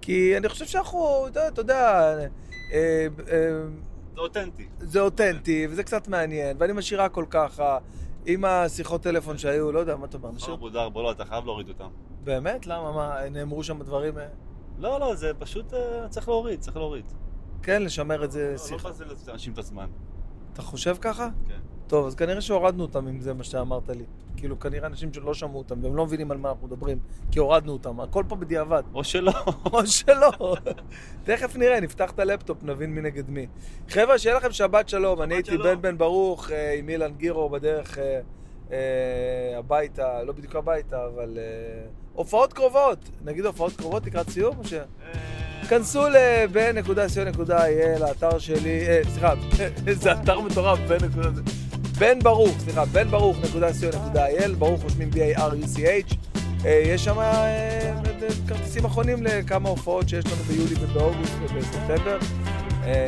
כי 0.00 0.36
אני 0.36 0.48
חושב 0.48 0.66
שאנחנו, 0.66 1.26
אתה 1.28 1.60
יודע, 1.60 2.14
אה, 2.72 3.06
אה, 3.28 3.48
זה 4.14 4.20
אותנטי. 4.20 4.66
זה 4.78 5.00
אותנטי, 5.00 5.66
וזה 5.70 5.82
קצת 5.82 6.08
מעניין, 6.08 6.56
ואני 6.60 6.72
משאיר 6.72 7.02
הכל 7.02 7.24
ככה, 7.30 7.78
עם 8.26 8.44
השיחות 8.44 9.02
טלפון 9.02 9.38
שהיו, 9.38 9.72
לא 9.72 9.78
יודע, 9.78 9.96
מה 9.96 10.06
אתה 10.06 10.16
אומר, 10.16 10.30
נשאיר? 10.30 10.50
ארבו 10.50 10.68
דרבו, 10.68 11.02
לא, 11.02 11.10
אתה 11.10 11.24
חייב 11.24 11.44
להוריד 11.44 11.68
אותם. 11.68 11.88
באמת? 12.24 12.66
למה? 12.66 12.92
מה, 12.92 13.28
נאמרו 13.30 13.64
שם 13.64 13.82
דברים... 13.82 14.18
אה, 14.18 14.26
לא, 14.78 15.00
לא, 15.00 15.14
זה 15.14 15.32
פשוט 15.38 15.74
אה, 15.74 16.08
צריך 16.08 16.28
להוריד, 16.28 16.60
צריך 16.60 16.76
להוריד. 16.76 17.04
כן, 17.62 17.82
לשמר 17.82 18.24
את 18.24 18.32
זה 18.32 18.50
לא 18.52 18.58
שיחה. 18.58 18.88
לבזל 18.88 19.04
לאנשים 19.26 19.52
את 19.52 19.58
הזמן. 19.58 19.86
אתה 20.52 20.62
חושב 20.62 20.96
ככה? 21.00 21.28
כן. 21.48 21.58
טוב, 21.86 22.06
אז 22.06 22.14
כנראה 22.14 22.40
שהורדנו 22.40 22.82
אותם 22.82 23.08
אם 23.08 23.20
זה 23.20 23.34
מה 23.34 23.44
שאמרת 23.44 23.88
לי. 23.88 24.04
כאילו, 24.36 24.60
כנראה 24.60 24.86
אנשים 24.86 25.12
שלא 25.12 25.34
שמעו 25.34 25.58
אותם, 25.58 25.84
והם 25.84 25.96
לא 25.96 26.06
מבינים 26.06 26.30
על 26.30 26.36
מה 26.36 26.48
אנחנו 26.48 26.66
מדברים, 26.66 26.98
כי 27.30 27.38
הורדנו 27.38 27.72
אותם. 27.72 28.00
הכל 28.00 28.24
פה 28.28 28.36
בדיעבד. 28.36 28.82
או 28.94 29.04
שלא. 29.04 29.32
או 29.72 29.86
שלא. 29.86 30.32
תכף 31.24 31.56
נראה, 31.56 31.80
נפתח 31.80 32.10
את 32.10 32.18
הלפטופ, 32.18 32.62
נבין 32.62 32.94
מי 32.94 33.00
נגד 33.00 33.30
מי. 33.30 33.46
חבר'ה, 33.88 34.18
שיהיה 34.18 34.36
לכם 34.36 34.52
שבת 34.52 34.88
שלום. 34.88 35.22
אני 35.22 35.34
הייתי. 35.34 35.58
בן 35.58 35.82
בן 35.82 35.98
ברוך 35.98 36.50
אה, 36.50 36.74
עם 36.74 36.88
אילן 36.88 37.14
גירו 37.14 37.48
בדרך 37.48 37.98
אה, 37.98 38.20
אה, 38.72 39.58
הביתה, 39.58 40.22
לא 40.22 40.32
בדיוק 40.32 40.56
הביתה, 40.56 41.06
אבל 41.06 41.38
הופעות 42.16 42.52
קרובות. 42.52 42.98
נגיד 43.24 43.46
הופעות 43.46 43.72
קרובות 43.76 44.06
לקראת 44.06 44.30
סיום, 44.30 44.58
או 44.58 44.64
ש... 44.64 44.74
כנסו 45.68 46.02
לבן.co.il, 46.08 48.04
האתר 48.04 48.38
שלי, 48.38 48.88
אה, 48.88 49.00
סליחה, 49.10 49.32
איזה 49.86 50.12
אתר 50.12 50.40
מטורף, 50.40 50.78
בן 50.78 51.04
נקודה... 51.04 51.28
בן 51.98 52.18
ברוך, 52.18 52.58
סליחה, 52.58 52.84
בן 52.84 53.08
ברוך.co.il, 53.08 54.54
ברוך 54.58 54.82
רושמים 54.82 55.10
B-A-R-U-C-H. 55.10 56.14
אה, 56.64 56.82
יש 56.86 57.04
שם 57.04 57.18
אה, 57.20 57.94
כרטיסים 58.48 58.84
אחרונים 58.84 59.22
לכמה 59.22 59.68
הופעות 59.68 60.08
שיש 60.08 60.26
לנו 60.26 60.34
ביולי 60.34 60.74
ובאוגוסט 60.80 61.32
ובספטמבר. 61.40 62.18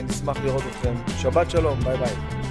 נשמח 0.05 0.37
לראות 0.45 0.63
אתכם. 0.71 0.95
שבת 1.19 1.51
שלום, 1.51 1.81
ביי 1.81 1.97
ביי. 1.97 2.48